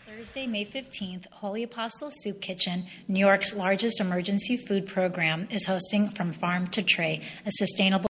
Thursday, 0.07 0.49
May 0.49 0.65
15th, 0.65 1.27
Holy 1.31 1.63
Apostle 1.63 2.11
Soup 2.11 2.41
Kitchen, 2.41 2.87
New 3.07 3.21
York's 3.21 3.55
largest 3.55 4.01
emergency 4.01 4.57
food 4.57 4.87
program, 4.87 5.47
is 5.49 5.67
hosting 5.67 6.11
From 6.11 6.33
Farm 6.33 6.67
to 6.69 6.83
Tray, 6.83 7.23
a 7.47 7.53
sustainable 7.53 8.08